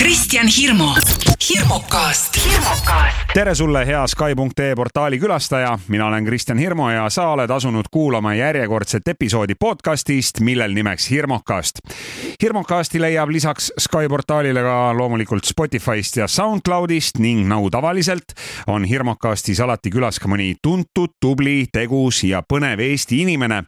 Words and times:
Kristjan 0.00 0.46
Hirmu, 0.58 0.88
hirmukast, 1.50 2.36
hirmukast. 2.46 3.16
tere 3.34 3.54
sulle, 3.54 3.86
hea 3.86 4.06
Sky.ee 4.06 4.74
portaali 4.76 5.18
külastaja, 5.18 5.78
mina 5.88 6.06
olen 6.06 6.24
Kristjan 6.24 6.58
Hirmu 6.58 6.88
ja 6.90 7.10
sa 7.10 7.26
oled 7.28 7.50
asunud 7.50 7.84
kuulama 7.90 8.34
järjekordset 8.34 9.08
episoodi 9.08 9.54
podcastist, 9.54 10.40
millel 10.40 10.72
nimeks 10.72 11.10
Hirmukast. 11.10 11.78
hirmukasti 12.42 13.00
leiab 13.00 13.28
lisaks 13.28 13.72
Sky 13.78 14.08
portaalile 14.08 14.62
ka 14.62 14.96
loomulikult 14.96 15.44
Spotify'st 15.44 16.16
ja 16.16 16.28
SoundCloudist 16.28 17.18
ning 17.18 17.44
nagu 17.48 17.70
tavaliselt 17.70 18.32
on 18.66 18.84
Hirmukastis 18.84 19.60
alati 19.60 19.90
külas 19.90 20.18
ka 20.20 20.28
mõni 20.28 20.54
tuntud, 20.62 21.18
tubli, 21.20 21.66
tegus 21.72 22.24
ja 22.24 22.40
põnev 22.40 22.80
Eesti 22.80 23.20
inimene 23.20 23.66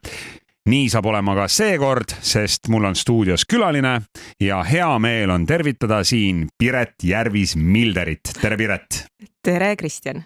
nii 0.68 0.88
saab 0.92 1.08
olema 1.10 1.34
ka 1.34 1.48
seekord, 1.50 2.14
sest 2.22 2.70
mul 2.70 2.86
on 2.86 2.98
stuudios 2.98 3.46
külaline 3.50 3.96
ja 4.40 4.62
hea 4.66 4.90
meel 5.02 5.32
on 5.34 5.46
tervitada 5.46 6.02
siin 6.06 6.46
Piret 6.58 7.02
Järvis-Milderit. 7.02 8.36
tere, 8.40 8.56
Piret. 8.56 9.04
tere, 9.42 9.74
Kristjan! 9.76 10.22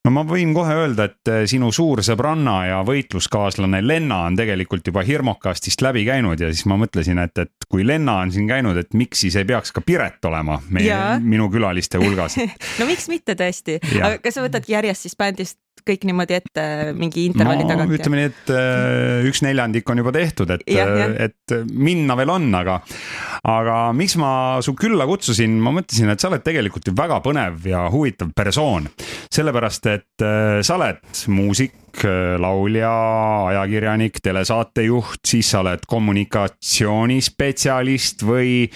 No 0.00 0.14
ma 0.16 0.22
võin 0.24 0.54
kohe 0.56 0.72
öelda, 0.80 1.10
et 1.10 1.28
eh, 1.28 1.42
sinu 1.44 1.68
suur 1.76 2.00
sõbranna 2.00 2.54
ja 2.70 2.78
võitluskaaslane 2.88 3.82
Lenna 3.84 4.22
on 4.30 4.38
tegelikult 4.38 4.86
juba 4.88 5.02
Hirmokastist 5.04 5.84
läbi 5.84 6.06
käinud 6.08 6.40
ja 6.40 6.48
siis 6.54 6.64
ma 6.70 6.78
mõtlesin, 6.80 7.20
et, 7.20 7.36
et 7.44 7.68
kui 7.68 7.84
Lenna 7.86 8.16
on 8.24 8.32
siin 8.32 8.48
käinud, 8.48 8.80
et 8.80 8.96
miks 8.96 9.20
siis 9.26 9.36
ei 9.36 9.44
peaks 9.44 9.74
ka 9.76 9.84
Piret 9.84 10.24
olema 10.24 10.56
meie, 10.72 10.96
minu 11.20 11.50
külaliste 11.52 12.00
hulgas? 12.00 12.40
No 12.80 12.88
miks 12.88 13.10
mitte 13.12 13.36
tõesti, 13.36 13.76
aga 14.00 14.16
kas 14.24 14.38
sa 14.38 14.46
võtadki 14.46 14.72
järjest 14.72 15.04
siis 15.04 15.18
bändist 15.20 15.60
kõik 15.86 16.02
niimoodi 16.08 16.34
ette 16.36 16.62
mingi 16.96 17.26
intervalli 17.28 17.64
no, 17.64 17.68
tagant? 17.72 17.92
ütleme 17.96 18.16
nii, 18.20 18.28
et 18.30 18.46
äh, 18.54 19.28
üks 19.28 19.40
neljandik 19.46 19.84
on 19.90 19.98
juba 20.02 20.12
tehtud, 20.14 20.48
et, 20.54 20.62
et 20.66 21.54
minna 21.70 22.14
veel 22.18 22.30
on, 22.32 22.54
aga, 22.56 22.74
aga 23.50 23.76
miks 23.96 24.14
ma 24.20 24.32
su 24.64 24.72
külla 24.78 25.04
kutsusin, 25.08 25.52
ma 25.62 25.70
mõtlesin, 25.76 26.08
et 26.12 26.20
sa 26.22 26.28
oled 26.30 26.42
tegelikult 26.46 26.84
ju 26.88 26.92
väga 26.96 27.16
põnev 27.24 27.54
ja 27.70 27.80
huvitav 27.92 28.28
persoon. 28.36 28.82
sellepärast, 29.30 29.82
et 29.92 30.18
äh, 30.26 30.60
sa 30.66 30.72
oled 30.78 31.00
muusik, 31.32 31.74
laulja, 32.40 32.92
ajakirjanik, 33.50 34.14
telesaatejuht, 34.22 35.20
siis 35.26 35.46
sa 35.50 35.58
oled 35.64 35.82
kommunikatsioonispetsialist 35.90 38.22
või, 38.22 38.70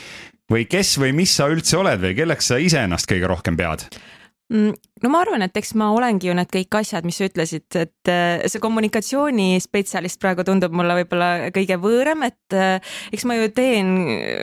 või 0.50 0.62
kes 0.66 0.98
või 0.98 1.12
mis 1.22 1.32
sa 1.38 1.46
üldse 1.52 1.76
oled 1.78 2.00
või 2.02 2.14
kelleks 2.18 2.46
sa 2.50 2.56
iseennast 2.58 3.06
kõige 3.10 3.26
rohkem 3.30 3.56
pead? 3.56 3.80
Mm, 4.52 4.74
no 5.00 5.08
ma 5.08 5.22
arvan, 5.24 5.40
et 5.40 5.54
eks 5.56 5.70
ma 5.80 5.86
olengi 5.96 6.28
ju 6.28 6.34
need 6.36 6.50
kõik 6.52 6.76
asjad, 6.76 7.06
mis 7.08 7.16
sa 7.16 7.24
ütlesid, 7.30 7.64
et 7.80 8.10
äh, 8.12 8.42
see 8.52 8.60
kommunikatsioonispetsialist 8.60 10.20
praegu 10.20 10.44
tundub 10.44 10.74
mulle 10.76 10.98
võib-olla 10.98 11.48
kõige 11.54 11.78
võõram, 11.80 12.26
et 12.28 12.52
äh, 12.52 12.92
eks 13.16 13.24
ma 13.24 13.38
ju 13.38 13.48
teen 13.56 13.94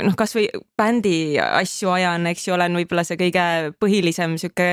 noh, 0.08 0.16
kasvõi 0.18 0.48
bändi 0.82 1.38
asju 1.46 1.94
ajan, 1.94 2.26
eks 2.32 2.48
ju, 2.48 2.56
olen 2.58 2.80
võib-olla 2.82 3.06
see 3.06 3.20
kõige 3.22 3.46
põhilisem 3.78 4.34
sihuke 4.42 4.72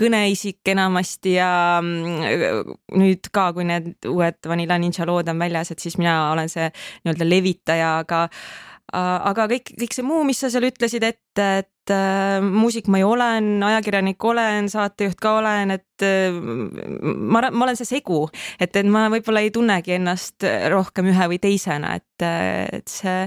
kõneisik 0.00 0.72
enamasti 0.72 1.36
ja 1.36 1.52
mm, 1.84 2.72
nüüd 2.96 3.28
ka, 3.36 3.50
kui 3.52 3.68
need 3.68 3.92
uued 4.08 4.40
Vanilla 4.48 4.80
Ninja 4.80 5.04
lood 5.04 5.28
on 5.28 5.44
väljas, 5.44 5.74
et 5.76 5.84
siis 5.84 6.00
mina 6.00 6.30
olen 6.30 6.48
see 6.48 6.72
nii-öelda 7.04 7.28
levitaja, 7.28 7.94
aga 8.06 8.24
aga 8.92 9.46
kõik, 9.50 9.72
kõik 9.78 9.94
see 9.94 10.06
muu, 10.06 10.24
mis 10.26 10.40
sa 10.42 10.50
seal 10.52 10.66
ütlesid 10.68 11.04
ette, 11.06 11.46
et 11.62 11.92
äh, 11.94 12.38
muusik 12.42 12.90
ma 12.90 13.00
ju 13.02 13.12
olen, 13.14 13.52
ajakirjanik 13.66 14.24
olen, 14.24 14.70
saatejuht 14.72 15.20
ka 15.22 15.36
olen, 15.40 15.76
et 15.76 16.06
äh, 16.06 16.34
ma, 16.34 17.46
ma 17.50 17.66
olen 17.68 17.78
see 17.78 17.88
segu, 17.88 18.24
et, 18.58 18.74
et 18.74 18.86
ma 18.86 19.08
võib-olla 19.12 19.44
ei 19.44 19.54
tunnegi 19.54 19.96
ennast 19.98 20.46
rohkem 20.72 21.10
ühe 21.12 21.30
või 21.34 21.40
teisena, 21.42 21.96
et, 22.00 22.28
et 22.80 22.90
see 22.90 23.24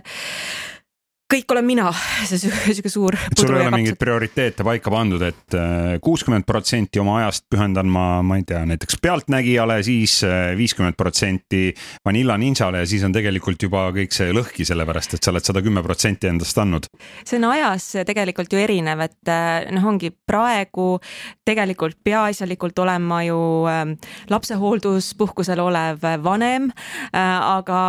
kõik 1.31 1.53
olen 1.55 1.65
mina, 1.65 1.87
see 2.27 2.37
sihuke 2.41 2.91
suur. 2.91 3.15
sul 3.37 3.55
ei 3.55 3.65
ole 3.65 3.71
mingeid 3.73 3.97
prioriteete 3.99 4.65
paika 4.65 4.91
pandud, 4.93 5.23
et 5.25 5.55
äh, 5.57 5.95
kuuskümmend 6.03 6.45
protsenti 6.47 7.01
oma 7.01 7.19
ajast 7.21 7.47
pühendan 7.51 7.89
ma, 7.89 8.05
ma 8.25 8.37
ei 8.39 8.45
tea, 8.47 8.61
näiteks 8.69 8.99
Pealtnägijale, 9.01 9.79
siis 9.85 10.19
äh, 10.27 10.51
viiskümmend 10.57 10.97
protsenti 10.99 11.71
Vanilla 12.05 12.37
Ninjale 12.37 12.83
ja 12.83 12.89
siis 12.89 13.05
on 13.07 13.15
tegelikult 13.15 13.65
juba 13.65 13.87
kõik 13.95 14.13
see 14.15 14.33
lõhki, 14.35 14.67
sellepärast 14.67 15.17
et 15.17 15.23
sa 15.23 15.33
oled 15.33 15.47
sada 15.47 15.63
kümme 15.65 15.83
protsenti 15.85 16.29
endast 16.29 16.59
andnud. 16.61 16.89
see 17.25 17.39
on 17.41 17.49
ajas 17.53 17.89
tegelikult 18.05 18.53
ju 18.53 18.61
erinev, 18.61 19.05
et 19.07 19.31
äh, 19.31 19.71
noh, 19.73 19.87
ongi 19.93 20.11
praegu 20.13 20.99
tegelikult 21.47 21.97
peaasjalikult 22.03 22.83
olen 22.83 23.07
ma 23.09 23.23
ju 23.25 23.39
ähm, 23.71 23.95
lapsehoolduspuhkusel 24.29 25.59
olev 25.63 26.03
vanem, 26.23 26.69
aga 27.13 27.81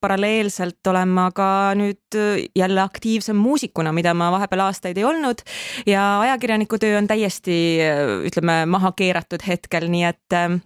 paralleelselt 0.00 0.86
olen 0.90 1.10
ma 1.16 1.28
ka 1.34 1.48
nüüd 1.78 2.18
jälle 2.56 2.73
aktiivsem 2.82 3.36
muusikuna, 3.36 3.92
mida 3.92 4.14
ma 4.14 4.30
vahepeal 4.34 4.66
aastaid 4.66 4.98
ei 4.98 5.04
olnud 5.04 5.42
ja 5.86 6.20
ajakirjaniku 6.26 6.78
töö 6.78 6.98
on 6.98 7.06
täiesti 7.10 7.56
ütleme 8.26 8.64
maha 8.66 8.92
keeratud 8.96 9.44
hetkel, 9.46 9.88
nii 9.92 10.06
et 10.10 10.38
äh, 10.38 10.58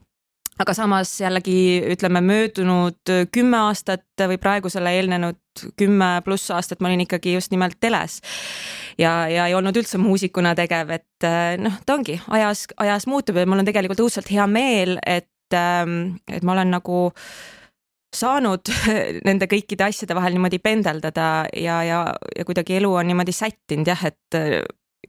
aga 0.58 0.74
samas 0.74 1.12
jällegi 1.20 1.82
ütleme 1.92 2.20
möödunud 2.24 3.12
kümme 3.32 3.60
aastat 3.68 4.26
või 4.30 4.38
praegusele 4.42 4.92
eelnenud 4.98 5.38
kümme 5.78 6.10
pluss 6.26 6.50
aastat 6.54 6.82
ma 6.82 6.90
olin 6.90 7.04
ikkagi 7.06 7.34
just 7.34 7.52
nimelt 7.54 7.78
teles. 7.80 8.20
ja, 8.98 9.28
ja 9.28 9.46
ei 9.46 9.54
olnud 9.54 9.76
üldse 9.76 9.98
muusikuna 9.98 10.54
tegev, 10.58 10.90
et 10.94 11.26
äh, 11.26 11.54
noh, 11.60 11.78
ta 11.86 11.98
ongi 11.98 12.18
ajas, 12.28 12.66
ajas 12.76 13.06
muutub 13.06 13.38
ja 13.38 13.46
mul 13.46 13.62
on 13.62 13.68
tegelikult 13.68 14.02
õudselt 14.02 14.30
hea 14.30 14.46
meel, 14.50 14.98
et, 15.06 15.54
ähm, 15.54 16.18
et 16.30 16.42
ma 16.42 16.56
olen 16.56 16.74
nagu 16.78 16.98
saanud 18.14 18.70
nende 19.28 19.48
kõikide 19.50 19.88
asjade 19.88 20.16
vahel 20.16 20.36
niimoodi 20.36 20.60
pendeldada 20.62 21.28
ja, 21.56 21.82
ja, 21.86 22.04
ja 22.36 22.46
kuidagi 22.48 22.78
elu 22.78 22.92
on 23.00 23.10
niimoodi 23.10 23.34
sättinud 23.36 23.88
jah, 23.88 24.06
et 24.08 24.38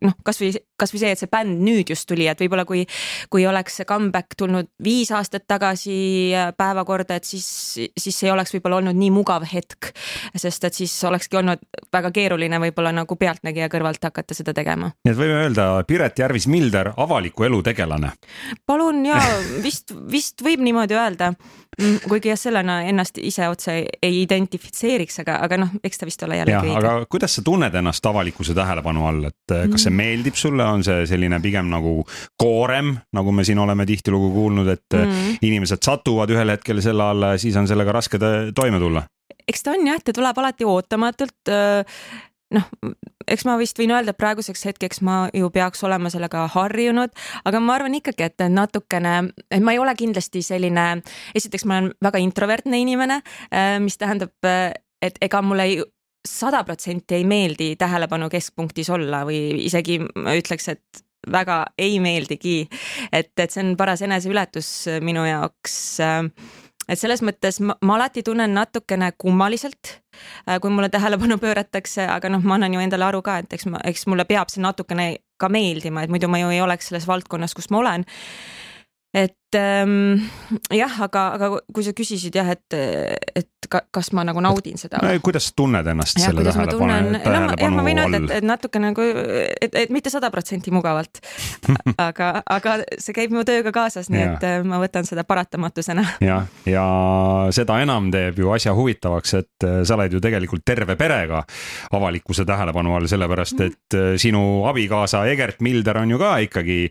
noh, 0.03 0.15
kasvõi, 0.25 0.51
kasvõi 0.79 1.01
see, 1.03 1.13
et 1.15 1.21
see 1.21 1.31
bänd 1.31 1.61
nüüd 1.65 1.91
just 1.93 2.07
tuli, 2.09 2.27
et 2.29 2.39
võib-olla 2.41 2.65
kui, 2.69 2.85
kui 3.31 3.45
oleks 3.49 3.79
see 3.79 3.87
comeback 3.89 4.37
tulnud 4.39 4.69
viis 4.83 5.11
aastat 5.15 5.45
tagasi 5.49 5.99
päevakorda, 6.57 7.19
et 7.19 7.27
siis, 7.27 7.47
siis 7.99 8.19
ei 8.25 8.33
oleks 8.33 8.53
võib-olla 8.55 8.81
olnud 8.81 8.97
nii 8.99 9.11
mugav 9.13 9.45
hetk. 9.49 9.91
sest 10.35 10.63
et 10.63 10.73
siis 10.81 10.93
olekski 11.07 11.39
olnud 11.39 11.63
väga 11.93 12.11
keeruline 12.15 12.59
võib-olla 12.65 12.93
nagu 12.95 13.15
pealtnägija 13.19 13.69
kõrvalt 13.71 14.03
hakata 14.09 14.37
seda 14.37 14.53
tegema. 14.53 14.91
nii 15.05 15.13
et 15.13 15.19
võime 15.19 15.39
öelda 15.43 15.69
Piret 15.87 16.19
Järvis-Milder, 16.19 16.93
avaliku 16.97 17.47
elu 17.49 17.61
tegelane. 17.71 18.13
palun 18.65 19.05
ja 19.05 19.19
vist, 19.63 19.93
vist 20.11 20.45
võib 20.45 20.63
niimoodi 20.65 20.97
öelda 20.97 21.33
Mm, 21.79 21.99
kuigi 22.09 22.27
jah, 22.27 22.37
sellena 22.39 22.81
ennast 22.89 23.19
ise 23.23 23.45
otse 23.47 23.73
ei 24.03 24.15
identifitseeriks, 24.23 25.21
aga, 25.21 25.37
aga 25.45 25.59
noh, 25.61 25.75
eks 25.85 26.01
ta 26.01 26.07
vist 26.09 26.23
ole 26.25 26.39
jällegi 26.41 26.73
õige. 26.73 26.79
aga 26.81 27.05
kuidas 27.07 27.37
sa 27.37 27.43
tunned 27.45 27.75
ennast 27.79 28.09
avalikkuse 28.09 28.55
tähelepanu 28.57 29.05
all, 29.07 29.29
et 29.29 29.53
eh, 29.55 29.67
kas 29.71 29.85
see 29.85 29.93
mm. 29.93 30.01
meeldib 30.01 30.39
sulle, 30.39 30.65
on 30.71 30.85
see 30.85 31.05
selline 31.09 31.41
pigem 31.43 31.69
nagu 31.71 31.99
koorem, 32.39 32.95
nagu 33.15 33.33
me 33.35 33.45
siin 33.47 33.59
oleme 33.59 33.85
tihtilugu 33.89 34.31
kuulnud, 34.35 34.71
et 34.75 34.97
eh, 34.97 35.05
mm. 35.05 35.43
inimesed 35.49 35.83
satuvad 35.85 36.31
ühel 36.35 36.55
hetkel 36.55 36.81
selle 36.85 37.09
alla 37.09 37.33
ja 37.33 37.41
siis 37.41 37.57
on 37.59 37.67
sellega 37.69 37.95
raske 37.95 38.21
toime 38.55 38.81
tulla? 38.81 39.05
eks 39.49 39.63
ta 39.65 39.73
on 39.73 39.87
jah, 39.87 40.01
ta 40.03 40.13
tuleb 40.13 40.37
alati 40.37 40.65
ootamatult 40.67 41.53
noh, 42.53 42.65
eks 43.29 43.45
ma 43.47 43.55
vist 43.59 43.79
võin 43.79 43.93
öelda, 43.93 44.13
et 44.13 44.19
praeguseks 44.19 44.65
hetkeks 44.69 45.03
ma 45.05 45.19
ju 45.35 45.49
peaks 45.53 45.83
olema 45.85 46.11
sellega 46.13 46.45
harjunud, 46.53 47.13
aga 47.45 47.61
ma 47.63 47.77
arvan 47.77 47.97
ikkagi, 47.99 48.25
et 48.29 48.45
natukene, 48.49 49.15
et 49.49 49.63
ma 49.63 49.75
ei 49.75 49.81
ole 49.81 49.93
kindlasti 49.97 50.41
selline, 50.45 50.87
esiteks 51.37 51.65
ma 51.69 51.79
olen 51.79 51.93
väga 52.09 52.21
introvertne 52.23 52.81
inimene, 52.81 53.21
äh, 53.53 53.77
mis 53.83 53.97
tähendab, 54.01 54.33
et 55.01 55.21
ega 55.21 55.41
mulle 55.45 55.69
ei 55.69 55.79
sada 56.29 56.63
protsenti 56.63 57.19
ei 57.19 57.27
meeldi 57.27 57.73
tähelepanu 57.79 58.29
keskpunktis 58.31 58.89
olla 58.93 59.23
või 59.27 59.65
isegi 59.65 59.99
ma 59.99 60.35
ütleks, 60.37 60.69
et 60.75 61.03
väga 61.31 61.65
ei 61.77 61.99
meeldigi. 61.99 62.67
et, 63.11 63.33
et 63.37 63.51
see 63.51 63.63
on 63.63 63.75
paras 63.77 64.01
eneseületus 64.05 64.71
minu 65.03 65.25
jaoks 65.27 65.77
et 66.89 66.99
selles 66.99 67.21
mõttes 67.25 67.59
ma, 67.61 67.75
ma 67.85 67.97
alati 67.99 68.23
tunnen 68.25 68.53
natukene 68.55 69.11
kummaliselt, 69.17 69.99
kui 70.61 70.71
mulle 70.73 70.89
tähelepanu 70.89 71.37
pööratakse, 71.41 72.07
aga 72.09 72.31
noh, 72.33 72.43
ma 72.43 72.57
annan 72.57 72.73
ju 72.73 72.81
endale 72.83 73.05
aru 73.09 73.21
ka, 73.25 73.39
et 73.43 73.53
eks 73.53 73.69
ma, 73.69 73.81
eks 73.85 74.07
mulle 74.09 74.25
peab 74.29 74.49
see 74.51 74.63
natukene 74.63 75.11
ka 75.39 75.51
meeldima, 75.53 76.03
et 76.03 76.11
muidu 76.11 76.29
ma 76.31 76.41
ju 76.41 76.49
ei 76.53 76.63
oleks 76.63 76.89
selles 76.89 77.07
valdkonnas, 77.07 77.53
kus 77.57 77.69
ma 77.69 77.83
olen 77.83 78.07
et 79.13 79.55
ähm, 79.57 80.21
jah, 80.69 80.93
aga, 81.01 81.23
aga 81.33 81.47
kui 81.73 81.81
sa 81.85 81.95
küsisid 81.97 82.35
jah, 82.37 82.51
et, 82.53 82.75
et 82.77 83.69
ka, 83.69 83.81
kas 83.89 84.11
ma 84.13 84.21
nagu 84.27 84.41
naudin 84.43 84.77
seda 84.77 84.99
no,. 85.01 85.09
kuidas 85.25 85.47
tunned 85.57 85.87
ennast 85.89 86.19
ja, 86.19 86.29
selle 86.29 86.45
tähelepanu, 86.45 87.17
tähelepanu 87.23 87.47
no, 87.49 87.55
jah, 87.57 87.73
ma 87.73 87.85
võin 87.87 88.01
öelda, 88.03 88.19
et, 88.21 88.35
et 88.37 88.45
natuke 88.45 88.81
nagu, 88.83 89.07
et, 89.49 89.79
et 89.81 89.93
mitte 89.93 90.13
sada 90.13 90.29
protsenti 90.33 90.73
mugavalt. 90.73 91.23
aga, 92.09 92.29
aga 92.45 92.77
see 93.01 93.17
käib 93.17 93.33
mu 93.33 93.41
tööga 93.47 93.73
kaasas, 93.73 94.11
nii 94.13 94.21
ja. 94.21 94.29
et 94.37 94.45
äh, 94.45 94.59
ma 94.67 94.77
võtan 94.83 95.09
seda 95.09 95.25
paratamatusena. 95.25 96.05
jah, 96.29 96.45
ja 96.69 96.85
seda 97.55 97.81
enam 97.81 98.13
teeb 98.13 98.43
ju 98.43 98.53
asja 98.53 98.77
huvitavaks, 98.77 99.37
et 99.41 99.67
äh, 99.67 99.81
sa 99.89 99.97
oled 99.97 100.13
ju 100.13 100.21
tegelikult 100.21 100.65
terve 100.69 100.93
perega 100.99 101.41
avalikkuse 101.97 102.45
tähelepanu 102.45 102.93
all, 102.93 103.09
sellepärast 103.09 103.57
mhm. 103.57 103.73
et 103.73 103.97
äh, 103.97 104.15
sinu 104.21 104.67
abikaasa 104.69 105.25
Egert 105.33 105.65
Milder 105.65 106.03
on 106.05 106.13
ju 106.13 106.21
ka 106.21 106.37
ikkagi 106.45 106.83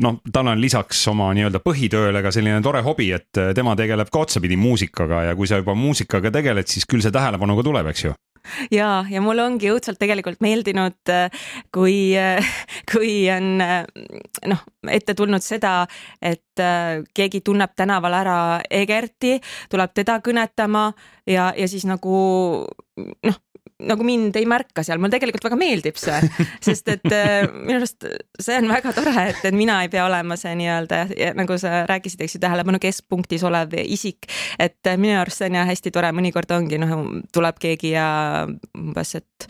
noh, 0.00 0.18
tal 0.32 0.52
on 0.52 0.60
lisaks 0.60 1.02
oma 1.12 1.30
nii-öelda 1.36 1.60
põhitööle 1.64 2.22
ka 2.24 2.32
selline 2.34 2.60
tore 2.64 2.82
hobi, 2.86 3.10
et 3.16 3.40
tema 3.56 3.76
tegeleb 3.78 4.10
ka 4.12 4.24
otsapidi 4.24 4.56
muusikaga 4.60 5.24
ja 5.28 5.34
kui 5.38 5.50
sa 5.50 5.60
juba 5.60 5.76
muusikaga 5.78 6.32
tegeled, 6.34 6.70
siis 6.70 6.88
küll 6.88 7.04
see 7.04 7.14
tähelepanu 7.14 7.56
ka 7.58 7.66
tuleb, 7.66 7.90
eks 7.92 8.06
ju. 8.08 8.14
Ja, 8.72 9.04
ja 9.08 9.22
mulle 9.24 9.40
ongi 9.44 9.70
õudselt 9.72 9.96
tegelikult 10.00 10.42
meeldinud, 10.44 11.12
kui, 11.72 11.96
kui 12.92 13.14
on 13.32 13.54
noh, 13.56 14.64
ette 14.92 15.14
tulnud 15.16 15.44
seda, 15.44 15.86
et 16.20 16.64
keegi 17.16 17.40
tunneb 17.44 17.72
tänaval 17.76 18.18
ära 18.20 18.36
Egerti, 18.68 19.38
tuleb 19.72 19.96
teda 19.96 20.18
kõnetama 20.24 20.90
ja, 21.24 21.52
ja 21.56 21.70
siis 21.70 21.88
nagu 21.88 22.18
noh, 23.00 23.40
nagu 23.82 24.06
mind 24.06 24.36
ei 24.38 24.46
märka 24.46 24.84
seal, 24.86 25.00
mulle 25.02 25.16
tegelikult 25.16 25.48
väga 25.48 25.58
meeldib 25.58 25.98
see, 25.98 26.20
sest 26.66 26.90
et 26.92 27.08
äh, 27.10 27.42
minu 27.50 27.80
arust 27.80 28.06
see 28.40 28.58
on 28.60 28.70
väga 28.70 28.94
tore, 28.96 29.14
et, 29.32 29.40
et 29.42 29.56
mina 29.56 29.80
ei 29.82 29.90
pea 29.92 30.04
olema 30.06 30.38
see 30.40 30.54
nii-öelda 30.60 31.00
nagu 31.38 31.58
sa 31.60 31.82
rääkisid, 31.90 32.22
eks 32.24 32.38
ju, 32.38 32.42
tähelepanu 32.44 32.80
keskpunktis 32.82 33.44
olev 33.46 33.74
isik. 33.82 34.30
et 34.58 34.78
äh, 34.86 34.98
minu 35.00 35.18
arust 35.20 35.42
see 35.42 35.50
on 35.50 35.58
jah 35.58 35.68
hästi 35.68 35.94
tore, 35.94 36.12
mõnikord 36.14 36.54
ongi 36.54 36.78
noh, 36.82 36.94
tuleb 37.34 37.58
keegi 37.62 37.94
ja 37.96 38.08
umbes, 38.78 39.14
et 39.18 39.48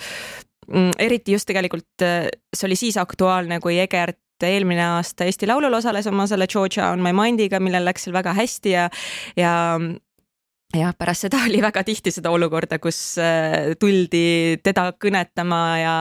mm, 0.70 0.96
eriti 1.04 1.36
just 1.36 1.48
tegelikult 1.50 2.06
äh, 2.06 2.30
see 2.54 2.68
oli 2.70 2.80
siis 2.80 2.98
aktuaalne, 3.00 3.60
kui 3.60 3.78
Egert 3.82 4.20
eelmine 4.44 4.82
aasta 4.96 5.28
Eesti 5.28 5.46
Laulul 5.46 5.76
osales 5.76 6.08
oma 6.10 6.26
selle 6.28 6.48
Georgia 6.50 6.90
on 6.92 7.04
my 7.04 7.12
mind'iga, 7.16 7.60
millel 7.62 7.86
läks 7.86 8.08
seal 8.08 8.16
väga 8.16 8.34
hästi 8.36 8.74
ja, 8.74 8.88
ja 9.38 9.52
jah, 10.78 10.94
pärast 10.98 11.26
seda 11.26 11.40
oli 11.46 11.60
väga 11.62 11.82
tihti 11.86 12.12
seda 12.14 12.32
olukorda, 12.34 12.78
kus 12.82 12.98
äh, 13.22 13.74
tuldi 13.80 14.58
teda 14.64 14.88
kõnetama 15.00 15.60
ja, 15.80 15.96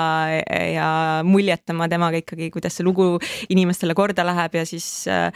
ja 0.73 0.87
muljetama 1.27 1.87
temaga 1.91 2.21
ikkagi, 2.21 2.49
kuidas 2.53 2.77
see 2.77 2.85
lugu 2.87 3.13
inimestele 3.53 3.95
korda 3.97 4.25
läheb 4.27 4.57
ja 4.57 4.65
siis 4.67 4.87
äh, 5.11 5.29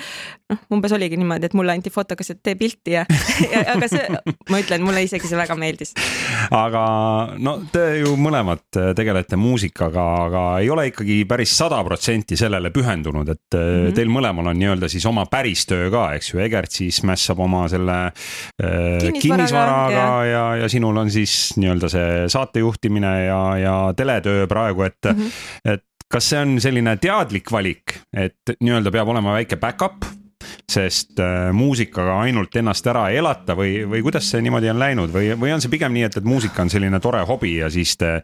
noh, 0.51 0.61
umbes 0.73 0.93
oligi 0.95 1.19
niimoodi, 1.19 1.49
et 1.49 1.57
mulle 1.57 1.75
anti 1.75 1.93
fotokas, 1.93 2.31
et 2.33 2.41
tee 2.45 2.57
pilti 2.59 2.95
ja, 2.97 3.05
ja 3.53 3.63
aga 3.75 3.89
see, 3.91 4.05
ma 4.51 4.61
ütlen, 4.63 4.85
mulle 4.87 5.03
isegi 5.05 5.29
see 5.29 5.39
väga 5.39 5.57
meeldis. 5.59 5.93
aga 6.55 6.83
no 7.37 7.57
te 7.73 7.85
ju 8.01 8.15
mõlemad 8.19 8.65
tegelete 8.97 9.39
muusikaga, 9.39 10.07
aga 10.27 10.45
ei 10.63 10.71
ole 10.73 10.89
ikkagi 10.91 11.21
päris 11.29 11.53
sada 11.57 11.81
protsenti 11.85 12.37
sellele 12.39 12.71
pühendunud, 12.75 13.29
et 13.29 13.53
mm 13.53 13.59
-hmm. 13.59 13.95
teil 13.97 14.11
mõlemal 14.13 14.51
on 14.53 14.59
nii-öelda 14.59 14.89
siis 14.89 15.05
oma 15.05 15.25
päris 15.29 15.65
töö 15.69 15.91
ka, 15.93 16.09
eks 16.17 16.33
ju, 16.33 16.41
Egert 16.47 16.71
siis 16.71 17.03
mässab 17.03 17.39
oma 17.43 17.67
selle 17.69 17.97
äh, 18.07 19.21
kinnisvaraga 19.27 19.91
ja, 19.93 20.09
ja, 20.25 20.45
ja 20.63 20.69
sinul 20.71 20.97
on 20.97 21.11
siis 21.11 21.53
nii-öelda 21.57 21.89
see 21.91 22.13
saatejuhtimine 22.33 23.13
ja, 23.25 23.41
ja 23.61 23.75
teletöö 23.97 24.47
praegu, 24.47 24.87
et 24.87 25.11
mm, 25.11 25.19
-hmm. 25.19 25.73
et 25.73 25.83
kas 26.11 26.29
see 26.29 26.39
on 26.39 26.61
selline 26.63 26.97
teadlik 27.01 27.51
valik, 27.51 27.99
et 28.13 28.55
nii-öelda 28.59 28.91
peab 28.91 29.11
olema 29.15 29.35
väike 29.39 29.59
back-up 29.59 30.07
sest 30.71 31.19
äh, 31.19 31.49
muusikaga 31.53 32.19
ainult 32.21 32.55
ennast 32.55 32.87
ära 32.87 33.07
ei 33.09 33.17
elata 33.17 33.55
või, 33.55 33.81
või 33.89 34.03
kuidas 34.05 34.29
see 34.31 34.41
niimoodi 34.43 34.69
on 34.69 34.79
läinud 34.79 35.11
või, 35.13 35.31
või 35.39 35.53
on 35.55 35.63
see 35.63 35.71
pigem 35.71 35.93
nii, 35.95 36.05
et, 36.07 36.17
et 36.19 36.27
muusika 36.27 36.61
on 36.63 36.71
selline 36.71 36.99
tore 37.03 37.23
hobi 37.27 37.57
ja 37.57 37.69
siis 37.73 37.97
te 37.97 38.21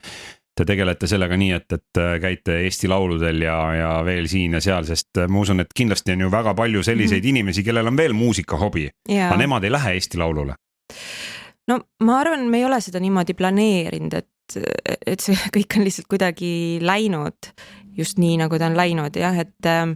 te 0.53 0.65
tegelete 0.69 1.07
sellega 1.09 1.37
nii, 1.37 1.51
et, 1.57 1.65
et 1.73 1.99
äh, 2.01 2.15
käite 2.21 2.59
Eesti 2.67 2.89
Lauludel 2.91 3.41
ja, 3.41 3.57
ja 3.73 3.93
veel 4.05 4.27
siin 4.29 4.53
ja 4.57 4.61
seal, 4.61 4.85
sest 4.85 5.17
äh, 5.17 5.29
ma 5.29 5.41
usun, 5.41 5.63
et 5.63 5.73
kindlasti 5.75 6.13
on 6.13 6.27
ju 6.27 6.31
väga 6.31 6.53
palju 6.57 6.83
selliseid 6.83 7.23
mm 7.23 7.25
-hmm. 7.25 7.29
inimesi, 7.29 7.63
kellel 7.63 7.87
on 7.89 7.97
veel 7.97 8.13
muusikahobi, 8.13 8.89
aga 9.09 9.37
nemad 9.37 9.63
ei 9.63 9.71
lähe 9.71 9.93
Eesti 9.97 10.17
Laulule 10.17 10.55
no 11.71 11.79
ma 12.03 12.19
arvan, 12.19 12.47
me 12.49 12.61
ei 12.61 12.67
ole 12.67 12.79
seda 12.83 13.01
niimoodi 13.03 13.35
planeerinud, 13.39 14.17
et, 14.19 14.57
et 15.05 15.23
see 15.23 15.37
kõik 15.55 15.77
on 15.77 15.87
lihtsalt 15.87 16.09
kuidagi 16.11 16.53
läinud 16.83 17.53
just 17.97 18.19
nii, 18.21 18.39
nagu 18.41 18.57
ta 18.59 18.71
on 18.71 18.77
läinud 18.77 19.19
jah, 19.19 19.37
et 19.45 19.69
äh, 19.69 19.93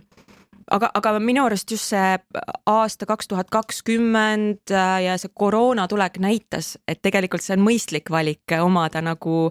aga, 0.72 0.90
aga 0.94 1.14
minu 1.24 1.46
arust 1.46 1.72
just 1.72 1.92
see 1.94 2.18
aasta 2.66 3.08
kaks 3.10 3.28
tuhat 3.31 3.52
kakskümmend 3.54 4.74
äh, 4.74 5.04
ja 5.06 5.18
see 5.22 5.31
koroona 5.34 5.88
tulek 5.88 6.19
näitas, 6.24 6.75
et 6.88 7.02
tegelikult 7.06 7.46
see 7.46 7.58
on 7.58 7.64
mõistlik 7.68 8.12
valik 8.14 8.58
omada 8.62 9.02
nagu 9.06 9.48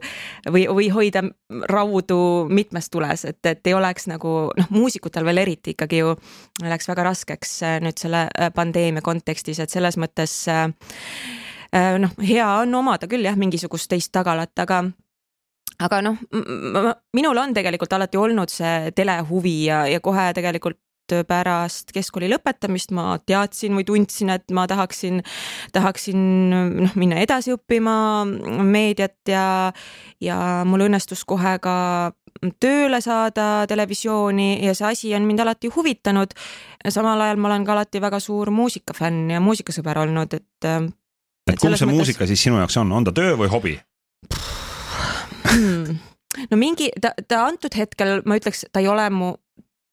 või, 0.51 0.67
või 0.69 0.91
hoida 0.93 1.25
raudu 1.71 2.21
mitmes 2.49 2.91
tules, 2.91 3.25
et, 3.25 3.41
et 3.47 3.67
ei 3.67 3.75
oleks 3.79 4.11
nagu 4.11 4.37
noh, 4.57 4.71
muusikutel 4.75 5.25
veel 5.27 5.45
eriti 5.47 5.77
ikkagi 5.77 6.03
ju 6.03 6.15
läks 6.67 6.89
väga 6.93 7.11
raskeks 7.11 7.59
äh, 7.63 7.81
nüüd 7.85 7.99
selle 8.01 8.27
pandeemia 8.55 9.05
kontekstis, 9.05 9.61
et 9.63 9.73
selles 9.73 9.99
mõttes 10.01 10.43
äh, 10.53 10.71
Äh, 11.77 11.99
noh, 11.99 12.13
hea 12.23 12.47
on 12.63 12.75
omada 12.79 13.09
küll 13.11 13.27
jah, 13.27 13.37
mingisugust 13.39 13.91
teist 13.91 14.13
tagalat, 14.15 14.55
aga 14.63 14.85
aga 15.83 15.99
noh, 16.05 16.17
minul 17.17 17.37
on 17.43 17.53
tegelikult 17.57 17.93
alati 17.93 18.17
olnud 18.17 18.53
see 18.53 18.93
telehuvi 18.97 19.57
ja, 19.67 19.83
ja 19.91 20.01
kohe 20.01 20.31
tegelikult 20.37 20.79
pärast 21.29 21.93
keskkooli 21.95 22.29
lõpetamist 22.33 22.93
ma 22.97 23.19
teadsin 23.27 23.77
või 23.79 23.87
tundsin, 23.89 24.31
et 24.35 24.51
ma 24.55 24.67
tahaksin, 24.71 25.23
tahaksin 25.73 26.21
noh, 26.51 26.95
minna 26.99 27.21
edasi 27.23 27.55
õppima 27.55 28.25
meediat 28.67 29.19
ja, 29.31 29.73
ja 30.21 30.39
mul 30.67 30.87
õnnestus 30.89 31.25
kohe 31.29 31.57
ka 31.63 31.77
tööle 32.61 33.01
saada 33.01 33.65
televisiooni 33.69 34.65
ja 34.65 34.75
see 34.77 34.91
asi 34.91 35.15
on 35.17 35.25
mind 35.29 35.41
alati 35.45 35.71
huvitanud. 35.73 36.35
samal 36.89 37.21
ajal 37.21 37.41
ma 37.41 37.49
olen 37.49 37.65
ka 37.65 37.73
alati 37.73 38.01
väga 38.01 38.21
suur 38.21 38.51
muusikafänn 38.51 39.31
ja 39.31 39.41
muusikasõber 39.41 40.05
olnud, 40.05 40.35
et 40.35 40.71
et 41.47 41.61
kumb 41.61 41.77
see 41.77 41.87
mõttes... 41.87 41.95
muusika 41.95 42.27
siis 42.27 42.43
sinu 42.43 42.59
jaoks 42.61 42.77
on, 42.83 42.93
on 42.93 43.07
ta 43.07 43.15
töö 43.15 43.37
või 43.39 43.51
hobi 43.53 43.79
hmm.? 45.47 45.99
no 46.51 46.61
mingi, 46.61 46.91
ta, 47.01 47.13
ta 47.29 47.47
antud 47.47 47.75
hetkel 47.79 48.21
ma 48.27 48.39
ütleks, 48.39 48.67
ta 48.73 48.83
ei 48.83 48.89
ole 48.91 49.09
mu 49.15 49.35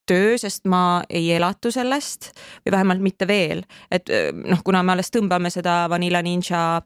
töö, 0.10 0.38
sest 0.38 0.66
ma 0.70 1.04
ei 1.10 1.32
elatu 1.36 1.72
sellest 1.72 2.32
või 2.66 2.74
vähemalt 2.76 3.04
mitte 3.04 3.28
veel, 3.28 3.64
et 3.92 4.10
noh, 4.34 4.64
kuna 4.66 4.84
me 4.84 4.96
alles 4.96 5.12
tõmbame 5.14 5.52
seda 5.54 5.84
Vanilla 5.92 6.22
Ninja 6.24 6.82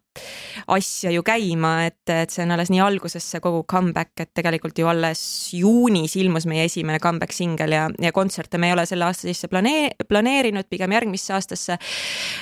asja 0.73 1.11
ju 1.13 1.23
käima, 1.25 1.73
et, 1.87 2.01
et 2.09 2.33
see 2.33 2.45
on 2.45 2.53
alles 2.55 2.71
nii 2.73 2.81
alguses 2.83 3.25
see 3.31 3.41
kogu 3.43 3.63
comeback, 3.69 4.13
et 4.21 4.33
tegelikult 4.37 4.77
ju 4.79 4.89
alles 4.89 5.21
juunis 5.57 6.17
ilmus 6.19 6.47
meie 6.49 6.65
esimene 6.69 6.99
comeback 7.03 7.35
singel 7.35 7.75
ja, 7.75 7.87
ja 8.01 8.13
kontserte 8.15 8.57
me 8.61 8.71
ei 8.71 8.77
ole 8.77 8.85
selle 8.89 9.07
aasta 9.07 9.27
sisse 9.27 9.49
planee-, 9.51 9.93
planeerinud, 10.07 10.69
pigem 10.69 10.93
järgmisse 10.97 11.33
aastasse. 11.37 11.77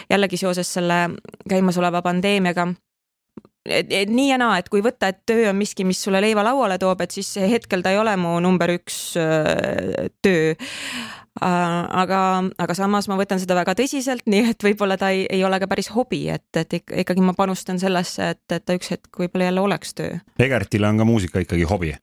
jällegi 0.09 0.37
seoses 0.37 0.73
selle 0.73 0.99
käimasoleva 1.49 2.01
pandeemiaga 2.05 2.67
et, 3.65 3.89
et 3.89 4.11
nii 4.11 4.29
ja 4.31 4.39
naa, 4.41 4.59
et 4.61 4.69
kui 4.71 4.83
võtta, 4.85 5.09
et 5.11 5.21
töö 5.27 5.49
on 5.49 5.57
miski, 5.57 5.85
mis 5.87 5.99
sulle 6.01 6.21
leiva 6.23 6.45
lauale 6.45 6.77
toob, 6.81 7.01
et 7.05 7.15
siis 7.15 7.35
hetkel 7.41 7.83
ta 7.85 7.93
ei 7.93 7.99
ole 8.01 8.15
mu 8.19 8.37
number 8.43 8.75
üks 8.77 8.99
äh, 9.19 10.09
töö 10.25 10.53
äh,. 10.53 11.45
aga, 11.45 12.19
aga 12.61 12.75
samas 12.77 13.09
ma 13.11 13.17
võtan 13.19 13.41
seda 13.41 13.57
väga 13.57 13.75
tõsiselt, 13.77 14.25
nii 14.31 14.51
et 14.53 14.67
võib-olla 14.67 14.99
ta 15.01 15.11
ei, 15.15 15.25
ei 15.31 15.43
ole 15.47 15.59
ka 15.61 15.69
päris 15.71 15.89
hobi, 15.95 16.25
et, 16.33 16.47
et 16.61 16.77
ikkagi 16.77 17.25
ma 17.25 17.35
panustan 17.37 17.81
sellesse, 17.81 18.31
et, 18.35 18.43
et 18.55 18.65
ta 18.65 18.77
üks 18.77 18.93
hetk 18.93 19.23
võib-olla 19.25 19.49
jälle 19.49 19.65
oleks 19.65 19.97
töö. 19.97 20.21
Egertile 20.39 20.91
on 20.91 21.01
ka 21.01 21.09
muusika 21.09 21.43
ikkagi 21.43 21.67
hobi? 21.69 21.95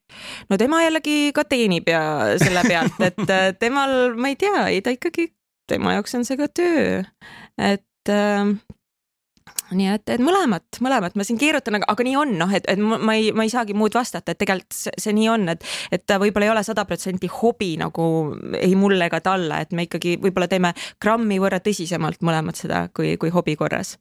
no 0.51 0.59
tema 0.61 0.83
jällegi 0.83 1.31
ka 1.35 1.47
teenib 1.47 1.89
ja 1.89 2.03
selle 2.41 2.65
pealt, 2.67 2.99
et 3.01 3.25
äh, 3.39 3.49
temal, 3.59 4.13
ma 4.19 4.33
ei 4.33 4.39
tea, 4.39 4.67
ei 4.69 4.83
ta 4.85 4.93
ikkagi, 4.93 5.31
tema 5.69 5.97
jaoks 5.97 6.19
on 6.19 6.27
see 6.27 6.37
ka 6.37 6.51
töö, 6.51 7.01
et 7.71 8.11
äh, 8.11 8.55
nii 9.73 9.89
et, 9.93 10.05
et 10.15 10.21
mõlemat, 10.23 10.79
mõlemat 10.83 11.17
ma 11.17 11.25
siin 11.27 11.39
keerutan, 11.41 11.79
aga, 11.79 11.87
aga 11.91 12.05
nii 12.07 12.15
on, 12.19 12.33
noh, 12.39 12.53
et, 12.55 12.67
et 12.69 12.79
ma 12.79 13.15
ei, 13.17 13.31
ma 13.35 13.45
ei 13.45 13.51
saagi 13.53 13.75
muud 13.77 13.95
vastata, 13.95 14.33
et 14.33 14.41
tegelikult 14.41 14.75
see, 14.77 14.93
see 15.01 15.15
nii 15.15 15.29
on, 15.33 15.47
et, 15.53 15.65
et 15.93 16.05
ta 16.07 16.19
võib-olla 16.21 16.49
ei 16.49 16.53
ole 16.53 16.63
sada 16.65 16.85
protsenti 16.89 17.29
hobi 17.31 17.73
nagu 17.81 18.05
ei 18.59 18.75
mulle 18.79 19.09
ega 19.09 19.21
talle, 19.25 19.63
et 19.65 19.75
me 19.75 19.87
ikkagi 19.87 20.17
võib-olla 20.23 20.49
teeme 20.51 20.73
grammi 21.01 21.39
võrra 21.43 21.61
tõsisemalt 21.63 22.23
mõlemad 22.25 22.59
seda 22.59 22.87
kui, 22.95 23.15
kui 23.21 23.33
hobi 23.33 23.57
korras. 23.59 23.97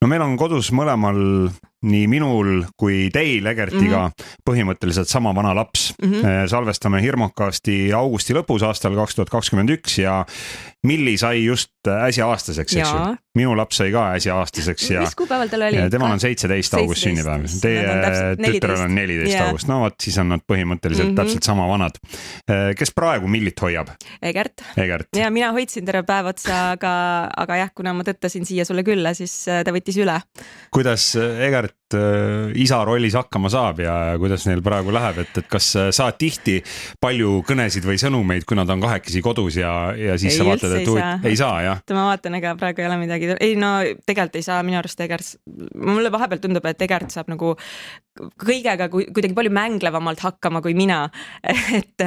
no 0.00 0.10
meil 0.10 0.24
on 0.24 0.36
kodus 0.40 0.72
mõlemal 0.72 1.20
nii 1.84 2.06
minul 2.10 2.64
kui 2.80 3.08
teil 3.12 3.46
Egertiga 3.46 4.06
mm 4.06 4.12
-hmm. 4.12 4.36
põhimõtteliselt 4.50 5.10
sama 5.10 5.34
vana 5.34 5.54
laps 5.54 5.92
mm. 6.02 6.12
-hmm. 6.12 6.48
salvestame 6.48 7.02
Hirmukasti 7.02 7.92
augusti 7.92 8.34
lõpus 8.34 8.64
aastal 8.64 8.96
kaks 8.96 9.14
tuhat 9.14 9.30
kakskümmend 9.30 9.70
üks 9.70 9.98
ja 9.98 10.24
Milli 10.84 11.16
sai 11.16 11.44
just 11.44 11.70
äsja 11.88 12.26
aastaseks, 12.28 12.76
eks 12.76 12.90
ju 12.90 13.16
minu 13.34 13.54
laps 13.58 13.80
sai 13.80 13.90
ka 13.92 14.02
äsja 14.14 14.36
aastaseks 14.38 14.90
ja. 14.90 15.02
mis 15.02 15.14
kuupäeval 15.18 15.48
tal 15.50 15.64
oli? 15.66 15.80
temal 15.90 16.12
on 16.14 16.20
seitseteist 16.22 16.76
august 16.78 17.02
sünnipäev, 17.06 17.46
teie 17.62 17.96
tütrel 18.38 18.84
on 18.84 18.94
neliteist 18.94 19.32
yeah. 19.32 19.48
august, 19.48 19.68
no 19.70 19.80
vot, 19.82 19.96
siis 20.02 20.18
on 20.22 20.30
nad 20.34 20.44
põhimõtteliselt 20.46 21.10
mm 21.10 21.14
-hmm. 21.14 21.20
täpselt 21.22 21.48
sama 21.48 21.66
vanad. 21.68 21.98
Äh, 22.50 22.70
kes 22.78 22.94
praegu 22.94 23.28
Millit 23.28 23.60
hoiab? 23.62 23.90
Egert. 24.22 24.62
Egert. 24.76 25.08
ja 25.16 25.30
mina 25.30 25.52
hoidsin 25.52 25.84
terve 25.84 26.04
päev 26.06 26.30
otsa, 26.30 26.70
aga, 26.76 26.94
aga 27.36 27.56
jah, 27.64 27.72
kuna 27.74 27.94
ma 27.94 28.06
tõttasin 28.06 28.46
siia 28.46 28.64
sulle 28.64 28.84
külla, 28.86 29.14
siis 29.14 29.48
äh, 29.48 29.64
ta 29.64 29.74
võttis 29.74 29.98
üle. 29.98 30.20
kuidas 30.70 31.16
äh, 31.16 31.40
Egert 31.94 32.52
isa 32.58 32.80
rollis 32.82 33.14
hakkama 33.14 33.50
saab 33.52 33.78
ja 33.84 33.92
kuidas 34.18 34.48
neil 34.48 34.62
praegu 34.64 34.90
läheb, 34.94 35.20
et, 35.22 35.36
et 35.38 35.46
kas 35.50 35.68
saad 35.94 36.16
tihti 36.18 36.56
palju 37.00 37.36
kõnesid 37.46 37.86
või 37.86 38.00
sõnumeid, 38.00 38.46
kui 38.48 38.58
nad 38.58 38.70
on 38.72 38.82
kahekesi 38.82 39.22
kodus 39.22 39.60
ja, 39.60 39.92
ja 39.94 40.16
siis 40.18 40.32
ei, 40.32 40.38
sa 40.40 40.46
vaatad, 40.48 40.74
et 40.74 40.80
ei 40.80 40.88
saa, 40.88 41.12
ei 41.30 41.38
saa 41.38 41.60
jah? 41.62 41.82
ma 41.94 42.08
vaatan, 42.08 42.38
ega 42.40 42.56
praegu 42.58 42.82
ei 42.82 42.88
ole 42.88 42.98
midagi 43.04 43.14
midagi, 43.28 43.44
ei 43.44 43.56
no 43.56 43.70
tegelikult 44.06 44.38
ei 44.38 44.46
saa 44.46 44.62
minu 44.66 44.78
arust 44.78 45.00
Egert, 45.04 45.30
mulle 45.74 46.12
vahepeal 46.12 46.42
tundub, 46.42 46.66
et 46.68 46.82
Egert 46.86 47.14
saab 47.14 47.30
nagu 47.32 47.54
kõigega 48.40 48.88
kuidagi 48.90 49.34
palju 49.36 49.52
mänglevamalt 49.54 50.22
hakkama 50.24 50.62
kui 50.64 50.74
mina. 50.78 51.04
et, 51.78 52.06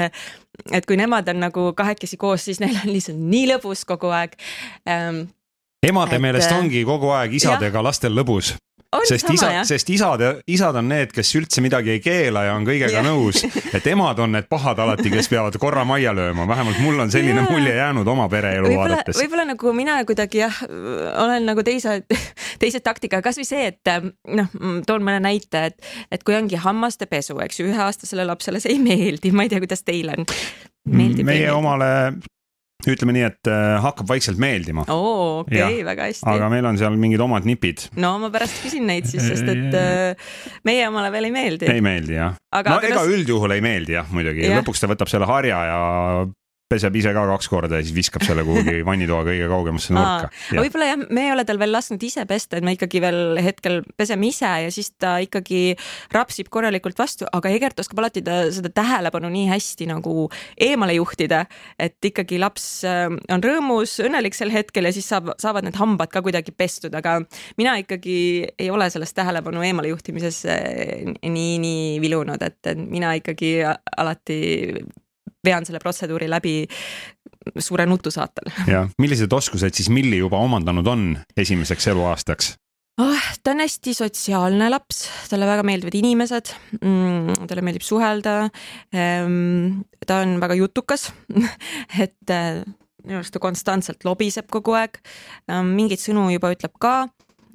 et 0.71 0.87
kui 0.87 0.99
nemad 0.99 1.27
on 1.33 1.41
nagu 1.47 1.71
kahekesi 1.77 2.19
koos, 2.19 2.47
siis 2.47 2.61
neil 2.63 2.77
on 2.83 2.93
lihtsalt 2.93 3.19
nii 3.19 3.47
lõbus 3.53 3.85
kogu 3.87 4.13
aeg 4.15 4.37
ähm,. 4.89 5.27
emade 5.85 6.17
et, 6.17 6.23
meelest 6.23 6.55
ongi 6.55 6.83
kogu 6.87 7.11
aeg 7.15 7.37
isadega 7.37 7.77
jah. 7.79 7.85
lastel 7.85 8.15
lõbus 8.17 8.55
sest 9.07 9.29
isa, 9.33 9.49
sest 9.67 9.89
isad, 9.91 10.23
isad 10.47 10.77
on 10.79 10.87
need, 10.89 11.11
kes 11.15 11.33
üldse 11.39 11.61
midagi 11.63 11.91
ei 11.97 12.01
keela 12.03 12.45
ja 12.47 12.53
on 12.55 12.65
kõigega 12.67 13.01
nõus, 13.05 13.41
et 13.75 13.87
emad 13.91 14.19
on 14.23 14.35
need 14.37 14.47
pahad 14.51 14.79
alati, 14.83 15.11
kes 15.11 15.29
peavad 15.31 15.57
korra 15.61 15.83
majja 15.87 16.13
lööma, 16.15 16.47
vähemalt 16.49 16.79
mul 16.83 17.03
on 17.03 17.11
selline 17.13 17.43
ja. 17.43 17.47
mulje 17.51 17.75
jäänud 17.75 18.07
oma 18.13 18.29
pereelu 18.31 18.71
vaadates. 18.77 19.19
võib-olla 19.19 19.47
nagu 19.51 19.73
mina 19.75 19.97
kuidagi 20.07 20.43
jah, 20.43 20.61
olen 21.23 21.49
nagu 21.49 21.65
teise, 21.67 21.99
teise 22.61 22.81
taktikaga, 22.85 23.25
kasvõi 23.27 23.47
see, 23.47 23.67
et 23.73 23.93
noh, 24.39 24.55
toon 24.87 25.03
mõne 25.03 25.19
näite, 25.27 25.67
et, 25.71 25.91
et 26.11 26.23
kui 26.27 26.37
ongi 26.37 26.59
hammaste 26.61 27.09
pesu, 27.11 27.37
eks 27.43 27.61
ju, 27.61 27.67
üheaastasele 27.73 28.27
lapsele 28.27 28.63
see 28.63 28.77
ei 28.77 28.81
meeldi, 28.83 29.35
ma 29.35 29.47
ei 29.47 29.53
tea, 29.53 29.63
kuidas 29.63 29.83
teil 29.87 30.15
on. 30.15 30.25
meie 30.87 31.23
meeldib? 31.27 31.53
omale 31.57 31.91
ütleme 32.85 33.15
nii, 33.15 33.25
et 33.25 33.49
äh, 33.49 33.79
hakkab 33.81 34.09
vaikselt 34.11 34.37
meeldima. 34.41 34.85
oo, 34.93 35.41
okei 35.41 35.63
okay,, 35.63 35.79
väga 35.87 36.09
hästi. 36.11 36.27
aga 36.29 36.49
meil 36.53 36.67
on 36.69 36.77
seal 36.77 36.97
mingid 36.99 37.23
omad 37.25 37.47
nipid. 37.49 37.87
no 37.97 38.13
ma 38.21 38.29
pärast 38.33 38.61
küsin 38.61 38.85
neid 38.89 39.09
siis, 39.09 39.25
sest 39.25 39.49
et 39.49 39.77
äh, 39.77 40.35
meie 40.67 40.85
omale 40.89 41.09
veel 41.13 41.31
ei 41.31 41.33
meeldi. 41.33 41.71
ei 41.73 41.81
meeldi 41.81 42.19
jah. 42.19 42.37
no 42.37 42.59
aga 42.61 42.77
ega 42.85 42.99
kas... 42.99 43.13
üldjuhul 43.17 43.55
ei 43.57 43.65
meeldi 43.65 43.97
jah, 43.97 44.11
muidugi 44.13 44.45
ja., 44.45 44.59
lõpuks 44.61 44.83
ta 44.83 44.91
võtab 44.93 45.09
selle 45.09 45.29
harja 45.29 45.63
ja 45.71 45.79
peseb 46.67 46.97
ise 46.99 47.13
ka 47.15 47.23
kaks 47.29 47.47
korda 47.51 47.79
ja 47.79 47.85
siis 47.85 47.95
viskab 47.95 48.25
selle 48.27 48.43
kuhugi 48.47 48.81
vannitoa 48.89 49.23
kõige 49.27 49.47
kaugemasse 49.51 49.95
nurka. 49.95 50.29
võib-olla 50.51 50.89
jah, 50.89 50.99
me 51.15 51.23
ei 51.27 51.31
ole 51.31 51.45
tal 51.47 51.59
veel 51.61 51.71
lasknud 51.71 52.03
ise 52.03 52.25
pesta, 52.27 52.59
et 52.59 52.67
me 52.67 52.75
ikkagi 52.75 53.01
veel 53.03 53.39
hetkel 53.43 53.79
peseme 53.99 54.27
ise 54.27 54.49
ja 54.65 54.73
siis 54.73 54.91
ta 54.99 55.15
ikkagi 55.23 55.61
rapsib 56.15 56.51
korralikult 56.51 56.99
vastu, 56.99 57.27
aga 57.31 57.51
Egert 57.55 57.79
oskab 57.83 58.03
alati 58.03 58.23
ta 58.25 58.39
seda 58.53 58.71
tähelepanu 58.75 59.31
nii 59.31 59.47
hästi 59.51 59.87
nagu 59.93 60.27
eemale 60.67 60.97
juhtida, 60.97 61.45
et 61.79 62.11
ikkagi 62.11 62.41
laps 62.41 62.67
äh, 62.87 63.07
on 63.31 63.43
rõõmus, 63.43 63.97
õnnelik 64.03 64.35
sel 64.35 64.51
hetkel 64.51 64.89
ja 64.89 64.93
siis 64.95 65.07
saab, 65.07 65.31
saavad 65.39 65.67
need 65.67 65.79
hambad 65.79 66.11
ka 66.11 66.23
kuidagi 66.25 66.51
pestud, 66.51 66.95
aga 66.99 67.21
mina 67.59 67.77
ikkagi 67.79 68.19
ei 68.59 68.71
ole 68.73 68.91
sellest 68.91 69.15
tähelepanu 69.15 69.63
eemale 69.63 69.95
juhtimises 69.95 70.43
nii, 70.43 71.57
nii 71.63 71.99
vilunud, 72.03 72.43
et 72.43 72.75
mina 72.75 73.15
ikkagi 73.19 73.55
alati 73.63 74.39
vean 75.47 75.67
selle 75.67 75.81
protseduuri 75.83 76.29
läbi 76.29 76.55
suure 77.63 77.87
nutusaatel. 77.89 78.51
jah, 78.67 78.87
millised 79.01 79.33
oskused 79.33 79.75
siis 79.77 79.89
Milli 79.93 80.19
juba 80.21 80.39
omandanud 80.43 80.87
on 80.87 81.09
esimeseks 81.37 81.91
eluaastaks? 81.93 82.55
oh, 83.01 83.27
ta 83.43 83.53
on 83.53 83.61
hästi 83.63 83.93
sotsiaalne 83.97 84.69
laps, 84.73 85.05
talle 85.29 85.49
väga 85.49 85.65
meeldivad 85.67 85.97
inimesed 85.99 86.53
mm,, 86.81 87.45
talle 87.49 87.65
meeldib 87.65 87.85
suhelda 87.85 88.39
ehm,. 88.93 89.83
ta 90.07 90.21
on 90.25 90.37
väga 90.41 90.57
jutukas 90.59 91.11
et 92.03 92.33
eh, 92.33 92.63
minu 93.07 93.21
arust 93.21 93.35
ta 93.35 93.43
konstantselt 93.43 94.03
lobiseb 94.07 94.49
kogu 94.51 94.75
aeg, 94.79 94.99
ehm, 95.47 95.71
mingeid 95.77 96.01
sõnu 96.03 96.27
juba 96.33 96.51
ütleb 96.55 96.73
ka. 96.81 96.95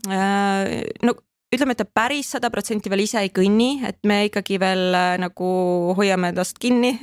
Eh, 0.09 0.79
no 1.05 1.19
ütleme, 1.53 1.75
et 1.75 1.83
ta 1.83 1.87
päris 1.87 2.33
sada 2.35 2.51
protsenti 2.53 2.91
veel 2.93 3.05
ise 3.05 3.21
ei 3.23 3.33
kõnni, 3.35 3.83
et 3.89 3.99
me 4.09 4.23
ikkagi 4.29 4.59
veel 4.63 4.97
äh, 4.97 5.17
nagu 5.21 5.51
hoiame 5.99 6.33
tast 6.37 6.61
kinni, 6.63 6.95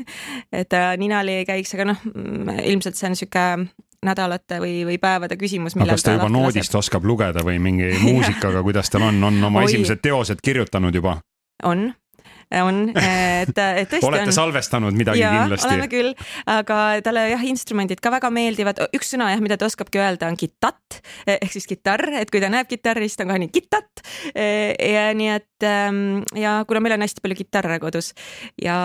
et 0.52 0.70
ta 0.72 0.90
ninali 1.00 1.42
ei 1.42 1.46
käiks, 1.48 1.76
aga 1.78 1.92
noh, 1.92 2.10
ilmselt 2.64 2.98
see 3.00 3.12
on 3.12 3.20
sihuke 3.20 3.46
nädalate 4.06 4.60
või, 4.64 4.74
või 4.88 4.98
päevade 5.02 5.36
küsimus. 5.40 5.76
aga 5.76 5.92
kas 5.94 6.06
ta 6.08 6.16
juba 6.16 6.30
noodist 6.32 6.72
laseb. 6.72 6.80
oskab 6.80 7.08
lugeda 7.08 7.44
või 7.46 7.60
mingi 7.64 7.92
muusikaga, 8.08 8.64
kuidas 8.66 8.92
tal 8.92 9.10
on, 9.10 9.24
on 9.24 9.42
oma 9.44 9.64
Oi. 9.64 9.72
esimesed 9.72 10.02
teosed 10.04 10.44
kirjutanud 10.44 10.96
juba? 10.96 11.20
on, 11.64 11.90
on, 12.58 12.82
et, 12.98 13.52
et 13.54 13.92
tõesti 13.92 14.08
olete 14.08 14.32
on. 14.32 14.36
salvestanud 14.36 14.98
midagi 14.98 15.22
ja, 15.22 15.34
kindlasti? 15.36 15.70
oleme 15.70 15.90
küll, 15.92 16.14
aga 16.50 16.80
talle 17.06 17.26
jah, 17.34 17.46
instrumendid 17.50 18.02
ka 18.04 18.14
väga 18.14 18.32
meeldivad, 18.34 18.82
üks 18.96 19.14
sõna 19.14 19.30
jah, 19.34 19.44
mida 19.44 19.60
ta 19.60 19.70
oskabki 19.70 20.02
öelda, 20.02 20.32
on 20.32 20.40
kitat 20.40 21.00
ehk 21.30 21.54
siis 21.54 21.70
kitarr, 21.70 22.10
et 22.22 22.32
kui 22.34 22.42
ta 22.44 22.52
näeb 22.52 22.70
kitarri, 22.70 23.10
siis 23.10 23.20
ta 23.20 23.28
on 23.28 23.34
kohe 23.34 23.44
nii 23.46 23.54
kitat. 23.54 24.04
ja 24.34 25.10
nii 25.16 25.32
et 25.36 25.68
ähm, 25.68 26.04
ja 26.38 26.60
kuna 26.68 26.84
meil 26.84 26.98
on 26.98 27.06
hästi 27.06 27.24
palju 27.24 27.40
kitarre 27.44 27.80
kodus 27.84 28.14
ja 28.62 28.80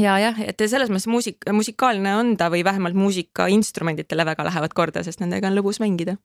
ja 0.00 0.16
jah, 0.22 0.42
et 0.42 0.62
selles 0.70 0.90
mõttes 0.90 1.08
muusik, 1.10 1.44
musikaalne 1.52 2.14
on 2.18 2.36
ta 2.40 2.50
või 2.52 2.64
vähemalt 2.66 2.98
muusikainstrumentidele 2.98 4.26
väga 4.26 4.46
lähevad 4.48 4.74
korda, 4.76 5.04
sest 5.06 5.22
nendega 5.22 5.50
on 5.50 5.58
lõbus 5.58 5.80
mängida 5.82 6.16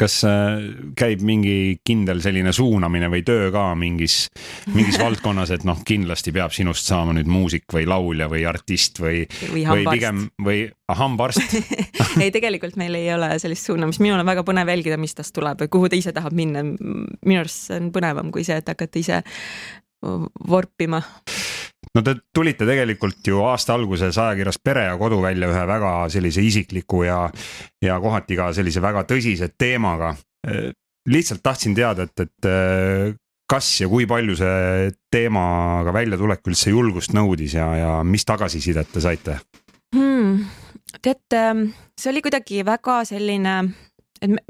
kas 0.00 0.18
äh, 0.28 0.60
käib 0.98 1.22
mingi 1.24 1.78
kindel 1.86 2.20
selline 2.24 2.52
suunamine 2.52 3.08
või 3.12 3.22
töö 3.26 3.48
ka 3.54 3.70
mingis, 3.78 4.26
mingis 4.74 4.98
valdkonnas, 5.02 5.52
et 5.56 5.64
noh, 5.68 5.80
kindlasti 5.86 6.34
peab 6.36 6.54
sinust 6.56 6.88
saama 6.88 7.16
nüüd 7.16 7.30
muusik 7.30 7.64
või 7.72 7.86
laulja 7.88 8.28
või 8.32 8.44
artist 8.48 9.00
või, 9.00 9.24
või, 9.52 9.64
või 9.64 9.86
pigem 9.88 10.26
või 10.42 10.66
ah, 10.88 11.00
hambaarst? 11.00 11.56
Ei, 12.22 12.30
tegelikult 12.32 12.78
meil 12.80 12.94
ei 12.96 13.08
ole 13.12 13.34
sellist 13.40 13.68
suunamist, 13.68 14.00
minul 14.04 14.20
on 14.20 14.28
väga 14.28 14.44
põnev 14.46 14.70
jälgida, 14.72 14.96
mis 15.00 15.16
tast 15.16 15.34
tuleb 15.36 15.64
või 15.64 15.72
kuhu 15.72 15.90
ta 15.92 15.98
ise 15.98 16.12
tahab 16.16 16.36
minna. 16.36 16.62
minu 16.64 17.40
arust 17.40 17.68
see 17.68 17.80
on 17.80 17.90
põnevam 17.92 18.30
kui 18.32 18.44
see, 18.46 18.56
et 18.60 18.68
hakata 18.72 19.00
ise 19.00 19.20
vorpima 20.48 21.02
no 21.96 22.02
te 22.04 22.16
tulite 22.34 22.66
tegelikult 22.68 23.24
ju 23.26 23.40
aasta 23.46 23.74
alguses 23.76 24.18
ajakirjas 24.20 24.60
Pere 24.62 24.86
ja 24.90 24.96
Kodu 25.00 25.22
välja 25.24 25.48
ühe 25.50 25.66
väga 25.68 25.92
sellise 26.12 26.44
isikliku 26.44 27.04
ja, 27.06 27.20
ja 27.82 28.00
kohati 28.00 28.36
ka 28.38 28.50
sellise 28.56 28.82
väga 28.84 29.06
tõsise 29.08 29.50
teemaga. 29.58 30.14
lihtsalt 31.08 31.42
tahtsin 31.42 31.74
teada, 31.74 32.02
et, 32.02 32.20
et 32.20 33.16
kas 33.48 33.68
ja 33.80 33.88
kui 33.88 34.06
palju 34.06 34.36
see 34.36 34.90
teemaga 35.10 35.92
väljatulek 35.94 36.46
üldse 36.46 36.70
julgust 36.70 37.14
nõudis 37.14 37.54
ja, 37.54 37.66
ja 37.78 37.90
mis 38.04 38.24
tagasisidet 38.26 38.92
te 38.92 39.00
saite 39.00 39.38
hmm,? 39.94 40.46
tead, 41.02 41.38
see 41.98 42.10
oli 42.10 42.22
kuidagi 42.22 42.64
väga 42.66 43.00
selline 43.06 43.58
et 44.22 44.32
me, 44.32 44.40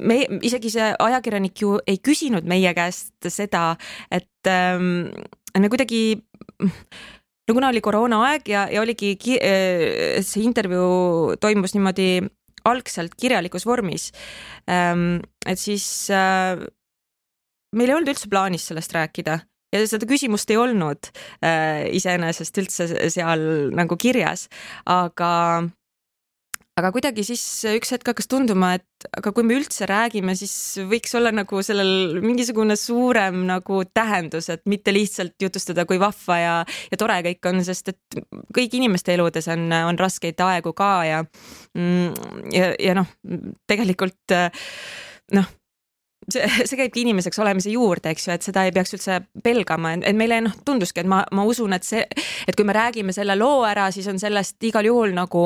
me, 0.00 0.16
isegi 0.44 0.72
see 0.72 0.88
ajakirjanik 0.98 1.62
ju 1.64 1.76
ei 1.86 2.00
küsinud 2.04 2.46
meie 2.48 2.72
käest 2.76 3.30
seda, 3.30 3.76
et 4.10 4.50
ähm, 4.50 5.08
me 5.58 5.68
kuidagi 5.72 6.02
no 6.62 7.54
kuna 7.56 7.72
oli 7.72 7.82
koroonaaeg 7.84 8.48
ja, 8.48 8.66
ja 8.72 8.82
oligi 8.84 9.16
äh, 9.38 10.20
see 10.24 10.44
intervjuu 10.46 11.36
toimus 11.40 11.74
niimoodi 11.76 12.22
algselt 12.68 13.16
kirjalikus 13.18 13.66
vormis. 13.66 14.10
Ähm, 14.70 15.22
et 15.46 15.58
siis 15.58 15.84
äh, 16.14 16.60
meil 17.74 17.90
ei 17.90 17.96
olnud 17.96 18.12
üldse 18.12 18.30
plaanis 18.30 18.68
sellest 18.70 18.94
rääkida 18.94 19.40
ja 19.72 19.82
seda 19.88 20.06
küsimust 20.08 20.50
ei 20.52 20.60
olnud 20.60 21.10
äh, 21.42 21.88
iseenesest 21.96 22.58
üldse 22.62 22.88
seal 23.12 23.44
nagu 23.74 23.98
kirjas, 24.00 24.48
aga 24.86 25.32
aga 26.80 26.88
kuidagi 26.94 27.24
siis 27.26 27.42
üks 27.68 27.92
hetk 27.92 28.12
hakkas 28.12 28.28
tunduma, 28.32 28.72
et 28.78 29.06
aga 29.18 29.32
kui 29.34 29.44
me 29.44 29.58
üldse 29.58 29.86
räägime, 29.88 30.34
siis 30.38 30.54
võiks 30.88 31.12
olla 31.18 31.32
nagu 31.34 31.60
sellel 31.64 32.20
mingisugune 32.24 32.76
suurem 32.80 33.42
nagu 33.48 33.82
tähendus, 33.92 34.48
et 34.52 34.64
mitte 34.70 34.94
lihtsalt 34.94 35.36
jutustada, 35.42 35.84
kui 35.88 36.00
vahva 36.00 36.38
ja, 36.40 36.54
ja 36.90 37.00
tore 37.00 37.18
kõik 37.28 37.50
on, 37.50 37.60
sest 37.66 37.92
et 37.92 38.20
kõigi 38.56 38.80
inimeste 38.80 39.12
eludes 39.16 39.50
on, 39.52 39.66
on 39.68 40.00
raskeid 40.00 40.40
aegu 40.44 40.72
ka 40.76 40.92
ja 41.08 41.24
mm, 41.76 42.46
ja, 42.56 42.70
ja 42.80 42.96
noh, 42.96 43.10
tegelikult 43.68 44.36
noh 45.36 45.50
see, 46.30 46.46
see 46.68 46.78
käibki 46.78 47.02
inimeseks 47.04 47.40
olemise 47.42 47.72
juurde, 47.72 48.14
eks 48.14 48.28
ju, 48.28 48.36
et 48.36 48.46
seda 48.46 48.64
ei 48.64 48.72
peaks 48.72 48.94
üldse 48.96 49.18
pelgama, 49.44 49.92
et 50.00 50.16
meile 50.16 50.40
noh, 50.46 50.56
tunduski, 50.64 51.02
et 51.02 51.10
ma, 51.10 51.20
ma 51.36 51.44
usun, 51.48 51.74
et 51.76 51.84
see, 51.84 52.04
et 52.46 52.56
kui 52.56 52.64
me 52.64 52.76
räägime 52.76 53.12
selle 53.12 53.36
loo 53.36 53.60
ära, 53.68 53.90
siis 53.92 54.08
on 54.08 54.20
sellest 54.22 54.62
igal 54.70 54.88
juhul 54.88 55.12
nagu 55.16 55.44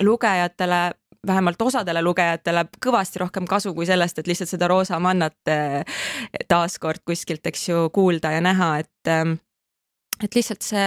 lugejatele 0.00 0.90
vähemalt 1.26 1.62
osadele 1.62 2.02
lugejatele 2.02 2.64
kõvasti 2.80 3.20
rohkem 3.20 3.46
kasu 3.48 3.74
kui 3.76 3.86
sellest, 3.88 4.18
et 4.18 4.28
lihtsalt 4.30 4.54
seda 4.54 4.68
roosa 4.70 4.98
mannat 5.02 5.52
eh, 5.52 5.82
taaskord 6.48 7.04
kuskilt, 7.04 7.44
eks 7.46 7.68
ju, 7.68 7.82
kuulda 7.92 8.32
ja 8.36 8.40
näha, 8.44 8.70
et 8.80 9.10
eh, 9.12 9.34
et 10.20 10.36
lihtsalt 10.36 10.64
see 10.64 10.86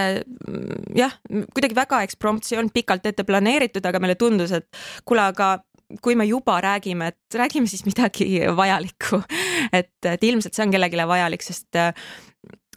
jah, 0.94 1.14
kuidagi 1.54 1.76
väga 1.76 2.02
eksprompt, 2.06 2.46
see 2.46 2.56
ei 2.56 2.62
olnud 2.62 2.74
pikalt 2.74 3.06
ette 3.10 3.26
planeeritud, 3.26 3.86
aga 3.86 4.00
meile 4.02 4.18
tundus, 4.18 4.54
et 4.54 4.68
kuule, 5.06 5.24
aga 5.34 5.56
kui 6.02 6.14
me 6.18 6.26
juba 6.26 6.60
räägime, 6.62 7.10
et 7.12 7.38
räägime 7.38 7.70
siis 7.70 7.84
midagi 7.86 8.28
vajalikku. 8.56 9.20
et, 9.78 9.96
et 10.06 10.24
ilmselt 10.30 10.54
see 10.54 10.66
on 10.66 10.74
kellelegi 10.74 11.06
vajalik, 11.10 11.42
sest 11.44 11.82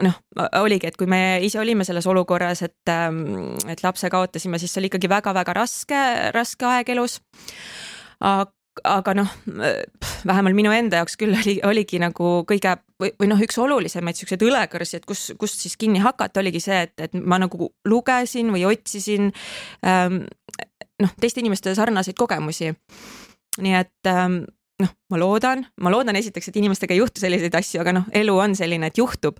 noh, 0.05 0.17
oligi, 0.61 0.89
et 0.89 0.97
kui 0.97 1.09
me 1.09 1.39
ise 1.45 1.59
olime 1.61 1.85
selles 1.87 2.07
olukorras, 2.09 2.61
et, 2.65 2.91
ähm, 2.91 3.55
et 3.69 3.81
lapse 3.83 4.09
kaotasime, 4.13 4.59
siis 4.59 4.73
see 4.73 4.81
oli 4.81 4.91
ikkagi 4.91 5.09
väga-väga 5.11 5.55
raske, 5.57 6.03
raske 6.35 6.69
aeg 6.69 6.93
elus. 6.95 7.19
aga 8.83 9.13
noh, 9.17 9.29
vähemalt 10.29 10.55
minu 10.57 10.71
enda 10.73 11.01
jaoks 11.01 11.17
küll 11.17 11.33
oli, 11.33 11.57
oligi 11.65 11.97
nagu 12.01 12.43
kõige 12.49 12.75
või, 13.01 13.11
või 13.19 13.29
noh, 13.31 13.41
üks 13.41 13.57
olulisemaid 13.61 14.19
siukseid 14.19 14.43
õlekõrsi, 14.45 14.99
et 14.99 15.05
kus, 15.05 15.31
kust 15.39 15.63
siis 15.63 15.77
kinni 15.77 16.01
hakata, 16.03 16.41
oligi 16.43 16.61
see, 16.61 16.83
et, 16.85 16.93
et 17.01 17.17
ma 17.17 17.39
nagu 17.41 17.71
lugesin 17.89 18.51
või 18.53 18.67
otsisin 18.69 19.31
ähm, 19.85 20.25
noh, 21.01 21.15
teiste 21.21 21.41
inimeste 21.41 21.73
sarnaseid 21.77 22.17
kogemusi. 22.17 22.73
nii 23.57 23.73
et 23.73 24.09
ähm, 24.11 24.43
noh, 24.83 24.93
ma 25.09 25.19
loodan, 25.19 25.63
ma 25.81 25.91
loodan 25.93 26.17
esiteks, 26.19 26.51
et 26.51 26.57
inimestega 26.61 26.93
ei 26.93 27.01
juhtu 27.01 27.21
selliseid 27.23 27.55
asju, 27.57 27.81
aga 27.81 27.95
noh, 27.97 28.09
elu 28.15 28.35
on 28.37 28.55
selline, 28.57 28.91
et 28.91 28.97
juhtub. 28.97 29.39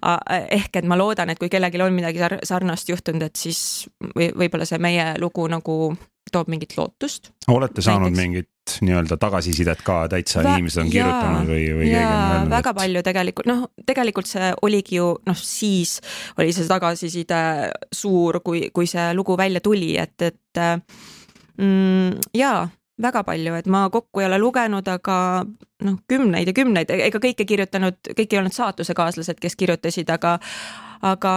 ehk 0.00 0.80
et 0.80 0.88
ma 0.88 0.96
loodan, 0.96 1.30
et 1.30 1.40
kui 1.40 1.50
kellelgi 1.52 1.82
on 1.84 1.96
midagi 1.96 2.22
sar 2.22 2.38
sarnast 2.42 2.88
juhtunud, 2.88 3.26
et 3.28 3.36
siis 3.36 3.88
või 4.16 4.30
võib-olla 4.32 4.68
see 4.68 4.80
meie 4.82 5.12
lugu 5.20 5.48
nagu 5.50 5.96
toob 6.32 6.48
mingit 6.52 6.76
lootust. 6.76 7.32
olete 7.48 7.82
saanud 7.82 8.12
näiteks. 8.12 8.22
mingit 8.22 8.48
nii-öelda 8.84 9.16
tagasisidet 9.16 9.80
ka 9.84 10.02
täitsa 10.12 10.42
Va- 10.44 10.56
inimesed 10.56 10.82
on 10.82 10.90
jaa, 10.92 10.92
kirjutanud 10.92 11.48
või, 11.48 11.62
või 11.72 11.86
keegi 11.88 11.96
on 11.96 12.02
jaa, 12.02 12.32
öelnud? 12.32 12.50
väga 12.52 12.74
palju 12.76 13.02
tegelikult, 13.06 13.48
noh, 13.48 13.62
tegelikult 13.88 14.28
see 14.28 14.50
oligi 14.62 14.98
ju 14.98 15.06
noh, 15.26 15.38
siis 15.40 15.98
oli 16.38 16.52
see 16.52 16.68
tagasiside 16.68 17.40
suur, 17.92 18.40
kui, 18.44 18.68
kui 18.74 18.88
see 18.90 19.06
lugu 19.16 19.36
välja 19.40 19.64
tuli, 19.64 19.94
et, 20.00 20.16
et 20.20 20.62
mm, 21.56 22.20
jaa, 22.36 22.68
väga 23.02 23.22
palju, 23.26 23.54
et 23.58 23.68
ma 23.70 23.84
kokku 23.92 24.22
ei 24.22 24.26
ole 24.26 24.38
lugenud, 24.42 24.88
aga 24.90 25.18
noh, 25.84 26.00
kümneid 26.10 26.50
ja 26.50 26.54
kümneid, 26.56 26.90
ega 26.90 27.20
kõik 27.22 27.44
ei 27.44 27.48
kirjutanud, 27.52 28.00
kõik 28.10 28.34
ei 28.34 28.40
olnud 28.40 28.56
saatusekaaslased, 28.56 29.38
kes 29.42 29.56
kirjutasid, 29.58 30.10
aga 30.10 30.38
aga 31.06 31.34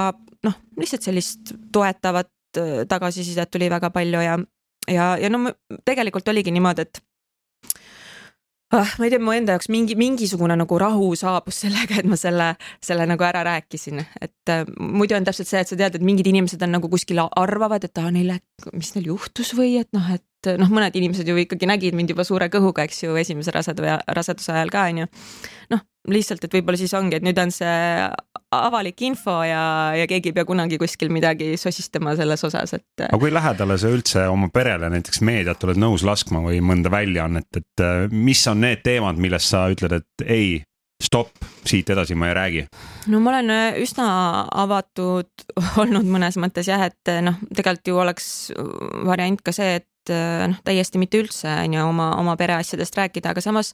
noh, 0.48 0.58
lihtsalt 0.80 1.06
sellist 1.06 1.54
toetavat 1.74 2.32
äh, 2.58 2.82
tagasisidet 2.90 3.52
tuli 3.52 3.70
väga 3.70 3.92
palju 3.94 4.26
ja, 4.26 4.38
ja, 4.90 5.14
ja 5.22 5.30
no 5.30 5.52
tegelikult 5.86 6.28
oligi 6.34 6.54
niimoodi, 6.54 6.88
et 6.88 7.02
ah, 8.74 8.96
ma 8.98 9.06
ei 9.06 9.14
tea, 9.14 9.22
mu 9.22 9.36
enda 9.36 9.56
jaoks 9.56 9.70
mingi, 9.74 9.98
mingisugune 10.00 10.56
nagu 10.58 10.80
rahu 10.82 11.12
saabus 11.20 11.62
sellega, 11.66 12.00
et 12.02 12.10
ma 12.10 12.18
selle, 12.20 12.54
selle 12.84 13.06
nagu 13.10 13.26
ära 13.28 13.44
rääkisin, 13.48 14.02
et 14.22 14.54
äh, 14.54 14.66
muidu 14.80 15.18
on 15.18 15.28
täpselt 15.28 15.52
see, 15.52 15.62
et 15.62 15.72
sa 15.72 15.78
tead, 15.78 16.00
et 16.00 16.06
mingid 16.06 16.32
inimesed 16.32 16.66
on 16.66 16.78
nagu 16.80 16.90
kuskil 16.92 17.22
arvavad, 17.22 17.86
et 17.86 18.02
aa, 18.02 18.12
neil, 18.14 18.34
mis 18.74 18.94
neil 18.96 19.14
juhtus 19.14 19.54
või 19.58 19.78
et 19.84 19.92
noh, 19.98 20.10
et 20.16 20.26
noh, 20.60 20.72
mõned 20.74 20.96
inimesed 20.98 21.28
ju 21.28 21.38
ikkagi 21.44 21.70
nägid 21.70 21.98
mind 21.98 22.14
juba 22.14 22.26
suure 22.28 22.50
kõhuga, 22.52 22.86
eks 22.88 23.04
ju, 23.06 23.16
esimese 23.20 23.54
rasedu 23.56 23.86
ja 23.88 24.00
raseduse 24.08 24.54
ajal 24.56 24.74
ka 24.74 24.86
onju. 24.90 25.08
noh, 25.74 25.84
lihtsalt, 26.12 26.44
et 26.46 26.56
võib-olla 26.58 26.80
siis 26.82 26.94
ongi, 26.98 27.20
et 27.20 27.26
nüüd 27.26 27.38
on 27.42 27.52
see 27.54 28.08
avalik 28.52 29.04
info 29.06 29.38
ja, 29.48 29.94
ja 29.96 30.08
keegi 30.10 30.32
ei 30.32 30.36
pea 30.36 30.48
kunagi 30.48 30.80
kuskil 30.82 31.12
midagi 31.14 31.54
sosistama 31.60 32.16
selles 32.20 32.44
osas, 32.48 32.74
et 32.76 33.06
aga 33.06 33.20
kui 33.22 33.32
lähedale 33.32 33.78
sa 33.80 33.92
üldse 33.94 34.26
oma 34.32 34.50
perele 34.54 34.90
näiteks 34.92 35.22
meediat 35.28 35.64
oled 35.68 35.80
nõus 35.80 36.04
laskma 36.08 36.42
või 36.48 36.60
mõnda 36.66 36.92
väljaannet, 36.92 37.62
et 37.62 37.86
äh, 37.86 38.10
mis 38.12 38.42
on 38.52 38.64
need 38.66 38.84
teemad, 38.84 39.22
millest 39.22 39.54
sa 39.54 39.68
ütled, 39.72 40.02
et 40.02 40.26
ei, 40.26 40.60
stopp, 41.02 41.46
siit 41.68 41.90
edasi 41.94 42.18
ma 42.18 42.32
ei 42.32 42.36
räägi? 42.38 42.66
no 43.14 43.22
ma 43.22 43.36
olen 43.36 43.54
äh, 43.54 43.80
üsna 43.82 44.10
avatud 44.66 45.48
olnud 45.84 46.10
mõnes 46.10 46.40
mõttes 46.42 46.68
jah, 46.72 46.84
et 46.90 47.14
noh, 47.24 47.40
tegelikult 47.54 47.94
ju 47.94 48.04
oleks 48.04 48.28
variant 49.08 49.40
ka 49.46 49.56
see, 49.56 49.80
et 49.80 49.88
äh, 50.10 50.48
noh, 50.50 50.62
täiesti 50.66 51.02
mitte 51.02 51.22
üldse 51.22 51.52
on 51.66 51.78
ju 51.78 51.84
oma, 51.86 52.12
oma 52.22 52.38
pereasjadest 52.40 52.98
rääkida, 52.98 53.36
aga 53.36 53.44
samas 53.44 53.74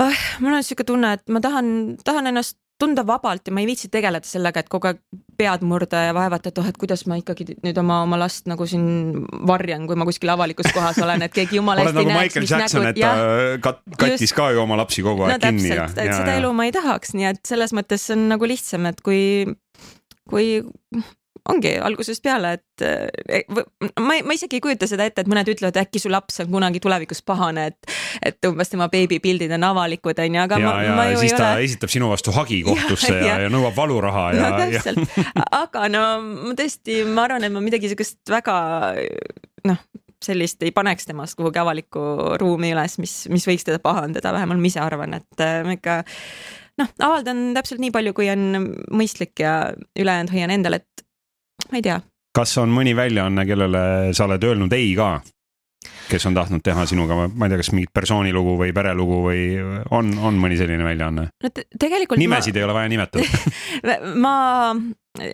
ah, 0.00 0.26
mul 0.40 0.56
on 0.56 0.66
sihuke 0.66 0.86
tunne, 0.88 1.14
et 1.18 1.28
ma 1.32 1.42
tahan, 1.44 2.00
tahan 2.04 2.32
ennast 2.32 2.58
tunda 2.80 3.04
vabalt 3.06 3.48
ja 3.48 3.54
ma 3.54 3.60
ei 3.60 3.68
viitsi 3.68 3.90
tegeleda 3.92 4.26
sellega, 4.26 4.62
et 4.62 4.70
kogu 4.72 4.88
aeg 4.90 5.00
pead 5.38 5.64
murda 5.68 6.06
ja 6.06 6.14
vaevata, 6.16 6.50
et 6.50 6.60
oh, 6.60 6.68
et 6.68 6.78
kuidas 6.80 7.04
ma 7.10 7.18
ikkagi 7.20 7.46
nüüd 7.64 7.78
oma, 7.80 8.00
oma 8.06 8.18
last 8.20 8.48
nagu 8.50 8.66
siin 8.68 9.26
varjan, 9.48 9.86
kui 9.88 9.98
ma 10.00 10.06
kuskil 10.08 10.32
avalikus 10.32 10.70
kohas 10.76 11.00
olen, 11.04 11.26
et 11.26 11.36
keegi 11.36 11.60
jumala 11.60 11.80
eest 11.84 11.92
ei 11.92 11.98
nagu 12.00 12.12
näeks, 12.12 12.22
Michael 12.24 12.46
mis 12.46 12.54
Jackson, 12.56 12.86
nägu, 12.86 12.96
et 12.96 13.04
ta 13.04 13.60
kat, 13.68 13.82
kattis 13.96 14.28
Just. 14.30 14.38
ka 14.38 14.50
ju 14.54 14.64
oma 14.64 14.80
lapsi 14.80 15.04
kogu 15.06 15.26
aeg 15.26 15.36
no 15.36 15.40
kinni 15.44 15.72
ja, 15.74 15.86
et 15.92 16.04
ja, 16.08 16.18
seda 16.22 16.36
ja. 16.36 16.42
elu 16.42 16.52
ma 16.56 16.68
ei 16.68 16.74
tahaks, 16.76 17.14
nii 17.16 17.30
et 17.34 17.42
selles 17.52 17.76
mõttes 17.76 18.08
on 18.16 18.28
nagu 18.32 18.48
lihtsam, 18.48 18.88
et 18.90 19.04
kui, 19.04 19.22
kui 20.30 20.52
ongi 21.48 21.72
algusest 21.80 22.22
peale, 22.22 22.52
et 22.58 22.84
eh, 22.84 23.44
v- 23.48 23.64
ma, 24.00 24.18
ma 24.26 24.36
isegi 24.36 24.58
ei 24.58 24.64
kujuta 24.64 24.88
seda 24.90 25.06
ette, 25.08 25.24
et 25.24 25.30
mõned 25.30 25.48
ütlevad, 25.52 25.78
äkki 25.80 26.02
su 26.02 26.12
laps 26.12 26.40
on 26.44 26.50
kunagi 26.52 26.82
tulevikus 26.82 27.22
pahane, 27.26 27.66
et, 27.72 27.94
et 28.30 28.48
umbes 28.50 28.72
tema 28.72 28.90
beebipildid 28.92 29.52
on 29.56 29.68
avalikud, 29.70 30.18
onju, 30.26 30.42
aga 30.44 30.60
ja, 30.60 30.66
ma, 30.66 30.74
ja 30.84 30.96
ma 30.98 31.06
ju 31.12 31.22
siis 31.22 31.34
ei 31.34 31.38
ta 31.38 31.52
ole 31.54 31.64
esitab 31.68 31.94
sinu 31.94 32.10
vastu 32.12 32.34
hagi 32.36 32.60
kohtusse 32.68 33.14
ja, 33.14 33.24
Ja, 33.30 33.38
ja, 33.46 33.52
nõuab 33.52 33.76
valuraha 33.76 34.26
ja, 34.34 34.50
no 34.50 34.60
täpselt, 34.64 35.18
aga 35.60 35.88
no 35.92 36.04
ma 36.50 36.54
tõesti, 36.58 37.02
ma 37.08 37.26
arvan, 37.28 37.46
et 37.46 37.54
ma 37.54 37.62
midagi 37.64 37.90
siukest 37.92 38.20
väga 38.32 38.56
noh, 39.68 39.80
sellist 40.24 40.62
ei 40.66 40.72
paneks 40.76 41.08
temast 41.08 41.36
kuhugi 41.38 41.60
avalikku 41.62 42.00
ruumi 42.40 42.72
üles, 42.74 42.98
mis, 43.00 43.14
mis 43.32 43.46
võiks 43.48 43.64
teda 43.66 43.80
pahandada, 43.82 44.34
vähemalt 44.36 44.60
ma 44.60 44.68
ise 44.68 44.82
arvan, 44.82 45.16
et 45.20 45.44
äh, 45.44 45.60
ma 45.64 45.76
ikka 45.76 46.00
noh, 46.80 46.90
avaldan 47.06 47.50
täpselt 47.56 47.80
nii 47.82 47.92
palju, 47.94 48.14
kui 48.16 48.28
on 48.32 48.44
mõistlik 48.96 49.40
ja 49.44 49.54
ülejäänud 49.98 50.34
hoian 50.34 50.52
endale, 50.54 50.82
et 50.82 51.06
ma 51.70 51.80
ei 51.80 51.84
tea, 51.86 52.00
kas 52.36 52.56
on 52.62 52.72
mõni 52.74 52.94
väljaanne, 52.96 53.46
kellele 53.48 53.82
sa 54.16 54.26
oled 54.28 54.48
öelnud 54.50 54.72
ei 54.76 54.94
ka? 54.98 55.18
kes 56.10 56.26
on 56.26 56.34
tahtnud 56.34 56.62
teha 56.66 56.82
sinuga, 56.90 57.16
ma 57.28 57.46
ei 57.46 57.52
tea, 57.52 57.60
kas 57.62 57.70
mingit 57.72 57.92
persoonilugu 57.94 58.56
või 58.58 58.72
perelugu 58.76 59.20
või 59.24 59.44
on, 59.94 60.10
on 60.18 60.40
mõni 60.42 60.58
selline 60.60 60.84
väljaanne? 60.84 61.28
no 61.30 61.52
te- 61.54 61.66
tegelikult 61.78 62.20
nimesid 62.20 62.58
ei 62.58 62.66
ole 62.66 62.74
vaja 62.76 62.90
nimetada. 62.92 63.24
ma, 63.86 63.96
ma, 64.24 64.34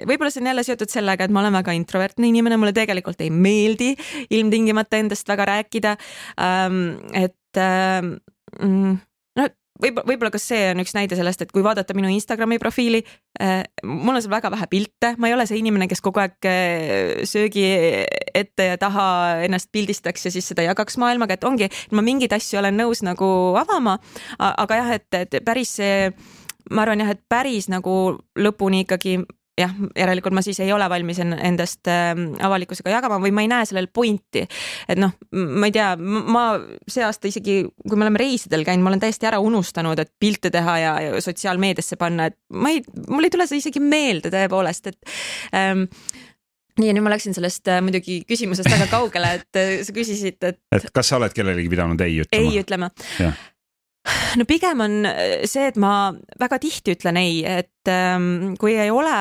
võib-olla 0.08 0.30
see 0.32 0.44
on 0.44 0.50
jälle 0.52 0.66
seotud 0.68 0.92
sellega, 0.92 1.26
et 1.26 1.34
ma 1.34 1.42
olen 1.42 1.56
väga 1.58 1.74
introvertne 1.78 2.30
inimene, 2.30 2.60
mulle 2.60 2.76
tegelikult 2.76 3.24
ei 3.24 3.32
meeldi 3.32 3.94
ilmtingimata 4.30 5.00
endast 5.02 5.28
väga 5.28 5.48
rääkida 5.50 5.96
ähm, 6.36 6.80
et 7.16 7.62
ähm, 7.62 8.14
võib-olla, 9.82 10.06
võib-olla 10.08 10.32
ka 10.34 10.40
see 10.42 10.70
on 10.72 10.82
üks 10.82 10.94
näide 10.96 11.18
sellest, 11.18 11.42
et 11.44 11.52
kui 11.54 11.64
vaadata 11.64 11.96
minu 11.96 12.10
Instagrami 12.12 12.58
profiili 12.62 13.02
äh,, 13.40 13.62
mul 13.84 14.16
on 14.16 14.22
seal 14.24 14.34
väga 14.34 14.50
vähe 14.54 14.68
pilte, 14.70 15.14
ma 15.18 15.30
ei 15.30 15.36
ole 15.36 15.46
see 15.48 15.60
inimene, 15.60 15.88
kes 15.90 16.02
kogu 16.04 16.22
aeg 16.22 16.48
äh, 16.50 17.24
söögi 17.28 17.66
ette 18.36 18.70
ja 18.72 18.80
taha 18.80 19.06
ennast 19.46 19.72
pildistaks 19.74 20.28
ja 20.28 20.34
siis 20.34 20.48
seda 20.52 20.66
jagaks 20.66 20.98
maailmaga, 21.02 21.36
et 21.36 21.46
ongi, 21.48 21.70
ma 21.96 22.04
mingeid 22.04 22.34
asju 22.36 22.60
olen 22.60 22.76
nõus 22.80 23.04
nagu 23.06 23.28
avama, 23.58 23.98
aga 24.38 24.82
jah, 24.82 24.92
et, 24.98 25.08
et 25.22 25.40
päris 25.44 25.76
see 25.80 26.10
ma 26.70 26.82
arvan 26.82 27.02
jah, 27.02 27.14
et 27.14 27.22
päris 27.30 27.68
nagu 27.70 27.94
lõpuni 28.38 28.84
ikkagi 28.84 29.20
jah, 29.56 29.72
järelikult 29.96 30.36
ma 30.36 30.42
siis 30.44 30.58
ei 30.60 30.72
ole 30.74 30.88
valmis 30.90 31.20
en- 31.24 31.36
endast 31.38 31.88
äh, 31.90 32.12
avalikkusega 32.44 32.92
jagama 32.92 33.18
või 33.22 33.32
ma 33.34 33.44
ei 33.44 33.50
näe 33.52 33.68
sellel 33.68 33.88
pointi. 33.92 34.44
et 34.88 35.00
noh, 35.00 35.14
ma 35.32 35.68
ei 35.70 35.74
tea, 35.74 35.94
ma 35.96 36.44
see 36.88 37.04
aasta 37.06 37.30
isegi, 37.30 37.62
kui 37.86 37.96
me 37.96 38.06
oleme 38.06 38.20
reisidel 38.20 38.66
käinud, 38.68 38.84
ma 38.84 38.92
olen 38.92 39.02
täiesti 39.02 39.28
ära 39.30 39.40
unustanud, 39.42 39.98
et 40.02 40.12
pilte 40.20 40.52
teha 40.54 40.78
ja, 40.82 40.94
sotsiaalmeediasse 41.24 41.98
panna, 42.00 42.30
et 42.30 42.38
ma 42.52 42.74
ei, 42.74 42.84
mul 43.08 43.26
ei 43.26 43.32
tule 43.32 43.48
see 43.48 43.62
isegi 43.62 43.82
meelde 43.82 44.32
tõepoolest, 44.34 44.92
et 44.92 45.16
ähm, 45.56 45.86
nii 46.76 46.90
ja 46.90 46.96
nüüd 46.96 47.06
ma 47.06 47.14
läksin 47.14 47.36
sellest 47.36 47.68
äh, 47.72 47.80
muidugi 47.84 48.20
küsimusest 48.28 48.68
väga 48.68 48.90
kaugele, 48.92 49.38
et 49.40 49.60
äh, 49.60 49.74
sa 49.86 49.96
küsisid, 49.96 50.40
et 50.44 50.60
et 50.76 50.90
kas 50.92 51.12
sa 51.12 51.20
oled 51.20 51.32
kellelegi 51.36 51.72
pidanud 51.72 52.00
ei 52.04 52.20
ütlema? 52.26 52.52
ei 52.52 52.60
ütlema 52.60 52.92
no 54.36 54.44
pigem 54.46 54.84
on 54.84 55.00
see, 55.48 55.66
et 55.70 55.80
ma 55.80 56.12
väga 56.40 56.60
tihti 56.62 56.94
ütlen 56.96 57.18
ei, 57.20 57.40
et 57.48 57.90
ähm, 57.90 58.54
kui 58.60 58.76
ei 58.76 58.92
ole 58.92 59.16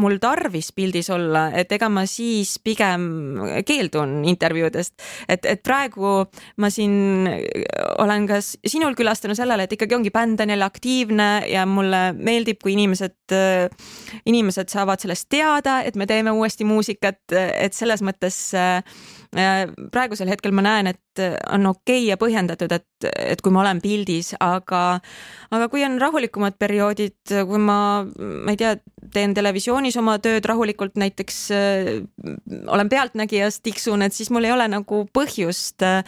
mul 0.00 0.16
tarvis 0.20 0.70
pildis 0.76 1.10
olla, 1.12 1.46
et 1.56 1.72
ega 1.72 1.88
ma 1.92 2.06
siis 2.08 2.54
pigem 2.64 3.02
keeldun 3.68 4.22
intervjuudest, 4.28 4.94
et, 5.28 5.44
et 5.48 5.62
praegu 5.64 6.22
ma 6.62 6.70
siin 6.72 7.28
olen 8.00 8.26
ka 8.28 8.38
s- 8.40 8.56
sinul 8.66 8.96
külas 8.96 9.20
tänu 9.20 9.36
sellele, 9.36 9.66
et 9.68 9.72
ikkagi 9.76 9.96
ongi 9.98 10.12
bänd 10.14 10.40
on 10.40 10.52
jälle 10.54 10.64
aktiivne 10.64 11.28
ja 11.52 11.66
mulle 11.68 12.12
meeldib, 12.16 12.60
kui 12.64 12.72
inimesed, 12.76 13.16
inimesed 14.26 14.72
saavad 14.72 15.02
sellest 15.02 15.28
teada, 15.32 15.80
et 15.84 15.96
me 15.96 16.06
teeme 16.08 16.32
uuesti 16.32 16.64
muusikat, 16.68 17.20
et 17.36 17.76
selles 17.76 18.02
mõttes 18.04 18.38
äh, 18.56 18.80
praegusel 19.32 20.30
hetkel 20.30 20.54
ma 20.56 20.64
näen, 20.66 20.90
et 20.92 21.22
on 21.52 21.66
okei 21.70 22.02
okay 22.02 22.08
ja 22.10 22.18
põhjendatud, 22.20 22.72
et, 22.76 23.08
et 23.32 23.40
kui 23.42 23.54
ma 23.54 23.62
olen 23.62 23.80
pildis, 23.84 24.34
aga, 24.42 24.82
aga 25.50 25.68
kui 25.72 25.84
on 25.86 25.98
rahulikumad 26.00 26.58
perioodid, 26.60 27.18
kui 27.48 27.60
ma, 27.62 27.78
ma 28.06 28.54
ei 28.54 28.60
tea, 28.60 28.76
teen 29.12 29.34
televisioonis 29.36 29.96
oma 30.00 30.18
tööd 30.22 30.46
rahulikult, 30.48 30.96
näiteks 31.00 31.42
äh, 31.56 31.92
olen 32.66 32.90
pealtnägijas, 32.92 33.60
tiksun, 33.64 34.04
et 34.06 34.16
siis 34.16 34.32
mul 34.34 34.48
ei 34.48 34.54
ole 34.54 34.68
nagu 34.72 35.04
põhjust 35.16 35.86
äh, 35.86 36.02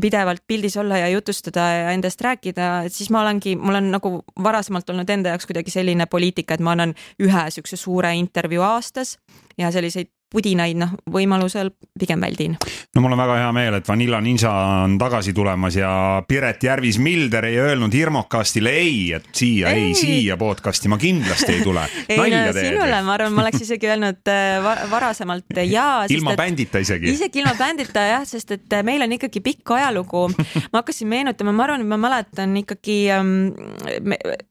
pidevalt 0.00 0.42
pildis 0.46 0.76
olla 0.80 0.98
ja 0.98 1.08
jutustada 1.08 1.60
ja 1.60 1.90
endast 1.94 2.20
rääkida, 2.20 2.70
et 2.86 2.92
siis 2.92 3.10
ma 3.10 3.22
olengi, 3.22 3.56
mul 3.56 3.78
on 3.78 3.90
nagu 3.92 4.12
varasemalt 4.42 4.90
olnud 4.90 5.10
enda 5.10 5.34
jaoks 5.34 5.46
kuidagi 5.46 5.70
selline 5.70 6.06
poliitika, 6.10 6.54
et 6.54 6.64
ma 6.64 6.74
annan 6.76 6.94
ühe 7.22 7.44
siukse 7.54 7.78
suure 7.78 8.14
intervjuu 8.18 8.64
aastas 8.66 9.18
ja 9.58 9.70
selliseid 9.70 10.10
pudinaid, 10.30 10.78
noh, 10.78 10.92
võimalusel 11.10 11.72
pigem 11.98 12.20
väldin. 12.22 12.56
no 12.94 13.02
mul 13.02 13.14
on 13.16 13.20
väga 13.20 13.38
hea 13.42 13.52
meel, 13.56 13.78
et 13.80 13.88
Vanilla 13.88 14.20
Ninja 14.22 14.52
on 14.84 14.96
tagasi 15.00 15.32
tulemas 15.36 15.76
ja 15.76 15.90
Piret 16.28 16.62
Järvis-Milder 16.64 17.48
ei 17.48 17.58
öelnud 17.58 17.94
hirmukastile 17.94 18.70
ei, 18.70 19.12
et 19.18 19.28
siia, 19.34 19.72
ei, 19.74 19.90
Ei. 19.90 19.94
siia 19.98 20.36
podcast'i 20.40 20.90
ma 20.90 20.98
kindlasti 21.00 21.52
ei 21.56 21.64
tule. 21.66 21.84
ei 22.08 22.16
no 22.16 22.24
nalja 22.24 22.52
teed 22.54 22.70
sinule, 22.70 23.00
ma 23.06 23.14
arvan, 23.16 23.34
ma 23.34 23.44
oleks 23.44 23.64
isegi 23.66 23.90
öelnud 23.90 24.30
äh, 24.30 24.58
va- 24.64 24.76
varasemalt 24.90 25.60
jaa. 25.66 26.06
ilma 26.10 26.36
bändita 26.38 26.82
isegi. 26.82 27.14
isegi 27.14 27.42
ilma 27.42 27.54
bändita 27.58 28.06
jah, 28.06 28.26
sest 28.28 28.54
et 28.56 28.78
äh, 28.78 28.84
meil 28.86 29.02
on 29.06 29.16
ikkagi 29.18 29.42
pikk 29.44 29.74
ajalugu. 29.78 30.28
ma 30.70 30.82
hakkasin 30.82 31.10
meenutama, 31.10 31.54
ma 31.56 31.66
arvan, 31.66 31.84
et 31.84 31.90
ma 31.90 31.98
mäletan 32.00 32.54
ikkagi 32.62 32.98
ähm, 33.14 33.34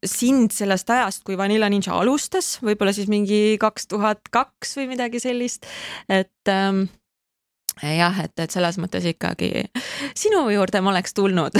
sind 0.05 0.53
sellest 0.55 0.89
ajast, 0.89 1.23
kui 1.27 1.37
Vanilla 1.39 1.69
Ninja 1.71 1.95
alustas, 1.95 2.57
võib-olla 2.65 2.93
siis 2.95 3.09
mingi 3.11 3.57
kaks 3.61 3.89
tuhat 3.91 4.29
kaks 4.33 4.75
või 4.79 4.89
midagi 4.93 5.21
sellist, 5.23 5.68
et 6.09 6.51
ähm, 6.53 6.87
jah, 7.83 8.19
et, 8.23 8.35
et 8.39 8.51
selles 8.51 8.79
mõttes 8.81 9.05
ikkagi 9.13 9.51
sinu 10.17 10.47
juurde 10.53 10.81
ma 10.81 10.93
oleks 10.93 11.15
tulnud. 11.17 11.55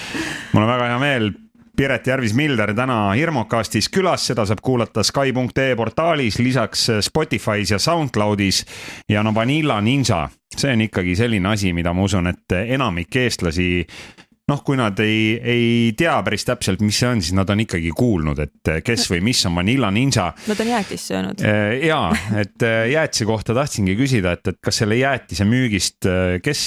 mul 0.52 0.64
on 0.64 0.72
väga 0.74 0.90
hea 0.94 0.98
meel. 1.02 1.32
Piret 1.80 2.04
Järvis-Milder 2.10 2.74
täna 2.76 3.12
Hirmukastis 3.16 3.86
külas, 3.88 4.26
seda 4.26 4.44
saab 4.44 4.60
kuulata 4.60 5.00
Sky.ee 5.06 5.76
portaalis, 5.78 6.36
lisaks 6.42 6.82
Spotify's 7.06 7.72
ja 7.72 7.78
SoundCloudis. 7.80 8.64
Ja 9.08 9.22
no 9.22 9.32
Vanilla 9.34 9.78
Ninja, 9.80 10.26
see 10.56 10.74
on 10.74 10.84
ikkagi 10.84 11.14
selline 11.16 11.48
asi, 11.54 11.72
mida 11.72 11.94
ma 11.96 12.04
usun, 12.04 12.28
et 12.28 12.56
enamik 12.76 13.16
eestlasi 13.16 13.86
noh, 14.50 14.62
kui 14.66 14.78
nad 14.78 14.98
ei, 15.02 15.34
ei 15.38 15.68
tea 15.98 16.16
päris 16.26 16.44
täpselt, 16.48 16.82
mis 16.84 16.98
see 17.00 17.08
on, 17.10 17.22
siis 17.22 17.34
nad 17.36 17.50
on 17.52 17.62
ikkagi 17.64 17.92
kuulnud, 17.96 18.40
et 18.42 18.72
kes 18.84 19.06
või 19.12 19.22
mis 19.30 19.42
on 19.48 19.56
Vanilla 19.60 19.90
Ninja. 19.94 20.30
Nad 20.50 20.62
on 20.64 20.70
jäätist 20.72 21.10
söönud. 21.12 21.44
ja, 21.86 22.00
et 22.40 22.66
jäätise 22.92 23.28
kohta 23.28 23.54
tahtsingi 23.56 23.96
küsida, 23.98 24.34
et, 24.36 24.52
et 24.52 24.60
kas 24.64 24.82
selle 24.82 24.98
jäätise 24.98 25.46
müügist, 25.48 26.08
kes, 26.44 26.62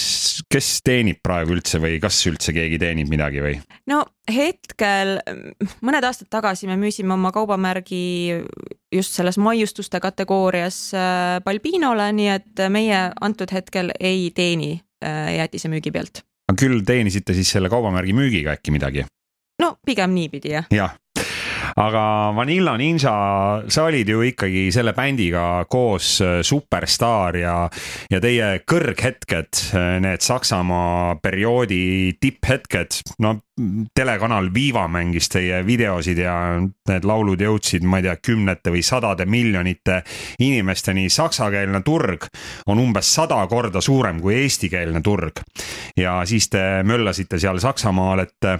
kes 0.51 0.71
teenib 0.85 1.21
praegu 1.23 1.57
üldse 1.57 1.81
või 1.83 1.99
kas 2.03 2.21
üldse 2.29 2.55
keegi 2.55 2.79
teenib 2.81 3.11
midagi 3.11 3.43
või? 3.43 3.57
no 3.91 4.03
hetkel, 4.31 5.17
mõned 5.83 6.07
aastad 6.07 6.31
tagasi 6.31 6.69
me 6.69 6.77
müüsime 6.79 7.15
oma 7.15 7.33
kaubamärgi 7.35 8.03
just 8.93 9.17
selles 9.17 9.39
maiustuste 9.41 9.99
kategoorias 10.03 10.85
Balbinole, 11.43 12.11
nii 12.15 12.29
et 12.37 12.67
meie 12.71 13.07
antud 13.21 13.51
hetkel 13.53 13.91
ei 13.99 14.29
teeni 14.35 14.77
jäätise 15.03 15.71
müügi 15.71 15.91
pealt 15.91 16.23
küll 16.59 16.83
teenisite 16.85 17.33
siis 17.33 17.51
selle 17.55 17.69
kaubamärgi 17.69 18.13
müügiga 18.13 18.57
äkki 18.57 18.71
midagi? 18.75 19.05
no 19.61 19.75
pigem 19.85 20.13
niipidi 20.15 20.55
jah. 20.57 20.67
jah, 20.71 20.95
aga 21.75 22.03
Vanilla 22.35 22.75
Ninja, 22.77 23.13
sa 23.67 23.87
olid 23.87 24.09
ju 24.09 24.23
ikkagi 24.27 24.67
selle 24.73 24.93
bändiga 24.97 25.65
koos 25.69 26.15
äh, 26.21 26.41
superstaar 26.45 27.37
ja, 27.39 27.55
ja 28.11 28.21
teie 28.23 28.59
kõrghetked, 28.67 29.63
äh, 29.77 29.97
need 30.03 30.23
Saksamaa 30.23 31.17
perioodi 31.23 32.17
tipphetked, 32.21 33.01
no 33.23 33.37
telekanal 33.93 34.49
Viva 34.53 34.87
mängis 34.89 35.29
teie 35.29 35.59
videosid 35.65 36.17
ja 36.17 36.33
need 36.89 37.05
laulud 37.05 37.41
jõudsid, 37.41 37.85
ma 37.85 37.99
ei 37.99 38.07
tea, 38.07 38.15
kümnete 38.17 38.73
või 38.73 38.81
sadade 38.85 39.27
miljonite 39.29 39.99
inimesteni. 40.41 41.05
Saksakeelne 41.13 41.83
turg 41.85 42.25
on 42.67 42.81
umbes 42.81 43.11
sada 43.13 43.37
korda 43.49 43.81
suurem 43.81 44.21
kui 44.23 44.39
eestikeelne 44.41 45.01
turg. 45.05 45.43
ja 45.97 46.23
siis 46.25 46.49
te 46.49 46.81
möllasite 46.83 47.39
seal 47.39 47.59
Saksamaal, 47.61 48.25
et 48.25 48.49
äh, 48.49 48.59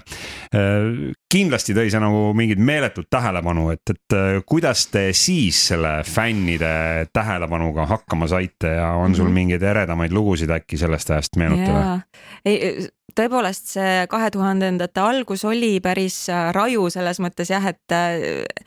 kindlasti 1.34 1.76
tõi 1.76 1.90
see 1.92 2.02
nagu 2.02 2.24
mingit 2.38 2.62
meeletut 2.62 3.10
tähelepanu, 3.12 3.68
et, 3.74 3.84
et 3.90 4.18
äh, 4.18 4.40
kuidas 4.48 4.86
te 4.94 5.08
siis 5.18 5.60
selle 5.72 5.96
fännide 6.08 6.74
tähelepanuga 7.14 7.88
hakkama 7.90 8.30
saite 8.32 8.76
ja 8.78 8.94
on 9.00 9.16
sul 9.16 9.30
mhm. 9.30 9.40
mingeid 9.40 9.66
eredamaid 9.74 10.14
lugusid 10.16 10.54
äkki 10.54 10.80
sellest 10.80 11.14
ajast 11.14 11.40
meenutada? 11.42 12.00
ei, 12.46 12.88
tõepoolest 13.18 13.76
see 13.76 13.94
kahe 14.12 14.30
tuhandendate 14.34 15.04
algus 15.04 15.46
oli 15.50 15.78
päris 15.84 16.24
äh, 16.34 16.50
raju 16.56 16.90
selles 16.94 17.22
mõttes 17.24 17.54
jah, 17.54 17.72
et 17.74 17.82
et 17.94 18.64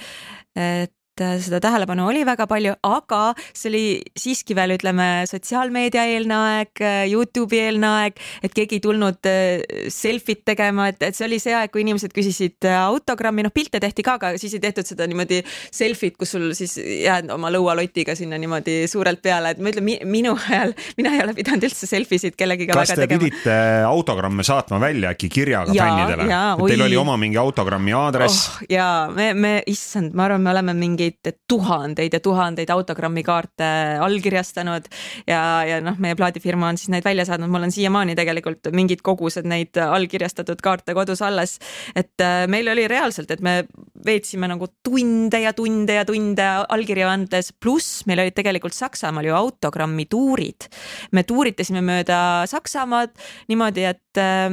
et 0.57 0.90
äh, 0.90 0.95
seda 1.16 1.61
tähelepanu 1.64 2.07
oli 2.11 2.24
väga 2.26 2.46
palju, 2.50 2.74
aga 2.87 3.20
see 3.52 3.70
oli 3.70 3.85
siiski 4.18 4.57
veel 4.57 4.76
ütleme 4.76 5.09
sotsiaalmeedia 5.31 6.05
eelne 6.12 6.37
aeg, 6.37 6.72
äh, 6.83 7.02
Youtube'i 7.11 7.62
eelne 7.66 7.90
aeg, 8.02 8.20
et 8.44 8.55
keegi 8.57 8.79
ei 8.79 8.85
tulnud 8.85 9.29
äh, 9.31 9.64
selfit 9.92 10.44
tegema, 10.48 10.90
et, 10.92 11.00
et 11.07 11.16
see 11.16 11.26
oli 11.29 11.40
see 11.42 11.55
aeg, 11.57 11.72
kui 11.72 11.85
inimesed 11.85 12.12
küsisid 12.16 12.68
autogrammi, 12.68 13.46
noh 13.46 13.55
pilte 13.55 13.81
tehti 13.83 14.05
ka, 14.07 14.16
aga 14.20 14.33
siis 14.40 14.57
ei 14.59 14.62
tehtud 14.64 14.88
seda 14.88 15.07
niimoodi 15.09 15.42
selfit, 15.46 16.16
kus 16.20 16.35
sul 16.37 16.50
siis 16.57 16.76
jääd 16.81 17.31
oma 17.35 17.50
lõualotiga 17.55 18.16
sinna 18.18 18.38
niimoodi 18.40 18.85
suurelt 18.90 19.22
peale, 19.24 19.55
et 19.55 19.62
ma 19.62 19.72
ütlen, 19.72 19.88
minu 20.11 20.37
ajal, 20.37 20.74
mina 21.00 21.14
ei 21.16 21.24
ole 21.24 21.37
pidanud 21.38 21.66
üldse 21.68 21.88
selfie 21.88 22.20
sid 22.22 22.37
kellegiga 22.38 22.76
kas 22.76 22.92
te 22.92 23.00
tegema. 23.05 23.24
pidite 23.24 23.57
autogramme 23.87 24.44
saatma 24.46 24.81
välja 24.83 25.14
äkki 25.16 25.31
kirjaga 25.33 25.74
ja, 25.74 25.88
fännidele? 25.88 26.29
Teil 26.66 26.87
oli 26.88 27.00
oma 27.00 27.16
mingi 27.20 27.40
autogrammi 27.40 27.94
aadress 27.96 28.48
oh,? 28.50 28.62
ja 28.70 28.88
me, 29.12 29.33
me, 29.35 29.57
issand, 29.70 30.14
ma 30.16 30.26
arvan, 30.29 30.44
me 30.44 30.52
oleme 30.52 30.76
mingi 30.76 31.06
mingeid 31.07 31.38
tuhandeid 31.49 32.12
ja 32.12 32.21
tuhandeid 32.21 32.71
autogrammikaarte 32.71 33.64
allkirjastanud 34.03 34.87
ja, 35.27 35.64
ja 35.66 35.81
noh, 35.81 35.97
meie 35.99 36.16
plaadifirma 36.16 36.69
on 36.69 36.79
siis 36.79 36.90
neid 36.92 37.05
välja 37.05 37.25
saatnud, 37.27 37.51
mul 37.51 37.66
on 37.66 37.73
siiamaani 37.73 38.16
tegelikult 38.16 38.71
mingid 38.73 39.03
kogused 39.03 39.47
neid 39.47 39.77
allkirjastatud 39.77 40.61
kaarte 40.62 40.95
kodus 40.95 41.23
alles. 41.23 41.59
et 41.95 42.21
äh, 42.21 42.47
meil 42.49 42.69
oli 42.69 42.88
reaalselt, 42.88 43.31
et 43.31 43.40
me 43.40 43.64
veetsime 44.05 44.49
nagu 44.49 44.69
tunde 44.83 45.40
ja 45.40 45.53
tunde 45.53 45.95
ja 45.95 46.05
tunde 46.05 46.47
allkirja 46.69 47.11
andes, 47.11 47.53
pluss 47.53 48.05
meil 48.07 48.21
olid 48.21 48.37
tegelikult 48.37 48.75
Saksamaal 48.75 49.27
ju 49.27 49.35
autogrammi 49.35 50.07
tuurid. 50.07 50.69
me 51.12 51.23
tuuritasime 51.23 51.83
mööda 51.83 52.47
Saksamaad 52.47 53.14
niimoodi, 53.49 53.85
et 53.85 54.23
äh, 54.23 54.51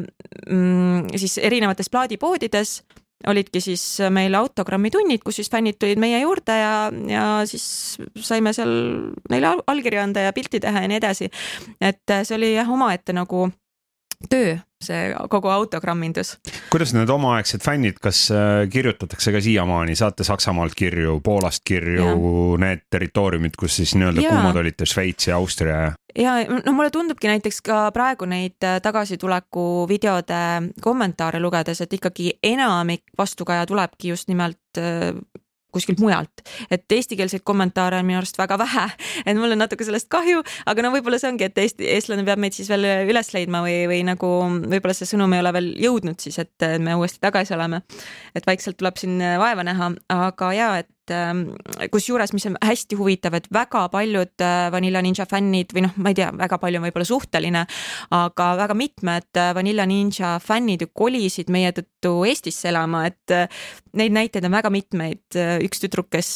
mm, 0.50 1.16
siis 1.18 1.38
erinevates 1.38 1.89
plaadipoodides 1.89 2.82
olidki 3.28 3.62
siis 3.64 3.84
meil 4.14 4.36
autogrammitunnid, 4.36 5.24
kus 5.24 5.42
siis 5.42 5.52
fännid 5.52 5.80
tulid 5.80 6.02
meie 6.02 6.20
juurde 6.24 6.58
ja, 6.60 6.76
ja 7.10 7.26
siis 7.50 7.66
saime 8.20 8.54
seal 8.54 8.74
neile 9.32 9.56
allkirja 9.68 10.04
anda 10.04 10.28
ja 10.28 10.34
pilti 10.34 10.60
teha 10.64 10.84
ja 10.84 10.92
nii 10.92 11.02
edasi. 11.02 11.30
et 11.82 12.18
see 12.24 12.36
oli 12.38 12.54
jah, 12.56 12.70
omaette 12.70 13.16
nagu 13.16 13.48
töö, 14.30 14.58
see 14.84 15.14
kogu 15.30 15.48
autogrammindus. 15.54 16.38
kuidas 16.72 16.94
need 16.94 17.10
omaaegsed 17.10 17.64
fännid, 17.64 18.00
kas 18.04 18.26
äh, 18.32 18.64
kirjutatakse 18.70 19.32
ka 19.32 19.42
siiamaani, 19.42 19.96
saate 19.96 20.24
Saksamaalt 20.24 20.76
kirju, 20.76 21.20
Poolast 21.24 21.64
kirju, 21.66 22.58
need 22.62 22.86
territooriumid, 22.92 23.58
kus 23.60 23.80
siis 23.82 23.96
nii-öelda 23.96 24.26
kuumad 24.28 24.62
olite, 24.64 24.88
Šveits 24.90 25.28
ja 25.28 25.36
Austria 25.36 25.82
ja? 25.82 25.92
ja 26.20 26.34
no 26.66 26.74
mulle 26.74 26.92
tundubki 26.94 27.28
näiteks 27.32 27.62
ka 27.66 27.86
praegu 27.96 28.28
neid 28.30 28.64
äh, 28.64 28.80
tagasituleku 28.84 29.86
videode 29.90 30.74
kommentaare 30.82 31.42
lugedes, 31.44 31.82
et 31.82 31.94
ikkagi 32.00 32.38
enamik 32.44 33.04
vastukaja 33.18 33.66
tulebki 33.70 34.14
just 34.14 34.28
nimelt 34.32 34.60
äh, 34.78 35.14
kuskilt 35.74 36.02
mujalt. 36.04 36.44
et 36.72 36.86
eestikeelseid 36.92 37.44
kommentaare 37.44 38.00
on 38.00 38.08
minu 38.08 38.20
arust 38.22 38.38
väga 38.40 38.58
vähe, 38.62 38.86
et 39.26 39.38
mul 39.38 39.56
on 39.56 39.64
natuke 39.66 39.86
sellest 39.88 40.10
kahju, 40.14 40.44
aga 40.70 40.86
no 40.86 40.94
võib-olla 40.96 41.20
see 41.22 41.32
ongi, 41.34 41.50
et 41.50 41.58
Eesti, 41.64 41.88
eestlane 41.96 42.26
peab 42.28 42.42
meid 42.42 42.56
siis 42.56 42.70
veel 42.72 42.88
üles 43.10 43.34
leidma 43.36 43.64
või, 43.66 43.84
või 43.92 44.02
nagu 44.08 44.32
võib-olla 44.64 44.96
see 44.98 45.10
sõnum 45.10 45.34
ei 45.34 45.44
ole 45.44 45.54
veel 45.58 45.70
jõudnud 45.84 46.24
siis, 46.24 46.40
et 46.44 46.68
me 46.80 46.98
uuesti 47.00 47.22
tagasi 47.24 47.56
oleme. 47.58 47.84
et 48.36 48.48
vaikselt 48.48 48.78
tuleb 48.80 48.98
siin 49.02 49.20
vaeva 49.40 49.66
näha, 49.66 49.94
aga 50.14 50.54
ja, 50.56 50.74
et 50.84 50.90
Ähm, 51.12 51.42
kusjuures, 51.92 52.32
mis 52.32 52.46
on 52.48 52.54
hästi 52.63 52.96
huvitav, 52.96 53.36
et 53.36 53.50
väga 53.52 53.82
paljud 53.92 54.44
äh, 54.44 54.70
Vanilla 54.72 55.02
Ninja 55.04 55.26
fännid 55.28 55.74
või 55.76 55.84
noh, 55.84 55.98
ma 56.00 56.13
ei 56.13 56.16
tea, 56.16 56.30
väga 56.38 56.60
palju 56.62 56.80
on 56.80 56.86
võib-olla 56.88 57.08
suhteline, 57.10 57.63
aga 58.16 58.48
väga 58.62 58.78
mitmed 58.80 59.39
äh, 59.42 59.52
Vanilla 59.58 59.84
Ninja 59.89 60.38
fännid 60.44 60.86
ju 60.86 60.92
kolisid 60.96 61.52
meie 61.52 61.74
tõttu 61.76 62.13
Eestisse 62.30 62.72
elama, 62.72 63.04
et 63.12 63.36
äh, 63.36 63.66
neid 64.00 64.16
näiteid 64.16 64.48
on 64.48 64.56
väga 64.56 64.72
mitmeid. 64.72 65.24
üks 65.66 65.84
tüdruk, 65.84 66.08
kes, 66.13 66.32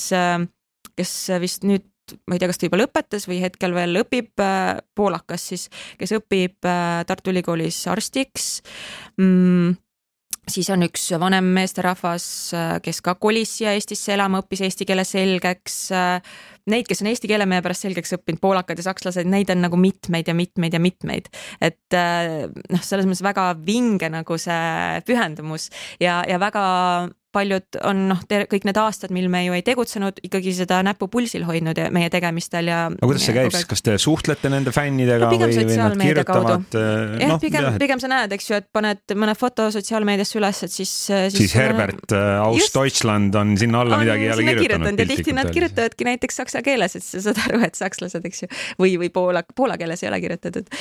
kes 0.98 1.14
vist 1.40 1.64
nüüd 1.68 1.88
ma 2.28 2.36
ei 2.36 2.40
tea, 2.40 2.52
kas 2.52 2.60
ta 2.60 2.68
juba 2.68 2.80
lõpetas 2.80 3.28
või 3.28 3.40
hetkel 3.44 3.76
veel 3.76 4.02
õpib, 4.04 4.32
poolakas 4.96 5.50
siis, 5.52 5.68
kes 6.00 6.16
õpib 6.20 6.64
Tartu 7.08 7.32
Ülikoolis 7.34 7.82
arstiks 7.92 8.62
mm, 9.20 9.76
siis 10.52 10.70
on 10.74 10.86
üks 10.88 11.10
vanem 11.20 11.50
meesterahvas, 11.58 12.28
kes 12.84 13.02
ka 13.06 13.16
kolis 13.20 13.58
siia 13.60 13.74
Eestisse 13.78 14.16
elama, 14.16 14.42
õppis 14.44 14.64
eesti 14.68 14.88
keele 14.88 15.06
selgeks. 15.08 15.78
Neid, 16.68 16.88
kes 16.90 17.04
on 17.04 17.12
eesti 17.12 17.30
keele 17.32 17.48
meie 17.48 17.64
pärast 17.64 17.86
selgeks 17.86 18.16
õppinud, 18.18 18.42
poolakad 18.44 18.80
ja 18.80 18.88
sakslased, 18.90 19.28
neid 19.30 19.52
on 19.54 19.64
nagu 19.64 19.80
mitmeid 19.80 20.28
ja 20.28 20.36
mitmeid 20.36 20.76
ja 20.76 20.82
mitmeid. 20.84 21.30
et 21.62 21.96
noh, 21.96 22.84
selles 22.84 23.08
mõttes 23.08 23.24
väga 23.24 23.50
vinge 23.66 24.10
nagu 24.12 24.40
see 24.42 25.00
pühendumus 25.08 25.70
ja, 26.04 26.20
ja 26.28 26.40
väga 26.44 26.66
paljud 27.36 27.78
on 27.86 28.04
noh, 28.12 28.22
kõik 28.28 28.66
need 28.68 28.78
aastad, 28.80 29.12
mil 29.16 29.28
me 29.32 29.44
ju 29.46 29.56
ei 29.58 29.64
tegutsenud, 29.66 30.22
ikkagi 30.26 30.54
seda 30.56 30.80
näppu 30.86 31.10
pulsil 31.12 31.44
hoidnud 31.48 31.80
meie 31.94 32.10
tegemistel 32.14 32.70
ja. 32.72 32.86
aga 32.92 33.10
kuidas 33.10 33.26
see 33.28 33.36
käib 33.36 33.52
siis, 33.54 33.68
kas 33.70 33.84
te 33.86 33.98
suhtlete 34.02 34.52
nende 34.52 34.74
fännidega 34.76 35.28
no, 35.28 35.40
või, 35.42 35.58
või 35.58 35.80
nad 35.80 35.98
kirjutavad? 36.02 36.78
Äh, 36.80 37.18
jah 37.24 37.34
no,, 37.34 37.40
pigem, 37.44 37.68
pigem 37.82 38.04
sa 38.04 38.12
näed, 38.12 38.38
eks 38.38 38.50
ju, 38.52 38.62
et 38.62 38.70
paned 38.74 39.16
mõne 39.20 39.36
foto 39.40 39.68
sotsiaalmeediasse 39.76 40.40
üles, 40.40 40.64
et 40.68 40.74
siis. 40.74 40.94
siis, 41.10 41.36
siis 41.36 41.58
Herbert 41.58 42.16
äh, 42.16 42.38
aus 42.46 42.62
just, 42.62 42.78
Deutschland 42.78 43.36
on 43.40 43.58
sinna 43.60 43.84
alla 43.84 44.00
on 44.00 44.06
midagi 44.06 44.30
jälle 44.30 44.48
kirjutanud. 44.48 45.04
ja 45.04 45.10
tihti 45.12 45.36
nad 45.36 45.52
kirjutavadki 45.52 46.08
näiteks 46.08 46.42
saksa 46.44 46.64
keeles, 46.66 46.96
et 46.98 47.06
sa 47.06 47.26
saad 47.28 47.44
aru, 47.50 47.62
et 47.68 47.78
sakslased, 47.78 48.26
eks 48.32 48.46
ju, 48.46 48.52
või, 48.80 48.96
või 49.04 49.12
poola, 49.14 49.44
poola 49.56 49.78
keeles 49.80 50.04
ei 50.04 50.12
ole 50.14 50.24
kirjutatud. 50.24 50.74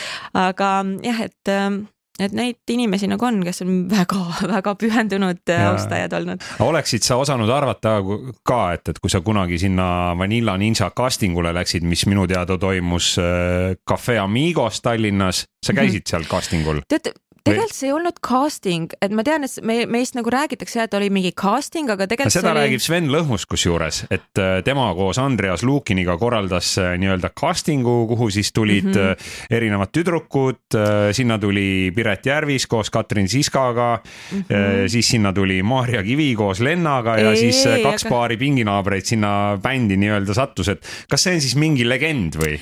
aga 0.47 0.73
jah, 1.03 1.27
et 1.27 1.53
ähm, 1.53 1.85
et 2.21 2.33
neid 2.37 2.73
inimesi 2.73 3.09
nagu 3.11 3.27
on, 3.29 3.43
kes 3.47 3.63
on 3.65 3.75
väga-väga 3.91 4.75
pühendunud 4.81 5.43
äh, 5.53 5.61
ja. 5.61 5.73
austajad 5.73 6.17
olnud. 6.19 6.47
oleksid 6.65 7.05
sa 7.07 7.19
osanud 7.21 7.51
arvata 7.53 7.99
ka, 8.47 8.61
et, 8.77 8.89
et 8.93 9.01
kui 9.03 9.13
sa 9.13 9.21
kunagi 9.25 9.59
sinna 9.61 9.89
Vanilla 10.19 10.57
Ninja 10.61 10.91
casting 10.97 11.37
ule 11.39 11.53
läksid, 11.57 11.87
mis 11.87 12.07
minu 12.11 12.27
teada 12.31 12.59
toimus 12.59 13.15
äh, 13.23 13.77
Cafe 13.89 14.19
Amigos 14.23 14.83
Tallinnas, 14.83 15.45
sa 15.65 15.73
käisid 15.73 16.03
mm 16.03 16.05
-hmm. 16.05 16.11
seal 16.11 16.29
casting 16.31 16.69
ul? 16.69 16.81
tead, 16.89 17.13
tegelikult 17.47 17.77
see 17.77 17.89
ei 17.91 17.95
olnud 17.95 18.19
casting, 18.25 18.95
et 19.03 19.15
ma 19.15 19.25
tean, 19.27 19.47
et 19.47 19.57
me, 19.67 19.79
meist 19.91 20.17
nagu 20.19 20.31
räägitakse, 20.33 20.87
et 20.87 20.97
oli 20.99 21.09
mingi 21.15 21.33
casting, 21.37 21.91
aga 21.93 22.09
tegelikult 22.11 22.35
seda 22.35 22.53
oli... 22.53 22.65
räägib 22.65 22.83
Sven 22.85 23.11
Lõhmus 23.13 23.47
kusjuures, 23.49 24.03
et 24.11 24.43
äh, 24.43 24.59
tema 24.67 24.89
koos 24.99 25.21
Andreas 25.23 25.65
Lukiniga 25.67 26.17
korraldas 26.21 26.73
äh, 26.83 26.95
nii-öelda 27.01 27.31
casting'u, 27.37 27.97
kuhu 28.13 28.31
siis 28.35 28.53
tulid 28.57 28.91
mm 28.91 28.97
-hmm. 28.97 29.55
erinevad 29.59 29.93
tüdrukud, 29.95 30.79
sinna 31.17 31.39
tuli 31.39 31.93
Piret 31.95 32.27
Järvis 32.27 32.67
koos 32.67 32.91
Katrin 32.91 33.29
Siskaga 33.29 34.03
mm, 34.03 34.39
-hmm. 34.39 34.89
siis 34.89 35.09
sinna 35.09 35.33
tuli 35.33 35.63
Maarja 35.63 36.03
Kivi 36.03 36.35
koos 36.35 36.61
Lennaga 36.61 37.19
ja 37.19 37.31
ei, 37.31 37.37
siis 37.37 37.65
kaks 37.83 38.05
aga... 38.05 38.11
paari 38.11 38.37
pinginaabreid 38.37 39.05
sinna 39.05 39.59
bändi 39.63 39.97
nii-öelda 39.97 40.35
sattus, 40.35 40.69
et 40.69 40.87
kas 41.09 41.23
see 41.23 41.35
on 41.35 41.41
siis 41.41 41.57
mingi 41.57 41.89
legend 41.89 42.37
või? 42.37 42.59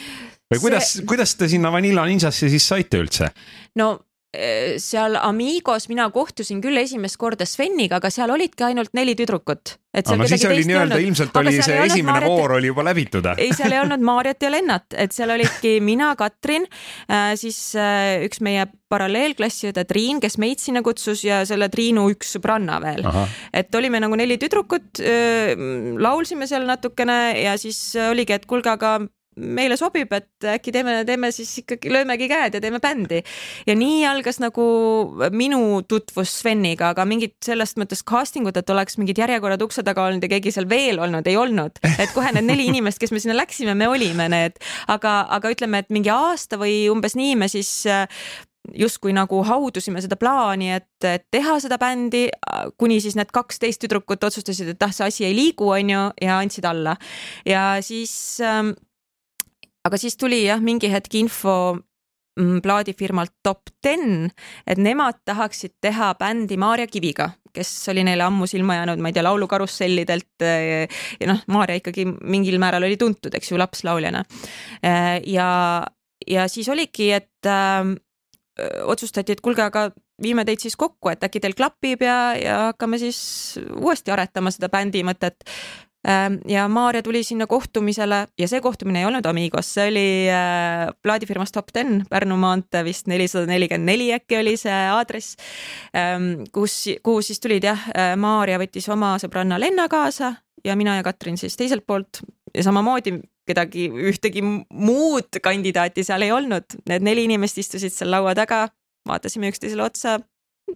või 0.53 0.61
kuidas 0.61 0.93
see..., 0.93 1.07
kuidas 1.09 1.35
te 1.39 1.49
sinna 1.49 1.73
Vanilla 1.73 2.07
Ninjasse 2.07 2.49
siis 2.53 2.69
saite 2.69 3.01
üldse? 3.03 3.31
no 3.81 3.99
seal 4.83 5.17
Amigos 5.21 5.89
mina 5.91 6.07
kohtusin 6.13 6.61
küll 6.65 6.79
esimest 6.81 7.19
korda 7.21 7.47
Sveniga, 7.49 8.01
aga 8.01 8.11
seal 8.13 8.33
olidki 8.35 8.67
ainult 8.67 8.93
neli 8.97 9.15
tüdrukut. 9.19 9.77
aga 9.95 10.17
no 10.19 10.27
siis 10.29 10.45
oli 10.49 10.65
nii-öelda, 10.67 10.99
ilmselt 11.05 11.37
oli 11.39 11.55
see 11.61 11.77
esimene 11.85 12.19
Maarjat... 12.19 12.31
voor 12.31 12.57
oli 12.59 12.71
juba 12.73 12.85
läbitud. 12.87 13.29
ei, 13.39 13.53
seal 13.55 13.73
ei 13.73 13.81
olnud 13.83 14.05
Maarjat 14.05 14.47
ja 14.47 14.51
Lennart, 14.51 14.97
et 14.99 15.15
seal 15.15 15.35
olidki 15.35 15.77
mina, 15.91 16.13
Katrin, 16.19 16.67
äh, 17.09 17.33
siis 17.41 17.59
äh, 17.79 18.25
üks 18.27 18.43
meie 18.45 18.67
paralleelklassiõde 18.93 19.87
Triin, 19.89 20.21
kes 20.23 20.39
meid 20.43 20.63
sinna 20.63 20.85
kutsus 20.87 21.25
ja 21.27 21.43
selle 21.49 21.71
Triinu 21.73 22.07
üks 22.13 22.37
sõbranna 22.37 22.81
veel. 22.85 23.07
et 23.53 23.75
olime 23.75 24.03
nagu 24.03 24.19
neli 24.19 24.39
tüdrukut, 24.43 25.03
äh, 25.03 25.55
laulsime 25.99 26.51
seal 26.51 26.67
natukene 26.69 27.21
ja 27.43 27.59
siis 27.61 27.93
oligi, 28.11 28.37
et 28.37 28.49
kuulge, 28.51 28.75
aga 28.75 28.99
meile 29.37 29.77
sobib, 29.81 30.13
et 30.15 30.47
äkki 30.55 30.73
teeme, 30.75 30.97
teeme 31.07 31.31
siis 31.35 31.51
ikkagi, 31.63 31.91
löömegi 31.93 32.29
käed 32.31 32.59
ja 32.59 32.63
teeme 32.63 32.81
bändi. 32.83 33.23
ja 33.67 33.75
nii 33.79 34.05
algas 34.07 34.41
nagu 34.43 34.65
minu 35.35 35.83
tutvus 35.89 36.39
Sveniga, 36.41 36.93
aga 36.95 37.07
mingit 37.09 37.37
sellest 37.45 37.79
mõttes 37.81 38.05
casting 38.07 38.49
ut, 38.49 38.57
et 38.57 38.71
oleks 38.71 38.99
mingid 38.99 39.19
järjekorrad 39.19 39.63
ukse 39.63 39.83
taga 39.87 40.07
olnud 40.09 40.25
ja 40.25 40.33
keegi 40.37 40.55
seal 40.55 40.69
veel 40.71 41.03
olnud, 41.03 41.27
ei 41.27 41.37
olnud. 41.37 41.83
et 41.99 42.15
kohe 42.15 42.33
need 42.35 42.49
neli 42.49 42.69
inimest, 42.73 43.03
kes 43.03 43.15
me 43.15 43.23
sinna 43.23 43.39
läksime, 43.39 43.75
me 43.79 43.89
olime 43.91 44.29
need, 44.33 44.59
aga, 44.89 45.21
aga 45.35 45.55
ütleme, 45.55 45.85
et 45.85 45.95
mingi 45.95 46.13
aasta 46.13 46.61
või 46.61 46.85
umbes 46.93 47.19
nii 47.19 47.39
me 47.39 47.51
siis 47.51 47.71
äh, 47.91 48.09
justkui 48.73 49.13
nagu 49.13 49.43
haudusime 49.45 50.01
seda 50.05 50.17
plaani, 50.21 50.71
et, 50.79 51.07
teha 51.31 51.59
seda 51.63 51.79
bändi, 51.81 52.27
kuni 52.81 53.01
siis 53.03 53.17
need 53.19 53.33
kaksteist 53.35 53.83
tüdrukut 53.85 54.25
otsustasid, 54.25 54.73
et 54.73 54.87
ah, 54.87 54.95
see 54.95 55.07
asi 55.09 55.29
ei 55.29 55.37
liigu, 55.37 55.69
onju, 55.75 56.07
ja 56.23 56.39
andsid 56.41 56.65
alla. 56.69 56.97
ja 57.47 57.67
siis 57.85 58.15
ähm, 58.41 58.73
aga 59.85 60.01
siis 60.01 60.17
tuli 60.21 60.45
jah, 60.47 60.63
mingi 60.65 60.91
hetk 60.93 61.15
info 61.21 61.57
mm, 61.75 62.61
plaadifirmalt 62.65 63.35
Top 63.45 63.73
Ten, 63.85 64.31
et 64.67 64.81
nemad 64.81 65.21
tahaksid 65.29 65.77
teha 65.85 66.13
bändi 66.21 66.59
Maarja 66.61 66.89
Kiviga, 66.91 67.31
kes 67.55 67.71
oli 67.93 68.05
neile 68.07 68.27
ammu 68.27 68.49
silma 68.51 68.81
jäänud, 68.81 69.03
ma 69.03 69.11
ei 69.11 69.17
tea, 69.17 69.27
laulukarussellidelt 69.27 70.47
ja 71.21 71.29
noh, 71.31 71.45
Maarja 71.53 71.79
ikkagi 71.83 72.07
mingil 72.09 72.59
määral 72.63 72.87
oli 72.89 72.97
tuntud, 73.01 73.35
eks 73.37 73.53
ju, 73.53 73.61
lapslauljana. 73.61 74.25
ja, 75.27 75.51
ja 76.27 76.49
siis 76.49 76.69
oligi, 76.73 77.13
et 77.13 77.47
äh, 77.47 77.95
otsustati, 78.85 79.35
et 79.35 79.45
kuulge, 79.45 79.63
aga 79.63 79.89
viime 80.23 80.45
teid 80.47 80.63
siis 80.63 80.77
kokku, 80.79 81.11
et 81.11 81.25
äkki 81.27 81.43
teil 81.43 81.57
klapib 81.59 82.05
ja, 82.05 82.19
ja 82.39 82.59
hakkame 82.71 83.01
siis 83.03 83.19
uuesti 83.81 84.15
aretama 84.15 84.53
seda 84.55 84.71
bändi 84.73 85.03
mõtet. 85.07 85.47
Ähm, 86.09 86.35
ja 86.49 86.69
Maarja 86.69 87.03
tuli 87.03 87.23
sinna 87.25 87.47
kohtumisele 87.47 88.27
ja 88.39 88.49
see 88.49 88.61
kohtumine 88.61 89.01
ei 89.01 89.07
olnud 89.09 89.25
Amigos, 89.27 89.71
see 89.73 89.87
oli 89.89 90.09
äh, 90.29 90.91
plaadifirmas 91.03 91.53
Top 91.53 91.73
Ten, 91.73 92.03
Pärnu 92.11 92.37
maantee 92.37 92.83
vist 92.85 93.07
nelisada 93.09 93.49
nelikümmend 93.49 93.89
neli 93.89 94.11
äkki 94.13 94.37
oli 94.37 94.53
see 94.61 94.75
aadress, 94.93 95.39
ähm, 95.97 96.45
kus, 96.53 96.83
kuhu 97.03 97.23
siis 97.25 97.41
tulid 97.41 97.65
jah, 97.65 97.87
äh, 97.97 98.13
Maarja 98.21 98.59
võttis 98.61 98.89
oma 98.93 99.15
sõbranna 99.23 99.57
Lenna 99.61 99.87
kaasa 99.89 100.35
ja 100.65 100.77
mina 100.77 100.99
ja 100.99 101.07
Katrin 101.07 101.41
siis 101.41 101.57
teiselt 101.57 101.87
poolt 101.87 102.21
ja 102.55 102.67
samamoodi 102.67 103.17
kedagi, 103.49 103.87
ühtegi 103.89 104.43
muud 104.45 105.41
kandidaati 105.43 106.05
seal 106.05 106.27
ei 106.27 106.35
olnud, 106.37 106.83
need 106.89 107.05
neli 107.05 107.25
inimest 107.31 107.63
istusid 107.65 107.97
seal 107.97 108.13
laua 108.13 108.37
taga, 108.37 108.67
vaatasime 109.09 109.49
üksteisele 109.53 109.85
otsa, 109.89 110.19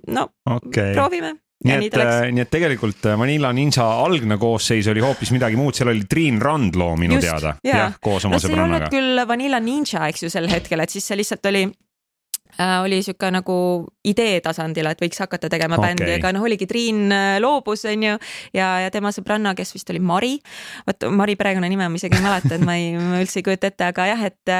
no 0.08 0.30
okay. 0.48 0.96
proovime 0.96 1.36
nii 1.66 1.88
et, 1.88 1.96
äh, 1.98 2.28
nii 2.30 2.44
et 2.44 2.52
tegelikult 2.52 3.08
äh, 3.10 3.16
Vanilla 3.18 3.50
Ninja 3.54 3.86
algne 4.04 4.38
koosseis 4.38 4.86
oli 4.92 5.02
hoopis 5.02 5.32
midagi 5.34 5.58
muud, 5.58 5.74
seal 5.74 5.90
oli 5.90 6.06
Triin 6.08 6.38
Randloo 6.42 6.94
minu 7.00 7.18
Just, 7.18 7.26
teada, 7.26 7.56
jah, 7.66 7.98
koos 8.02 8.28
oma 8.28 8.38
no, 8.38 8.42
sõbrannaga. 8.44 8.90
küll 8.92 9.18
Vanilla 9.26 9.58
Ninja, 9.62 10.06
eks 10.06 10.22
ju, 10.26 10.32
sel 10.32 10.46
hetkel, 10.52 10.84
et 10.84 10.94
siis 10.94 11.08
see 11.10 11.18
lihtsalt 11.18 11.50
oli 11.50 11.64
äh, 11.66 12.76
oli 12.84 13.00
sihuke 13.02 13.32
nagu 13.34 13.58
idee 14.06 14.38
tasandil, 14.44 14.86
et 14.86 15.02
võiks 15.02 15.18
hakata 15.24 15.50
tegema 15.50 15.80
okay. 15.80 15.96
bändi, 15.96 16.12
aga 16.20 16.32
noh, 16.36 16.46
oligi 16.46 16.70
Triin 16.70 17.08
äh, 17.10 17.34
loobus, 17.42 17.82
onju, 17.90 18.14
ja, 18.54 18.72
ja 18.84 18.94
tema 18.94 19.10
sõbranna, 19.14 19.56
kes 19.58 19.74
vist 19.74 19.90
oli 19.90 20.02
Mari, 20.02 20.36
vot 20.86 21.10
Mari 21.10 21.34
perekonnanime 21.40 21.90
ma 21.90 21.98
isegi 21.98 22.20
ei 22.20 22.26
mäleta, 22.28 22.54
et 22.54 22.66
ma 22.68 22.78
ei, 22.78 22.92
ma 23.02 23.18
üldse 23.24 23.42
ei 23.42 23.48
kujuta 23.50 23.72
ette, 23.72 23.90
aga 23.90 24.12
jah, 24.12 24.28
et 24.30 24.58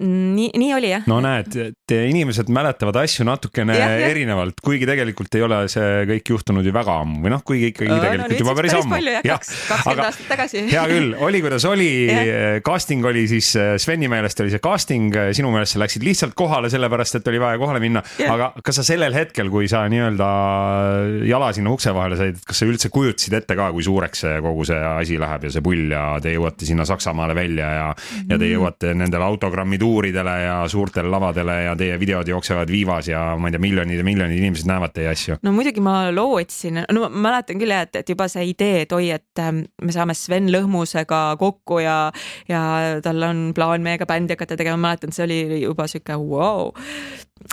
nii, 0.00 0.50
nii 0.58 0.72
oli 0.76 0.90
jah. 0.90 1.04
no 1.08 1.18
näed, 1.24 1.54
inimesed 1.96 2.50
mäletavad 2.52 2.98
asju 3.02 3.26
natukene 3.26 3.76
ja, 3.78 3.88
ja. 3.96 4.10
erinevalt, 4.10 4.60
kuigi 4.64 4.88
tegelikult 4.88 5.34
ei 5.38 5.44
ole 5.46 5.60
see 5.72 6.04
kõik 6.10 6.32
juhtunud 6.34 6.66
ju 6.66 6.74
väga 6.74 6.98
ammu 7.02 7.22
või 7.24 7.32
noh, 7.32 7.44
kuigi 7.46 7.70
ikkagi 7.72 7.90
no, 7.92 7.98
tegelikult 8.02 8.34
no, 8.34 8.40
juba 8.44 8.56
päris 8.60 8.76
ammu. 8.76 9.00
kaks, 9.26 9.52
kakskümmend 9.70 10.04
aastat 10.06 10.30
tagasi. 10.32 10.64
hea 10.72 10.84
küll, 10.90 11.16
oli 11.28 11.42
kuidas 11.44 11.66
oli, 11.70 11.90
casting 12.66 13.08
oli 13.08 13.26
siis, 13.30 13.52
Sveni 13.82 14.10
meelest 14.12 14.44
oli 14.44 14.52
see 14.52 14.62
casting, 14.62 15.16
sinu 15.36 15.52
meelest 15.54 15.76
sa 15.76 15.82
läksid 15.82 16.04
lihtsalt 16.06 16.36
kohale, 16.38 16.70
sellepärast 16.72 17.20
et 17.20 17.32
oli 17.32 17.40
vaja 17.42 17.60
kohale 17.60 17.82
minna, 17.82 18.02
aga 18.28 18.52
kas 18.64 18.80
sa 18.80 18.86
sellel 18.86 19.16
hetkel, 19.16 19.50
kui 19.52 19.70
sa 19.70 19.86
nii-öelda 19.92 20.30
jala 21.28 21.50
sinna 21.56 21.72
ukse 21.72 21.94
vahele 21.96 22.18
said, 22.20 22.40
kas 22.46 22.60
sa 22.60 22.68
üldse 22.68 22.90
kujutasid 22.92 23.36
ette 23.40 23.56
ka, 23.58 23.70
kui 23.74 23.84
suureks 23.86 24.24
see 24.26 24.36
kogu 24.44 24.66
see 24.68 24.78
asi 24.92 25.18
läheb 25.20 25.48
ja 25.48 25.54
see 25.54 25.64
pull 25.64 25.92
ja 25.92 26.04
te 26.22 26.34
jõuate 26.34 26.68
sinna 26.68 26.86
Saksamaale 26.88 27.34
välja 27.36 27.68
ja 27.72 27.86
mm, 27.92 28.28
ja 28.30 28.38
te 28.40 28.50
jõuate 28.50 28.94
nendele 28.96 29.26
autogrammid 29.26 29.85
tuuridele 29.86 30.34
ja 30.42 30.56
suurtele 30.68 31.10
lavadele 31.10 31.56
ja 31.68 31.74
teie 31.78 31.98
videod 32.00 32.28
jooksevad 32.28 32.70
viivas 32.70 33.08
ja 33.10 33.22
ma 33.38 33.48
ei 33.48 33.54
tea, 33.54 33.62
miljonid 33.62 34.00
ja 34.00 34.06
miljonid 34.06 34.40
inimesed 34.40 34.68
näevad 34.68 34.94
teie 34.96 35.10
asju. 35.12 35.38
no 35.46 35.52
muidugi 35.54 35.82
ma 35.84 35.96
lootsin, 36.14 36.82
no 36.92 37.06
ma 37.06 37.28
mäletan 37.28 37.60
küll 37.62 37.74
jah, 37.74 37.86
et, 37.86 38.00
et 38.02 38.14
juba 38.14 38.28
see 38.32 38.48
idee, 38.50 38.82
et 38.86 38.94
oi, 38.96 39.10
et 39.14 39.42
ähm, 39.42 39.62
me 39.82 39.94
saame 39.94 40.16
Sven 40.18 40.50
Lõhmusega 40.52 41.20
kokku 41.40 41.80
ja, 41.84 41.98
ja 42.50 42.62
tal 43.04 43.22
on 43.28 43.46
plaan 43.54 43.86
meiega 43.86 44.08
bändi 44.08 44.34
hakata 44.34 44.58
tegema, 44.58 44.80
ma 44.80 44.90
mäletan, 44.90 45.14
see 45.14 45.26
oli 45.28 45.62
juba 45.62 45.86
sihuke 45.90 46.18
vau 46.18 46.26
wow. 46.34 46.74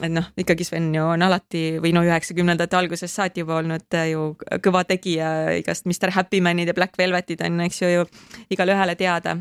et 0.01 0.11
noh, 0.13 0.31
ikkagi 0.39 0.65
Sven 0.67 0.89
ju 0.95 1.05
on 1.13 1.25
alati 1.27 1.63
või 1.83 1.93
no 1.95 2.05
üheksakümnendate 2.07 2.79
algusest 2.79 3.21
saati 3.21 3.45
juba 3.45 3.59
olnud 3.61 3.99
äh, 3.99 4.11
ju 4.15 4.31
kõva 4.65 4.85
tegija, 4.89 5.53
igast 5.61 5.89
Mr 5.89 6.15
Happy 6.17 6.41
Manid 6.41 6.73
ja 6.73 6.77
Black 6.77 6.97
Velvetid 6.97 7.45
on, 7.45 7.61
eks 7.67 7.83
ju, 7.83 7.95
ju 7.99 8.07
igale 8.53 8.77
ühele 8.77 8.97
teada 8.99 9.37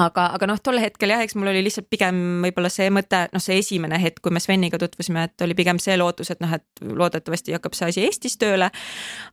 aga, 0.00 0.26
aga 0.36 0.48
noh, 0.48 0.60
tol 0.64 0.78
hetkel 0.80 1.12
jah, 1.12 1.22
eks 1.24 1.34
mul 1.36 1.50
oli 1.52 1.62
lihtsalt 1.66 1.88
pigem 1.92 2.16
võib-olla 2.46 2.70
see 2.72 2.88
mõte, 2.94 3.26
noh, 3.34 3.42
see 3.42 3.58
esimene 3.60 3.98
hetk, 4.00 4.22
kui 4.24 4.32
me 4.34 4.40
Sveniga 4.42 4.80
tutvusime, 4.80 5.26
et 5.28 5.44
oli 5.44 5.56
pigem 5.58 5.80
see 5.82 5.98
lootus, 6.00 6.32
et 6.32 6.40
noh, 6.44 6.52
et 6.56 6.84
loodetavasti 6.86 7.56
hakkab 7.56 7.76
see 7.76 7.90
asi 7.92 8.06
Eestis 8.06 8.38
tööle. 8.40 8.70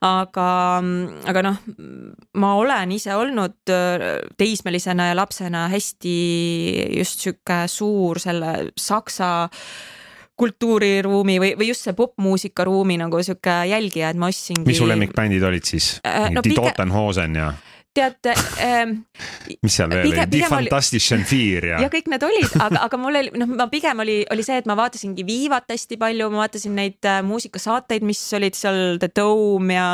aga, 0.06 0.48
aga 1.32 1.46
noh, 1.46 1.62
ma 2.42 2.56
olen 2.60 2.92
ise 2.96 3.16
olnud 3.16 3.72
äh, 3.76 4.20
teismelisena 4.40 5.12
ja 5.12 5.20
lapsena 5.20 5.68
hästi 5.72 6.18
just 6.98 7.24
sihuke 7.24 7.64
suur 7.72 8.20
selle 8.20 8.74
saksa 8.80 9.50
kultuuriruumi 10.40 11.36
või, 11.42 11.56
või 11.60 11.72
just 11.72 11.88
see 11.88 11.96
popmuusikaruumi 11.98 13.00
nagu 13.02 13.20
sihuke 13.24 13.56
jälgija, 13.72 14.12
et 14.14 14.20
ma 14.20 14.30
ostsingi. 14.32 14.68
mis 14.68 14.80
su 14.80 14.88
lemmikbändid 14.88 15.44
olid 15.44 15.68
siis 15.68 15.98
äh,? 16.08 16.30
No, 16.32 16.44
Die 16.46 16.56
Totenhosen 16.56 17.36
ja? 17.36 17.54
Tead 17.96 18.30
ähm,. 18.62 18.92
mis 19.64 19.76
seal 19.76 19.90
veel 19.90 20.12
oli, 20.12 20.26
Die 20.32 20.44
Fantastischen 20.46 21.24
Vier 21.30 21.66
ja. 21.72 21.80
ja 21.84 21.90
kõik 21.92 22.10
need 22.12 22.24
olid, 22.26 22.52
aga, 22.62 22.84
aga 22.86 23.00
mul 23.02 23.18
oli, 23.18 23.32
noh, 23.40 23.50
ma 23.58 23.66
pigem 23.72 24.04
oli, 24.04 24.20
oli 24.32 24.46
see, 24.46 24.60
et 24.62 24.68
ma 24.70 24.76
vaatasingi 24.78 25.26
Vivat 25.26 25.72
hästi 25.74 25.98
palju, 26.02 26.30
ma 26.34 26.44
vaatasin 26.44 26.76
neid 26.78 27.10
äh, 27.10 27.22
muusikasaateid, 27.26 28.06
mis 28.06 28.22
olid 28.38 28.58
seal 28.58 29.00
The 29.02 29.10
Dome 29.16 29.74
ja 29.74 29.88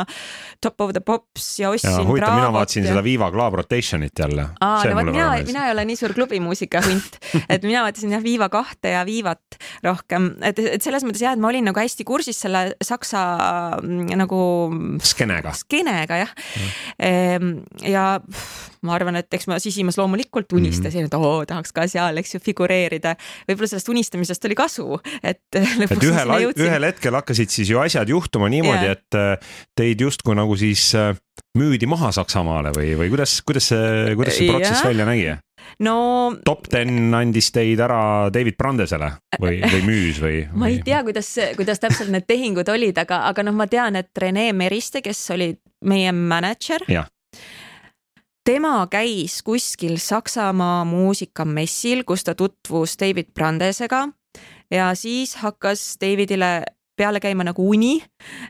Top 0.62 0.80
of 0.84 0.92
the 0.96 1.02
Pops 1.04 1.48
ja 1.62 1.70
ostsin. 1.72 1.96
huvitav, 2.06 2.36
mina 2.36 2.52
vaatasin 2.54 2.84
ja... 2.84 2.92
seda 2.92 3.04
Viva 3.06 3.30
Club 3.32 3.56
Rotationit 3.62 4.18
jälle. 4.18 4.48
aa, 4.60 4.84
no 4.84 4.98
vot 5.00 5.10
mina, 5.10 5.30
mina 5.48 5.66
ei 5.68 5.74
ole 5.76 5.86
nii 5.88 5.98
suur 6.00 6.14
klubimuusika 6.16 6.84
hunt, 6.84 7.18
et 7.52 7.64
mina 7.64 7.84
vaatasin 7.86 8.12
jah 8.16 8.24
Viva 8.24 8.50
kahte 8.52 8.92
ja 8.92 9.06
Vivat 9.08 9.60
rohkem, 9.84 10.34
et, 10.44 10.60
et 10.76 10.84
selles 10.84 11.04
mõttes 11.06 11.24
jah, 11.24 11.36
et 11.36 11.42
ma 11.42 11.48
olin 11.50 11.64
nagu 11.70 11.80
hästi 11.80 12.04
kursis 12.08 12.44
selle 12.44 12.66
saksa 12.84 13.24
mm, 13.80 14.12
nagu. 14.20 14.40
skeenega. 15.00 15.56
skeenega 15.56 16.22
jah 16.26 16.36
mm. 16.36 17.85
Ja 17.90 17.96
ja 17.96 18.20
ma 18.86 18.94
arvan, 18.96 19.18
et 19.20 19.34
eks 19.34 19.48
ma 19.50 19.58
sisimas 19.62 19.98
loomulikult 19.98 20.52
unistasin 20.56 21.06
mm, 21.06 21.10
-hmm. 21.10 21.24
et 21.24 21.28
oo, 21.28 21.44
tahaks 21.48 21.72
ka 21.74 21.86
seal, 21.90 22.20
eks 22.20 22.36
ju, 22.36 22.40
figureerida. 22.42 23.16
võib-olla 23.48 23.70
sellest 23.72 23.88
unistamisest 23.92 24.44
oli 24.48 24.58
kasu, 24.58 25.00
et. 25.22 25.42
et 25.56 26.04
ühel, 26.10 26.34
ühel 26.54 26.90
hetkel 26.90 27.18
hakkasid 27.18 27.52
siis 27.52 27.70
ju 27.70 27.80
asjad 27.82 28.08
juhtuma 28.08 28.50
niimoodi, 28.52 28.92
et 28.96 29.18
äh, 29.18 29.56
teid 29.76 30.00
justkui 30.00 30.36
nagu 30.38 30.56
siis 30.56 30.92
äh, 30.94 31.16
müüdi 31.58 31.88
maha 31.90 32.12
Saksamaale 32.12 32.72
või, 32.76 32.94
või 33.00 33.10
kuidas, 33.12 33.40
kuidas 33.46 33.72
see, 33.72 34.14
kuidas 34.14 34.38
see 34.38 34.48
protsess 34.50 34.84
ja. 34.84 34.92
välja 34.92 35.08
nägi? 35.08 35.34
no 35.82 35.96
top 36.46 36.68
ten 36.70 37.14
andis 37.16 37.48
teid 37.52 37.80
ära 37.82 38.28
David 38.32 38.54
Brandesele 38.60 39.10
või, 39.40 39.58
või 39.64 39.82
müüs 39.88 40.20
või? 40.22 40.44
ma 40.60 40.70
ei 40.70 40.78
tea, 40.84 41.02
kuidas, 41.06 41.32
kuidas 41.58 41.82
täpselt 41.82 42.12
need 42.14 42.28
tehingud 42.28 42.68
olid, 42.70 42.98
aga, 43.02 43.24
aga 43.32 43.46
noh, 43.46 43.56
ma 43.56 43.66
tean, 43.70 43.98
et 43.98 44.12
Rene 44.20 44.52
Meriste, 44.52 45.02
kes 45.02 45.24
oli 45.34 45.54
meie 45.86 46.12
mänedžer. 46.12 46.86
Tema 48.46 48.86
käis 48.86 49.40
kuskil 49.42 49.96
Saksamaa 49.98 50.84
muusikamessil, 50.86 52.04
kus 52.06 52.22
ta 52.24 52.34
tutvus 52.38 52.94
David 53.00 53.32
Brandesega 53.34 54.04
ja 54.70 54.92
siis 54.94 55.34
hakkas 55.42 55.96
Davidile 56.00 56.62
peale 56.96 57.20
käima 57.20 57.44
nagu 57.46 57.68
uni. 57.70 58.02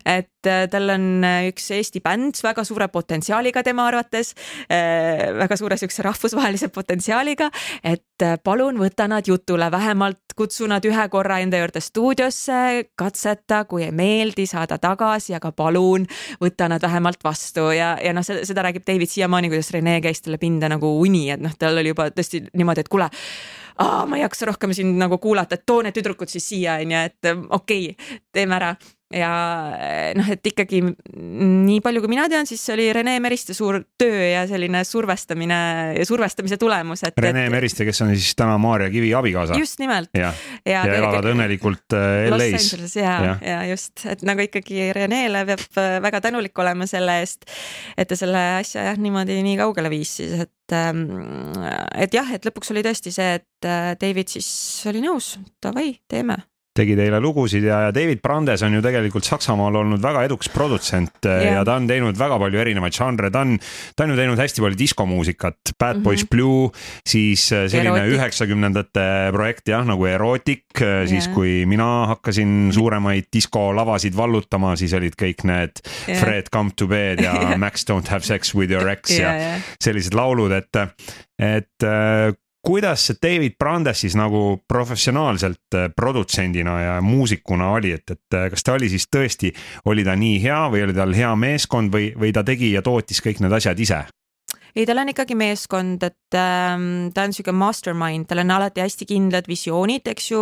et 0.06 0.46
äh, 0.46 0.66
tal 0.70 0.90
on 0.90 1.24
äh, 1.24 1.48
üks 1.50 1.70
Eesti 1.74 2.00
bänd 2.00 2.38
väga 2.42 2.64
suure 2.64 2.88
potentsiaaliga 2.88 3.62
tema 3.66 3.86
arvates, 3.90 4.34
äh, 4.70 5.32
väga 5.36 5.56
suure 5.58 5.76
siukse 5.76 6.04
rahvusvahelise 6.06 6.68
potentsiaaliga, 6.74 7.50
et 7.84 8.24
palun 8.44 8.78
võta 8.80 9.08
nad 9.10 9.26
jutule, 9.26 9.70
vähemalt 9.70 10.36
kutsu 10.36 10.68
nad 10.70 10.84
ühe 10.84 11.08
korra 11.12 11.40
enda 11.42 11.58
juurde 11.60 11.80
stuudiosse, 11.80 12.86
katseta, 12.96 13.64
kui 13.68 13.84
ei 13.84 13.92
meeldi, 13.92 14.46
saada 14.46 14.78
tagasi, 14.78 15.34
aga 15.36 15.52
palun 15.52 16.06
võta 16.40 16.70
nad 16.70 16.82
vähemalt 16.82 17.24
vastu 17.24 17.70
ja, 17.74 17.96
ja 18.02 18.14
noh, 18.16 18.24
seda 18.24 18.64
räägib 18.68 18.86
David 18.86 19.12
siiamaani, 19.12 19.50
kuidas 19.52 19.72
Rene 19.74 19.98
käis 20.04 20.22
talle 20.22 20.40
pinda 20.40 20.70
nagu 20.72 20.96
uni, 21.00 21.26
et 21.34 21.42
noh, 21.42 21.54
tal 21.58 21.82
oli 21.82 21.92
juba 21.92 22.10
tõesti 22.14 22.46
niimoodi, 22.52 22.86
et 22.86 22.92
kuule 22.92 23.10
ma 23.78 24.16
ei 24.16 24.22
jaksa 24.24 24.50
rohkem 24.50 24.74
sind 24.76 24.96
nagu 25.00 25.18
kuulata, 25.22 25.58
et 25.58 25.66
too 25.66 25.82
need 25.84 25.96
tüdrukud 25.96 26.30
siis 26.32 26.48
siia, 26.48 26.78
onju, 26.82 27.02
et 27.10 27.32
okei 27.32 27.90
okay,, 27.90 28.20
teeme 28.32 28.56
ära 28.56 28.74
ja 29.14 29.30
noh, 30.18 30.28
et 30.34 30.48
ikkagi 30.50 30.80
nii 30.82 31.78
palju, 31.84 32.02
kui 32.02 32.10
mina 32.10 32.26
tean, 32.30 32.46
siis 32.48 32.62
see 32.64 32.74
oli 32.74 32.86
Rene 32.94 33.14
Meriste 33.22 33.54
suur 33.54 33.78
töö 33.98 34.24
ja 34.32 34.42
selline 34.50 34.82
survestamine 34.86 35.58
ja 35.94 36.06
survestamise 36.08 36.58
tulemus, 36.58 37.04
et. 37.06 37.14
Rene 37.22 37.46
et... 37.46 37.52
Meriste, 37.54 37.86
kes 37.86 38.02
on 38.02 38.10
siis 38.14 38.34
täna 38.38 38.56
Maarja 38.62 38.90
Kivi 38.90 39.12
abikaasa. 39.14 39.58
just 39.60 39.78
nimelt. 39.82 40.10
ja, 40.16 40.32
ja, 40.64 40.82
ja 40.82 40.98
elavad 40.98 41.30
õnnelikult 41.30 41.94
äh, 41.94 42.26
LA-s. 42.32 42.96
ja, 42.98 43.14
ja., 43.28 43.36
ja 43.46 43.62
just, 43.70 44.02
et 44.10 44.26
nagu 44.26 44.42
ikkagi 44.42 44.90
Renele 44.96 45.44
peab 45.52 45.80
äh, 45.82 45.96
väga 46.02 46.24
tänulik 46.26 46.58
olema 46.58 46.90
selle 46.90 47.20
eest, 47.22 47.46
et 47.96 48.10
ta 48.10 48.18
selle 48.18 48.42
asja 48.58 48.88
jah, 48.90 48.98
niimoodi 48.98 49.38
nii 49.46 49.60
kaugele 49.62 49.92
viis 49.92 50.18
siis, 50.18 50.34
et 50.48 50.50
ähm, 50.50 50.55
et 50.74 52.14
jah, 52.16 52.34
et 52.34 52.48
lõpuks 52.48 52.72
oli 52.74 52.82
tõesti 52.86 53.12
see, 53.14 53.38
et 53.38 53.68
äh, 53.68 53.94
David 54.00 54.32
siis 54.32 54.48
oli 54.90 55.04
nõus, 55.04 55.36
davai, 55.62 55.92
teeme 56.08 56.40
tegi 56.76 56.96
teile 56.98 57.20
lugusid 57.22 57.64
ja, 57.66 57.86
ja 57.86 57.94
David 57.94 58.20
Brandes 58.24 58.62
on 58.66 58.76
ju 58.76 58.82
tegelikult 58.84 59.26
Saksamaal 59.26 59.80
olnud 59.82 60.02
väga 60.02 60.24
edukas 60.28 60.50
produtsent 60.52 61.26
yeah. 61.26 61.58
ja 61.58 61.64
ta 61.66 61.76
on 61.80 61.88
teinud 61.88 62.18
väga 62.18 62.38
palju 62.42 62.62
erinevaid 62.62 62.96
žanre, 62.96 63.30
ta 63.34 63.42
on, 63.46 63.56
ta 63.96 64.06
on 64.06 64.14
ju 64.14 64.18
teinud 64.20 64.40
hästi 64.40 64.64
palju 64.64 64.80
diskomuusikat, 64.80 65.74
Bad 65.78 66.02
Boys 66.02 66.22
mm 66.22 66.26
-hmm. 66.26 66.30
Blue, 66.30 66.70
siis 67.06 67.48
äh, 67.52 67.66
selline 67.72 68.06
üheksakümnendate 68.14 69.06
projekt 69.32 69.68
jah, 69.68 69.84
nagu 69.86 70.06
Erotic 70.06 70.64
yeah., 70.80 71.08
siis 71.08 71.28
kui 71.28 71.66
mina 71.66 72.06
hakkasin 72.12 72.70
suuremaid 72.72 73.28
diskolavasid 73.32 74.16
vallutama, 74.16 74.76
siis 74.76 74.94
olid 74.94 75.16
kõik 75.22 75.44
need 75.44 75.82
yeah. 76.08 76.20
Fred 76.20 76.50
Come 76.52 76.70
to 76.76 76.86
Bed 76.86 77.22
ja 77.24 77.32
yeah. 77.34 77.58
Max 77.64 77.84
Don't 77.90 78.08
Have 78.10 78.24
Sex 78.24 78.54
with 78.54 78.72
Your 78.72 78.88
Ex 78.88 79.10
yeah, 79.10 79.20
ja 79.20 79.40
yeah. 79.40 79.62
sellised 79.80 80.14
laulud, 80.14 80.52
et, 80.52 80.76
et 81.38 81.86
kuidas 82.66 83.06
see 83.06 83.18
David 83.22 83.54
Brandes 83.58 84.00
siis 84.02 84.16
nagu 84.18 84.58
professionaalselt 84.68 85.74
äh, 85.74 85.88
produtsendina 85.96 86.80
ja 86.80 86.96
muusikuna 87.02 87.70
oli, 87.78 87.92
et, 87.94 88.10
et 88.10 88.34
äh, 88.34 88.48
kas 88.50 88.66
ta 88.66 88.74
oli 88.74 88.90
siis 88.90 89.06
tõesti, 89.12 89.52
oli 89.86 90.04
ta 90.04 90.16
nii 90.18 90.40
hea 90.42 90.60
või 90.72 90.82
oli 90.88 90.96
tal 90.96 91.14
hea 91.14 91.32
meeskond 91.38 91.94
või, 91.94 92.10
või 92.18 92.34
ta 92.34 92.42
tegi 92.46 92.72
ja 92.74 92.82
tootis 92.82 93.22
kõik 93.22 93.42
need 93.44 93.54
asjad 93.54 93.78
ise? 93.80 94.02
Ei, 94.76 94.84
tal 94.84 95.00
on 95.00 95.08
ikkagi 95.08 95.36
meeskond, 95.38 96.02
et 96.04 96.36
ähm, 96.36 97.08
ta 97.16 97.24
on 97.24 97.32
sihuke 97.32 97.54
mastermind, 97.56 98.26
tal 98.28 98.42
on 98.42 98.52
alati 98.58 98.82
hästi 98.84 99.08
kindlad 99.08 99.48
visioonid, 99.48 100.04
eks 100.12 100.30
ju, 100.32 100.40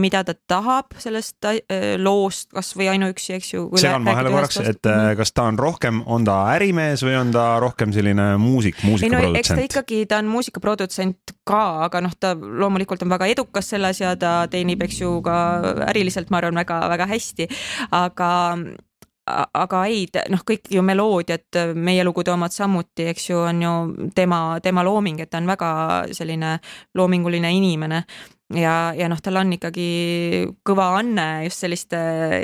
mida 0.00 0.22
ta 0.24 0.34
tahab 0.48 0.96
sellest 1.00 1.44
äh, 1.50 1.94
loost, 2.00 2.48
kasvõi 2.54 2.88
ainuüksi, 2.94 3.34
eks 3.36 3.52
ju. 3.52 3.66
segan 3.80 4.06
vahele 4.08 4.32
korraks, 4.32 4.60
et 4.64 4.88
äh, 4.88 5.10
kas 5.18 5.34
ta 5.36 5.48
on 5.50 5.60
rohkem, 5.60 6.00
on 6.08 6.24
ta 6.24 6.38
ärimees 6.54 7.04
või 7.04 7.18
on 7.20 7.34
ta 7.34 7.46
rohkem 7.62 7.92
selline 7.94 8.32
muusik, 8.40 8.80
muusikaprodutsent? 8.86 9.36
No, 9.36 9.42
eks 9.42 9.52
ta 9.52 9.68
ikkagi, 9.68 10.00
ta 10.08 10.22
on 10.22 10.32
muusikaprodutsent 10.32 11.36
ka, 11.44 11.62
aga 11.90 12.00
noh, 12.04 12.16
ta 12.16 12.32
loomulikult 12.38 13.04
on 13.04 13.12
väga 13.12 13.28
edukas 13.34 13.68
selles 13.74 14.00
ja 14.00 14.14
ta 14.16 14.36
teenib, 14.50 14.86
eks 14.88 15.04
ju, 15.04 15.18
ka 15.24 15.36
äriliselt, 15.90 16.32
ma 16.32 16.40
arvan, 16.40 16.64
väga-väga 16.64 17.10
hästi, 17.12 17.50
aga 17.92 18.32
aga 19.26 19.84
ei, 19.88 20.04
noh, 20.32 20.42
kõik 20.46 20.68
ju 20.74 20.82
meloodiad, 20.84 21.60
meie 21.80 22.04
lugude 22.04 22.32
omad 22.34 22.52
samuti, 22.52 23.08
eks 23.12 23.30
ju, 23.30 23.40
on 23.40 23.62
ju 23.64 23.74
tema, 24.16 24.60
tema 24.64 24.84
looming, 24.84 25.22
et 25.24 25.32
ta 25.32 25.40
on 25.40 25.48
väga 25.48 25.70
selline 26.12 26.58
loominguline 26.98 27.52
inimene 27.56 28.02
ja, 28.52 28.92
ja 28.96 29.08
noh, 29.08 29.20
tal 29.24 29.40
on 29.40 29.54
ikkagi 29.56 29.88
kõva 30.66 30.90
anne 30.98 31.46
just 31.46 31.64
selliste 31.64 31.98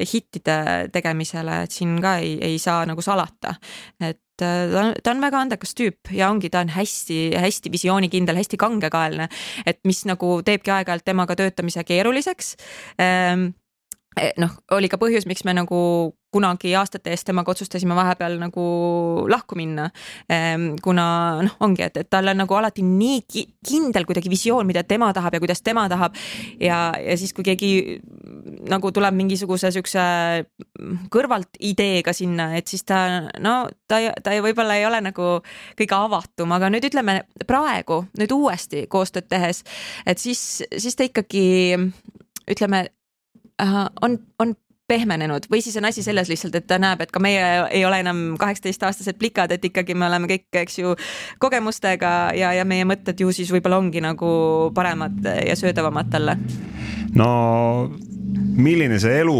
hittide 0.08 0.88
tegemisele, 0.94 1.62
et 1.66 1.76
siin 1.76 1.98
ka 2.02 2.16
ei, 2.22 2.38
ei 2.50 2.58
saa 2.62 2.86
nagu 2.88 3.04
salata. 3.04 3.54
et 4.00 4.20
ta 4.40 4.48
on, 4.80 4.94
ta 5.04 5.12
on 5.12 5.20
väga 5.20 5.42
andekas 5.44 5.74
tüüp 5.76 6.14
ja 6.16 6.30
ongi, 6.32 6.48
ta 6.48 6.62
on 6.64 6.72
hästi-hästi 6.72 7.72
visioonikindel, 7.72 8.40
hästi 8.40 8.56
kangekaelne, 8.60 9.28
et 9.68 9.80
mis 9.84 10.06
nagu 10.08 10.38
teebki 10.46 10.72
aeg-ajalt 10.72 11.04
temaga 11.04 11.36
töötamise 11.36 11.84
keeruliseks 11.84 12.54
Eh, 13.00 13.36
noh, 14.40 14.56
oli 14.76 14.88
ka 14.90 14.98
põhjus, 15.00 15.26
miks 15.28 15.44
me 15.46 15.54
nagu 15.56 15.80
kunagi 16.30 16.72
aastate 16.78 17.11
eest 17.11 17.26
temaga 17.26 17.50
otsustasime 17.50 17.94
vahepeal 17.98 18.37
nagu 18.38 18.64
lahku 19.30 19.56
minna. 19.59 19.88
Ehm, 20.30 20.76
kuna 20.83 21.04
noh, 21.42 21.56
ongi, 21.66 21.83
et, 21.88 21.96
et 22.04 22.11
tal 22.11 22.30
on 22.30 22.38
nagu 22.38 22.54
alati 22.54 22.85
nii 22.87 23.46
kindel 23.66 24.06
kuidagi 24.06 24.30
visioon, 24.30 24.68
mida 24.68 24.85
tema 24.87 25.11
tahab 25.16 25.35
ja 25.35 25.42
kuidas 25.42 25.62
tema 25.66 25.88
tahab. 25.90 26.14
ja, 26.61 26.92
ja 26.98 27.16
siis, 27.18 27.35
kui 27.35 27.46
keegi 27.46 27.72
nagu 28.70 28.92
tuleb 28.94 29.16
mingisuguse 29.16 29.72
siukse 29.74 30.04
kõrvalt 31.12 31.59
ideega 31.66 32.14
sinna, 32.16 32.50
et 32.59 32.70
siis 32.70 32.87
ta 32.87 33.00
no 33.42 33.56
ta, 33.90 34.00
ta 34.22 34.37
võib-olla 34.42 34.78
ei 34.78 34.87
ole 34.87 35.02
nagu 35.04 35.33
kõige 35.78 35.98
avatum, 35.98 36.54
aga 36.54 36.70
nüüd 36.70 36.87
ütleme 36.90 37.20
praegu 37.46 38.04
nüüd 38.18 38.33
uuesti 38.37 38.87
koostööd 38.90 39.26
tehes, 39.30 39.64
et 40.06 40.22
siis, 40.22 40.62
siis 40.78 40.96
ta 40.96 41.06
ikkagi 41.09 41.74
ütleme 42.50 42.87
on, 44.02 44.18
on 44.38 44.54
pehmenenud 44.90 45.46
või 45.50 45.62
siis 45.62 45.76
on 45.78 45.86
asi 45.88 46.02
selles 46.02 46.30
lihtsalt, 46.30 46.56
et 46.58 46.66
ta 46.66 46.78
näeb, 46.82 47.04
et 47.04 47.12
ka 47.14 47.22
meie 47.22 47.44
ei 47.70 47.84
ole 47.86 48.00
enam 48.02 48.22
kaheksateistaastased 48.40 49.18
plikad, 49.20 49.52
et 49.54 49.64
ikkagi 49.70 49.94
me 49.94 50.08
oleme 50.08 50.30
kõik, 50.30 50.48
eks 50.64 50.80
ju, 50.82 50.94
kogemustega 51.42 52.14
ja, 52.38 52.52
ja 52.58 52.66
meie 52.68 52.86
mõtted 52.88 53.22
ju 53.22 53.30
siis 53.34 53.52
võib-olla 53.54 53.78
ongi 53.82 54.02
nagu 54.04 54.30
paremad 54.74 55.20
ja 55.46 55.56
söödavamad 55.58 56.10
talle. 56.10 56.38
no 57.14 57.30
milline 58.56 58.98
see 59.02 59.20
elu 59.22 59.38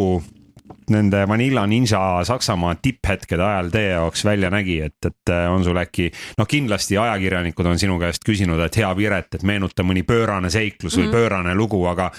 nende 0.91 1.23
Vanilla 1.29 1.67
Ninja 1.67 2.01
Saksamaa 2.27 2.75
tipphetkede 2.83 3.45
ajal 3.45 3.71
teie 3.73 3.93
jaoks 3.95 4.25
välja 4.25 4.51
nägi, 4.51 4.81
et, 4.87 4.99
et 5.07 5.33
äh, 5.33 5.47
on 5.53 5.65
sul 5.65 5.79
äkki, 5.81 6.11
noh, 6.39 6.49
kindlasti 6.49 6.99
ajakirjanikud 6.99 7.67
on 7.71 7.79
sinu 7.81 7.99
käest 8.01 8.25
küsinud, 8.27 8.61
et 8.65 8.77
hea 8.81 8.91
Piret, 8.99 9.35
et 9.39 9.47
meenuta 9.47 9.87
mõni 9.87 10.05
pöörane 10.07 10.51
seiklus 10.51 10.97
või 10.97 11.07
mm 11.07 11.09
-hmm. 11.09 11.17
pöörane 11.17 11.55
lugu, 11.55 11.85
aga, 11.87 12.11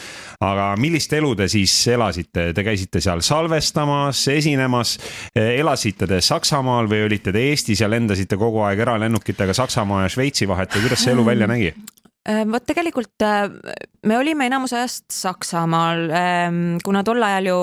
aga 0.41 0.71
millist 0.79 1.13
elu 1.13 1.35
te 1.35 1.47
siis 1.47 1.75
elasite, 1.87 2.51
te 2.53 2.63
käisite 2.63 3.01
seal 3.01 3.21
salvestamas, 3.21 4.27
esinemas, 4.27 4.97
elasite 5.35 6.07
te 6.07 6.21
Saksamaal 6.21 6.89
või 6.89 7.05
olite 7.05 7.31
te 7.31 7.39
Eestis 7.51 7.81
ja 7.81 7.89
lendasite 7.89 8.37
kogu 8.37 8.61
aeg 8.65 8.79
eralennukitega 8.79 9.53
Saksamaa 9.53 10.03
ja 10.03 10.09
Šveitsi 10.09 10.47
vahet 10.47 10.75
või 10.75 10.87
kuidas 10.87 11.03
see 11.03 11.13
elu 11.13 11.25
välja 11.25 11.47
nägi? 11.47 11.73
Äh, 12.29 12.43
vot 12.45 12.61
tegelikult 12.69 13.23
äh, 13.25 13.47
me 14.05 14.17
olime 14.17 14.45
enamus 14.45 14.75
ajast 14.77 15.07
Saksamaal, 15.09 16.03
ähm, 16.13 16.57
kuna 16.85 17.03
tol 17.05 17.21
ajal 17.21 17.47
ju 17.49 17.55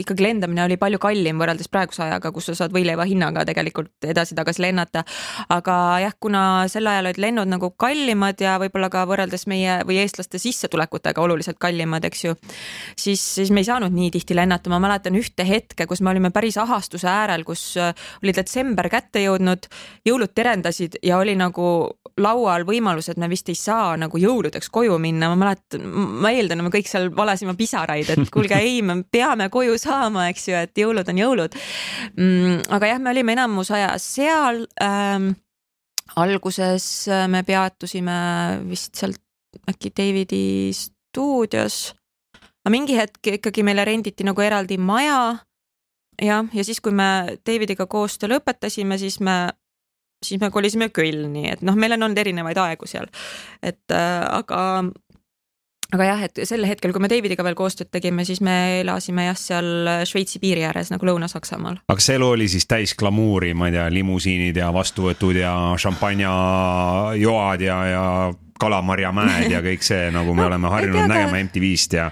ikkagi 0.00 0.24
lendamine 0.24 0.62
oli 0.64 0.78
palju 0.80 0.96
kallim 1.00 1.36
võrreldes 1.40 1.68
praeguse 1.72 2.00
ajaga, 2.04 2.30
kus 2.32 2.50
sa 2.50 2.54
saad 2.58 2.72
võileiva 2.72 3.04
hinnaga 3.08 3.44
tegelikult 3.48 4.06
edasi-tagasi 4.08 4.64
lennata. 4.64 5.02
aga 5.52 5.76
jah, 6.00 6.14
kuna 6.20 6.42
sel 6.72 6.88
ajal 6.88 7.10
olid 7.10 7.20
lennud 7.20 7.50
nagu 7.52 7.70
kallimad 7.76 8.40
ja 8.40 8.54
võib-olla 8.60 8.88
ka 8.92 9.06
võrreldes 9.08 9.44
meie 9.52 9.82
või 9.84 10.00
eestlaste 10.00 10.40
sissetulekutega 10.40 11.20
oluliselt 11.20 11.60
kallimad, 11.60 12.08
eks 12.08 12.24
ju, 12.24 12.36
siis, 12.96 13.20
siis 13.20 13.52
me 13.52 13.60
ei 13.60 13.68
saanud 13.68 13.92
nii 13.92 14.10
tihti 14.16 14.36
lennata, 14.36 14.72
ma 14.72 14.80
mäletan 14.80 15.16
ühte 15.16 15.44
hetke, 15.44 15.84
kus 15.84 16.00
me 16.00 16.14
olime 16.14 16.32
päris 16.32 16.56
ahastuse 16.60 17.08
äärel, 17.08 17.44
kus 17.44 17.74
äh, 17.76 17.92
oli 18.24 18.36
detsember 18.36 18.88
kätte 18.92 19.24
jõudnud, 19.24 19.68
jõulud 20.08 20.32
terendasid 20.32 21.00
ja 21.04 21.20
oli 21.20 21.36
nagu 21.36 21.68
laual 22.16 22.64
võimalus, 22.68 23.10
et 23.12 23.20
me 23.20 23.28
vist 23.28 23.48
ei 23.52 23.56
saa 23.56 23.96
nagu 23.96 24.05
jõuludeks 24.08 24.70
koju 24.72 24.98
minna, 25.02 25.30
ma 25.32 25.38
mäletan, 25.40 25.84
ma 26.22 26.32
eeldan, 26.34 26.62
me 26.64 26.72
kõik 26.74 26.88
seal 26.90 27.10
valasime 27.14 27.56
pisaraid, 27.58 28.10
et 28.14 28.30
kuulge, 28.32 28.58
ei, 28.62 28.80
me 28.86 29.00
peame 29.02 29.48
koju 29.52 29.78
saama, 29.80 30.28
eks 30.32 30.48
ju, 30.48 30.56
et 30.58 30.82
jõulud 30.82 31.10
on 31.12 31.22
jõulud 31.22 31.58
mm,. 32.14 32.70
aga 32.76 32.92
jah, 32.92 33.02
me 33.02 33.12
olime 33.12 33.36
enamus 33.36 33.72
aja 33.74 33.92
seal 34.02 34.64
ähm,. 34.82 35.34
alguses 36.16 37.08
äh, 37.10 37.26
me 37.28 37.42
peatusime 37.42 38.16
vist 38.70 38.94
sealt 38.94 39.20
äkki 39.70 39.90
Davidi 39.96 40.72
stuudios. 40.72 41.94
aga 42.64 42.70
mingi 42.70 42.96
hetk 42.98 43.34
ikkagi 43.38 43.64
meile 43.64 43.84
renditi 43.84 44.24
nagu 44.24 44.42
eraldi 44.42 44.78
maja. 44.78 45.38
jah, 46.22 46.48
ja 46.52 46.64
siis, 46.64 46.80
kui 46.80 46.92
me 46.92 47.38
Davidiga 47.46 47.86
koostöö 47.86 48.36
lõpetasime, 48.36 48.98
siis 48.98 49.20
me 49.20 49.52
siis 50.24 50.40
me 50.40 50.50
kolisime 50.50 50.88
Kölni, 50.94 51.48
et 51.52 51.64
noh, 51.66 51.76
meil 51.76 51.96
on 51.96 52.08
olnud 52.08 52.18
erinevaid 52.18 52.58
aegu 52.62 52.88
seal, 52.88 53.10
et 53.62 53.94
äh, 53.94 54.22
aga 54.24 54.62
aga 55.94 56.06
jah, 56.08 56.22
et 56.26 56.40
sel 56.48 56.66
hetkel, 56.66 56.92
kui 56.94 57.02
me 57.02 57.10
Davidiga 57.10 57.44
veel 57.46 57.56
koostööd 57.58 57.90
tegime, 57.94 58.24
siis 58.26 58.40
me 58.44 58.80
elasime 58.80 59.28
jah, 59.28 59.38
seal 59.38 59.90
Šveitsi 60.08 60.40
piiri 60.42 60.64
ääres 60.66 60.90
nagu 60.90 61.06
Lõuna-Saksamaal. 61.06 61.78
aga 61.86 61.98
kas 62.00 62.10
elu 62.16 62.30
oli 62.34 62.48
siis 62.50 62.66
täis 62.66 62.96
glamuuri, 62.98 63.52
ma 63.54 63.70
ei 63.70 63.76
tea, 63.76 63.86
limusiinid 63.94 64.58
ja 64.58 64.72
vastuvõtud 64.74 65.38
ja 65.38 65.52
šampanjajoad 65.78 67.62
ja, 67.68 67.78
ja 67.92 68.04
kalamarjamäed 68.60 69.50
ja 69.52 69.60
kõik 69.64 69.84
see, 69.84 70.08
nagu 70.14 70.34
me 70.36 70.46
oleme 70.46 70.70
harjunud 70.72 71.02
tea, 71.02 71.08
nägema 71.10 71.40
MTV-st 71.44 71.96
ja, 71.98 72.06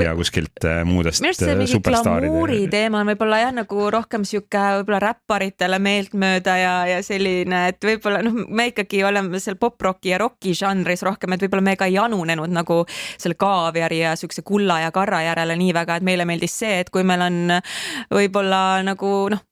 ja 0.00 0.14
kuskilt 0.18 0.66
äh, 0.66 0.82
muudest 0.88 1.22
äh, 1.24 1.54
mingi 1.58 1.78
glamuuri 1.84 2.64
teema 2.72 3.02
on 3.02 3.10
võib-olla 3.12 3.40
jah, 3.44 3.54
nagu 3.54 3.88
rohkem 3.94 4.26
sihuke 4.28 4.62
võib-olla 4.80 5.00
räpparitele 5.04 5.78
meeltmööda 5.82 6.56
ja, 6.58 6.74
ja 6.90 7.00
selline, 7.06 7.64
et 7.72 7.86
võib-olla 7.86 8.22
noh, 8.26 8.40
me 8.48 8.68
ikkagi 8.72 9.04
oleme 9.06 9.40
seal 9.42 9.58
poprocki 9.60 10.12
ja 10.14 10.20
rocki 10.22 10.54
žanris 10.58 11.04
rohkem, 11.06 11.36
et 11.36 11.46
võib-olla 11.46 11.68
me 11.70 11.76
ka 11.80 11.88
ei 11.90 11.98
janunenud 11.98 12.54
nagu 12.54 12.82
selle 12.90 13.38
kaaviari 13.38 14.02
ja 14.02 14.14
siukse 14.18 14.42
kulla 14.46 14.80
ja 14.84 14.92
karra 14.94 15.22
järele 15.24 15.56
nii 15.60 15.74
väga, 15.76 16.00
et 16.00 16.06
meile 16.06 16.26
meeldis 16.28 16.58
see, 16.64 16.80
et 16.82 16.90
kui 16.94 17.06
meil 17.06 17.22
on 17.24 17.58
võib-olla 18.12 18.82
nagu 18.86 19.14
noh, 19.32 19.44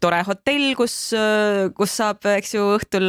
tore 0.00 0.22
hotell, 0.26 0.72
kus, 0.78 0.94
kus 1.76 1.92
saab, 2.00 2.24
eks 2.32 2.56
ju, 2.56 2.64
õhtul 2.78 3.06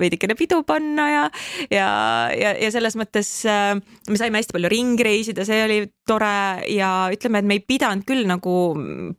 veidikene 0.00 0.36
pidu 0.38 0.62
panna 0.66 1.08
ja, 1.10 1.24
ja, 1.72 1.88
ja, 2.36 2.54
ja 2.60 2.70
selles 2.74 2.96
mõttes 3.00 3.30
äh, 3.48 3.74
me 4.10 4.20
saime 4.20 4.40
hästi 4.40 4.56
palju 4.56 4.70
ringi 4.72 5.06
reisida, 5.06 5.46
see 5.48 5.60
oli 5.66 5.80
tore 6.06 6.64
ja 6.72 6.94
ütleme, 7.12 7.40
et 7.40 7.50
me 7.50 7.58
ei 7.58 7.64
pidanud 7.64 8.06
küll 8.08 8.26
nagu 8.28 8.56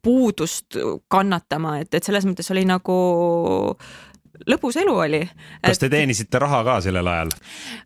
puudust 0.03 0.79
kannatama, 1.11 1.79
et, 1.83 1.93
et 1.97 2.05
selles 2.05 2.27
mõttes 2.29 2.51
oli 2.53 2.65
nagu 2.69 2.99
lõbus 4.49 4.77
elu 4.79 4.93
oli. 4.99 5.21
kas 5.63 5.79
te 5.79 5.89
teenisite 5.91 6.39
raha 6.41 6.61
ka 6.67 6.77
sellel 6.83 7.07
ajal? 7.07 7.33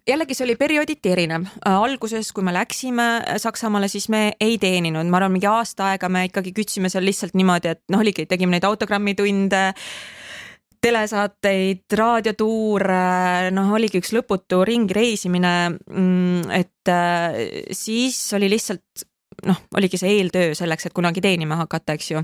jällegi, 0.08 0.38
see 0.38 0.48
oli 0.48 0.56
periooditi 0.60 1.14
erinev. 1.14 1.48
alguses, 1.66 2.32
kui 2.34 2.46
me 2.46 2.54
läksime 2.56 3.10
Saksamaale, 3.42 3.88
siis 3.92 4.10
me 4.10 4.34
ei 4.42 4.58
teeninud, 4.62 5.10
ma 5.10 5.22
arvan, 5.22 5.36
mingi 5.36 5.50
aasta 5.50 5.92
aega 5.94 6.10
me 6.10 6.26
ikkagi 6.30 6.54
kütsime 6.56 6.90
seal 6.92 7.06
lihtsalt 7.08 7.38
niimoodi, 7.38 7.76
et 7.76 7.84
noh, 7.94 8.02
oligi, 8.04 8.26
tegime 8.30 8.58
neid 8.58 8.68
autogrammitunde 8.68 9.64
telesaateid, 10.84 11.86
raadiotuure, 12.00 13.52
noh, 13.56 13.72
oligi 13.76 14.00
üks 14.00 14.14
lõputu 14.16 14.64
ringi 14.68 14.96
reisimine. 14.96 15.54
Mm, 15.92 16.50
et 16.56 16.92
äh, 16.92 17.40
siis 17.76 18.22
oli 18.38 18.52
lihtsalt 18.52 19.08
noh, 19.48 19.60
oligi 19.78 20.00
see 20.00 20.18
eeltöö 20.18 20.54
selleks, 20.58 20.88
et 20.88 20.96
kunagi 20.96 21.22
teenima 21.24 21.58
hakata, 21.62 21.96
eks 21.96 22.12
ju. 22.12 22.22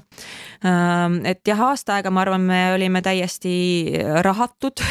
Ähm, 0.68 1.20
et 1.28 1.42
jah, 1.48 1.62
aasta 1.70 1.98
aega, 1.98 2.12
ma 2.14 2.24
arvan, 2.26 2.46
me 2.48 2.62
olime 2.76 3.02
täiesti 3.06 3.56
rahatud. 4.26 4.84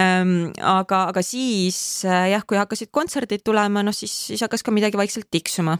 Ähm, 0.00 0.52
aga, 0.58 1.04
aga 1.12 1.22
siis 1.26 1.78
äh, 2.08 2.30
jah, 2.32 2.44
kui 2.48 2.58
hakkasid 2.58 2.92
kontserdid 2.94 3.44
tulema, 3.44 3.82
noh 3.84 3.94
siis, 3.94 4.14
siis 4.30 4.42
hakkas 4.42 4.64
ka 4.64 4.74
midagi 4.74 4.98
vaikselt 4.98 5.28
tiksuma. 5.30 5.78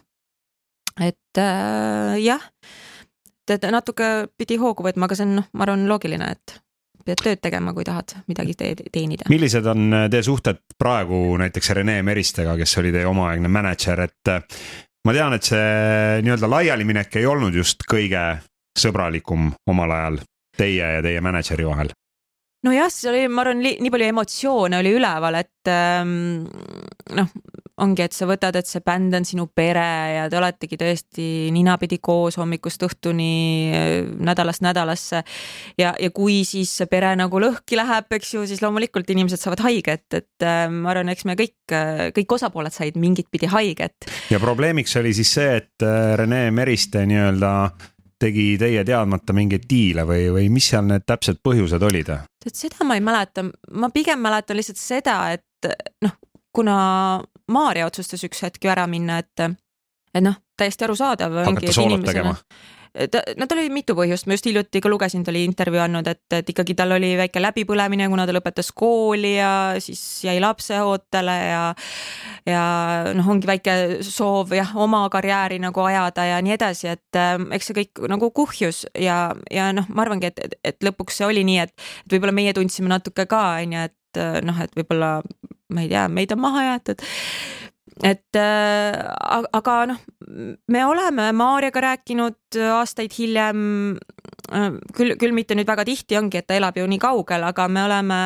et 1.01 1.41
äh, 1.41 2.19
jah, 2.21 2.43
et 3.49 3.65
natuke 3.73 4.29
pidi 4.37 4.59
hoogu 4.61 4.85
võtma, 4.85 5.09
aga 5.09 5.17
see 5.17 5.27
on 5.27 5.39
noh, 5.41 5.49
ma 5.57 5.65
arvan, 5.65 5.87
loogiline, 5.89 6.29
et 6.37 6.59
pead 7.05 7.23
tööd 7.23 7.43
tegema, 7.43 7.75
kui 7.77 7.85
tahad 7.87 8.17
midagi 8.31 8.57
te 8.59 8.73
teenida. 8.93 9.29
millised 9.33 9.67
on 9.67 9.97
teie 10.11 10.23
suhted 10.27 10.63
praegu 10.79 11.25
näiteks 11.43 11.75
Rene 11.79 12.01
Meristega, 12.03 12.57
kes 12.61 12.79
oli 12.83 12.93
teie 12.95 13.07
omaaegne 13.07 13.51
mänedžer, 13.53 14.05
et 14.09 14.35
ma 15.07 15.17
tean, 15.17 15.37
et 15.37 15.47
see 15.47 16.21
nii-öelda 16.23 16.51
laialiminek 16.51 17.17
ei 17.21 17.27
olnud 17.27 17.55
just 17.55 17.87
kõige 17.91 18.23
sõbralikum 18.79 19.51
omal 19.69 19.91
ajal 19.99 20.23
teie 20.57 20.95
ja 20.97 21.03
teie 21.05 21.21
mänedžeri 21.25 21.67
vahel 21.67 21.93
nojah, 22.67 22.91
see 22.93 23.11
oli, 23.11 23.25
ma 23.29 23.45
arvan, 23.45 23.63
nii 23.63 23.91
palju 23.93 24.13
emotsioone 24.13 24.79
oli 24.79 24.95
üleval, 24.97 25.41
et 25.41 25.71
ähm, 25.71 26.45
noh, 27.17 27.33
ongi, 27.83 28.05
et 28.05 28.15
sa 28.15 28.27
võtad, 28.29 28.57
et 28.59 28.69
see 28.69 28.83
bänd 28.85 29.15
on 29.17 29.27
sinu 29.27 29.47
pere 29.55 29.85
ja 30.17 30.27
te 30.31 30.39
oletegi 30.39 30.79
tõesti 30.79 31.27
ninapidi 31.55 31.99
koos 32.05 32.37
hommikust 32.41 32.85
õhtuni, 32.87 33.33
äh, 33.75 33.95
nädalast 34.29 34.63
nädalasse. 34.65 35.23
ja, 35.79 35.95
ja 35.99 36.11
kui 36.15 36.43
siis 36.49 36.71
see 36.79 36.91
pere 36.91 37.15
nagu 37.19 37.41
lõhki 37.43 37.79
läheb, 37.79 38.11
eks 38.15 38.35
ju, 38.37 38.47
siis 38.47 38.63
loomulikult 38.63 39.11
inimesed 39.11 39.41
saavad 39.41 39.65
haiget, 39.67 40.07
et 40.15 40.47
äh, 40.47 40.67
ma 40.71 40.93
arvan, 40.95 41.13
eks 41.13 41.27
me 41.27 41.37
kõik, 41.39 41.59
äh, 41.75 42.11
kõik 42.15 42.37
osapooled 42.39 42.75
said 42.75 42.99
mingit 43.01 43.31
pidi 43.33 43.51
haiget. 43.51 44.11
ja 44.31 44.41
probleemiks 44.43 44.97
oli 45.01 45.15
siis 45.17 45.35
see, 45.35 45.57
et 45.63 45.89
Rene 46.19 46.45
Meriste 46.55 47.03
nii-öelda 47.09 47.53
tegi 48.23 48.47
teie 48.61 48.85
teadmata 48.87 49.35
mingeid 49.37 49.67
diile 49.71 50.07
või, 50.09 50.29
või 50.35 50.51
mis 50.53 50.71
seal 50.73 50.87
need 50.89 51.07
täpsed 51.09 51.43
põhjused 51.45 51.83
olid? 51.89 52.13
tead, 52.43 52.59
seda 52.59 52.87
ma 52.89 52.99
ei 52.99 53.05
mäleta, 53.05 53.45
ma 53.79 53.91
pigem 53.95 54.23
mäletan 54.23 54.59
lihtsalt 54.59 54.81
seda, 54.81 55.19
et 55.35 55.73
noh, 56.05 56.17
kuna 56.55 56.77
Maarja 57.53 57.89
otsustas 57.89 58.23
üks 58.27 58.45
hetk 58.45 58.65
ju 58.65 58.71
ära 58.73 58.87
minna, 58.91 59.19
et, 59.23 59.59
et 60.15 60.25
noh, 60.25 60.39
täiesti 60.59 60.87
arusaadav. 60.87 61.43
hakata 61.49 61.75
soolot 61.75 62.07
tegema 62.07 62.37
ta, 62.93 63.23
no 63.37 63.47
tal 63.49 63.61
oli 63.63 63.71
mitu 63.73 63.95
põhjust, 63.97 64.27
ma 64.29 64.37
just 64.37 64.47
hiljuti 64.49 64.83
ka 64.85 64.91
lugesin, 64.93 65.25
ta 65.25 65.33
oli 65.33 65.45
intervjuu 65.49 65.81
andnud, 65.85 66.09
et, 66.11 66.23
et 66.37 66.51
ikkagi 66.53 66.75
tal 66.79 66.93
oli 66.97 67.13
väike 67.19 67.41
läbipõlemine, 67.43 68.09
kuna 68.13 68.27
ta 68.29 68.35
lõpetas 68.37 68.73
kooli 68.77 69.35
ja 69.39 69.53
siis 69.83 70.03
jäi 70.27 70.39
lapseootele 70.43 71.37
ja 71.49 71.63
ja 72.49 72.65
noh, 73.17 73.31
ongi 73.33 73.49
väike 73.49 73.77
soov 74.07 74.53
jah, 74.57 74.75
oma 74.77 75.05
karjääri 75.13 75.61
nagu 75.63 75.85
ajada 75.87 76.27
ja 76.29 76.43
nii 76.45 76.57
edasi, 76.59 76.93
et 76.93 77.19
äh, 77.19 77.37
eks 77.57 77.71
see 77.71 77.81
kõik 77.83 78.05
nagu 78.13 78.31
kuhjus 78.35 78.85
ja, 78.99 79.25
ja 79.53 79.71
noh, 79.77 79.89
ma 79.89 80.07
arvangi, 80.07 80.33
et, 80.33 80.45
et, 80.45 80.59
et 80.73 80.89
lõpuks 80.91 81.21
see 81.21 81.29
oli 81.29 81.47
nii, 81.49 81.59
et, 81.65 81.75
et 82.05 82.17
võib-olla 82.17 82.37
meie 82.37 82.55
tundsime 82.57 82.93
natuke 82.93 83.27
ka, 83.31 83.43
on 83.63 83.77
ju, 83.77 83.89
et 83.89 84.21
äh, 84.21 84.39
noh, 84.45 84.61
et 84.63 84.77
võib-olla 84.79 85.19
ma 85.73 85.85
ei 85.85 85.93
tea, 85.93 86.07
meid 86.13 86.35
on 86.35 86.43
maha 86.45 86.69
jäetud 86.69 87.05
et 88.03 88.39
äh, 88.39 88.99
aga 89.55 89.75
noh, 89.93 90.01
me 90.73 90.83
oleme 90.87 91.29
Maarjaga 91.37 91.83
rääkinud 91.87 92.59
aastaid 92.75 93.15
hiljem 93.15 93.63
äh,. 94.51 94.75
küll, 94.97 95.15
küll 95.21 95.35
mitte 95.37 95.57
nüüd 95.59 95.69
väga 95.71 95.87
tihti 95.87 96.19
ongi, 96.19 96.41
et 96.41 96.49
ta 96.51 96.59
elab 96.59 96.77
ju 96.79 96.87
nii 96.91 97.01
kaugel, 97.03 97.47
aga 97.47 97.69
me 97.71 97.87
oleme 97.87 98.21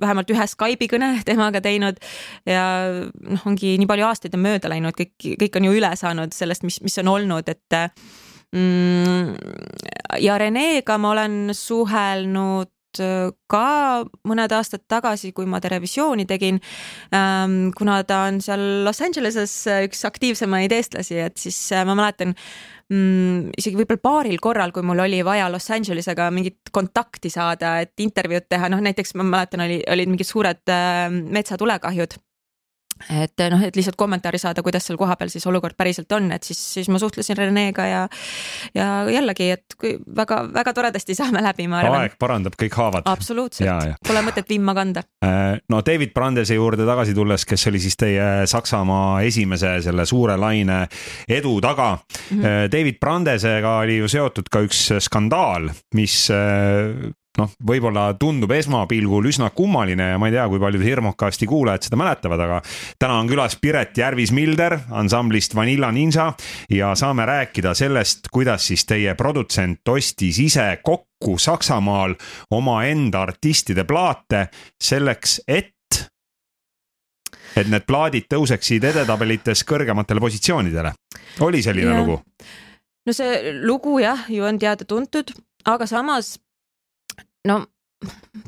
vähemalt 0.00 0.32
ühe 0.32 0.48
Skype'i 0.50 0.90
kõne 0.90 1.12
temaga 1.28 1.60
teinud. 1.64 2.00
ja 2.48 2.66
noh, 3.04 3.46
ongi 3.50 3.76
nii 3.80 3.90
palju 3.90 4.08
aastaid 4.08 4.36
on 4.38 4.44
mööda 4.46 4.72
läinud, 4.72 4.96
kõik, 4.98 5.16
kõik 5.44 5.60
on 5.60 5.68
ju 5.68 5.78
üle 5.78 5.94
saanud 6.00 6.36
sellest, 6.36 6.64
mis, 6.66 6.80
mis 6.84 6.98
on 7.04 7.12
olnud, 7.12 7.48
et 7.52 7.80
mm, 8.56 9.34
ja 10.24 10.38
Renega 10.40 10.98
ma 10.98 11.12
olen 11.12 11.52
suhelnud 11.52 12.73
Äh, 12.73 12.73
ka 12.98 13.66
mõned 14.28 14.54
aastad 14.56 14.84
tagasi, 14.90 15.32
kui 15.36 15.46
ma 15.50 15.60
Terevisiooni 15.62 16.26
tegin. 16.28 16.60
Ähm, 17.14 17.70
kuna 17.76 18.02
ta 18.08 18.24
on 18.28 18.40
seal 18.44 18.84
Los 18.86 19.02
Angeleses 19.04 19.56
üks 19.86 20.04
aktiivsemaid 20.08 20.72
eestlasi, 20.74 21.18
et 21.26 21.40
siis 21.40 21.58
äh, 21.72 21.84
ma 21.88 21.96
mäletan 21.98 22.34
mm, 22.34 23.54
isegi 23.58 23.78
võib-olla 23.80 24.04
paaril 24.04 24.42
korral, 24.42 24.74
kui 24.74 24.84
mul 24.86 25.04
oli 25.04 25.22
vaja 25.26 25.48
Los 25.52 25.70
Angelesega 25.74 26.30
mingit 26.34 26.72
kontakti 26.74 27.32
saada, 27.32 27.78
et 27.84 27.94
intervjuud 28.04 28.48
teha, 28.48 28.70
noh 28.72 28.82
näiteks 28.84 29.16
ma 29.18 29.26
mäletan, 29.26 29.64
oli, 29.66 29.82
olid 29.90 30.14
mingid 30.14 30.28
suured 30.28 30.72
äh, 30.72 31.08
metsatulekahjud 31.10 32.18
et 33.10 33.44
noh, 33.52 33.62
et 33.64 33.76
lihtsalt 33.76 33.96
kommentaari 34.00 34.38
saada, 34.40 34.62
kuidas 34.64 34.86
seal 34.88 34.98
kohapeal 35.00 35.30
siis 35.32 35.46
olukord 35.50 35.76
päriselt 35.76 36.12
on, 36.16 36.30
et 36.34 36.46
siis, 36.46 36.60
siis 36.76 36.90
ma 36.92 37.00
suhtlesin 37.02 37.36
Renega 37.38 37.86
ja 37.86 38.02
ja 38.74 38.88
jällegi, 39.10 39.50
et 39.56 39.76
kui 39.80 39.94
väga-väga 40.16 40.74
toredasti 40.76 41.16
saame 41.20 41.42
läbi, 41.44 41.68
ma 41.70 41.80
arvan. 41.82 42.04
aeg 42.04 42.18
parandab 42.20 42.58
kõik 42.60 42.78
haavad. 42.80 43.08
absoluutselt, 43.10 43.96
pole 44.06 44.24
mõtet 44.26 44.48
vimma 44.50 44.74
kanda. 44.76 45.04
Äh, 45.24 45.58
no 45.70 45.82
David 45.86 46.14
Brandese 46.14 46.58
juurde 46.58 46.86
tagasi 46.88 47.16
tulles, 47.16 47.46
kes 47.48 47.68
oli 47.70 47.82
siis 47.82 47.98
teie 48.00 48.30
Saksamaa 48.50 49.22
esimese 49.26 49.76
selle 49.84 50.06
suure 50.08 50.36
laine 50.40 50.84
edu 51.28 51.58
taga 51.60 51.94
mm. 51.96 52.40
-hmm. 52.40 52.70
David 52.72 53.00
Brandesega 53.00 53.78
oli 53.84 53.98
ju 53.98 54.08
seotud 54.08 54.48
ka 54.50 54.64
üks 54.64 54.86
skandaal, 55.04 55.70
mis 55.94 56.30
äh, 56.30 57.12
noh, 57.38 57.50
võib-olla 57.66 58.06
tundub 58.20 58.52
esmapilgul 58.54 59.28
üsna 59.30 59.50
kummaline 59.54 60.10
ja 60.12 60.20
ma 60.20 60.28
ei 60.30 60.36
tea, 60.36 60.46
kui 60.50 60.60
paljud 60.62 60.84
Hirmukasti 60.84 61.48
kuulajad 61.50 61.88
seda 61.88 61.98
mäletavad, 61.98 62.42
aga 62.46 62.60
täna 63.00 63.18
on 63.22 63.30
külas 63.30 63.56
Piret 63.60 63.98
Järvis-Milder 63.98 64.78
ansamblist 64.94 65.56
Vanilla 65.56 65.90
Ninja 65.94 66.30
ja 66.70 66.94
saame 66.98 67.26
rääkida 67.26 67.74
sellest, 67.74 68.30
kuidas 68.32 68.68
siis 68.70 68.86
teie 68.86 69.14
produtsent 69.18 69.88
ostis 69.88 70.38
ise 70.42 70.68
kokku 70.82 71.38
Saksamaal 71.38 72.14
omaenda 72.54 73.24
artistide 73.26 73.84
plaate 73.84 74.48
selleks, 74.82 75.40
et 75.48 75.72
et 77.54 77.68
need 77.70 77.84
plaadid 77.86 78.26
tõuseksid 78.30 78.82
edetabelites 78.90 79.62
kõrgematele 79.66 80.20
positsioonidele. 80.20 80.90
oli 81.40 81.62
selline 81.62 81.90
ja. 81.90 82.00
lugu? 82.00 82.18
no 83.06 83.12
see 83.14 83.52
lugu 83.62 83.98
jah, 84.02 84.26
ju 84.28 84.44
on 84.44 84.58
teada-tuntud, 84.58 85.30
aga 85.70 85.86
samas 85.86 86.34
no 87.48 87.62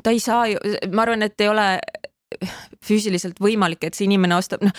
ta 0.03 0.13
ei 0.13 0.19
saa 0.21 0.47
ju, 0.51 0.59
ma 0.93 1.05
arvan, 1.05 1.25
et 1.25 1.41
ei 1.41 1.49
ole 1.49 1.67
füüsiliselt 2.83 3.39
võimalik, 3.39 3.85
et 3.87 3.95
see 3.95 4.05
inimene 4.05 4.35
ostab, 4.35 4.63
noh 4.65 4.73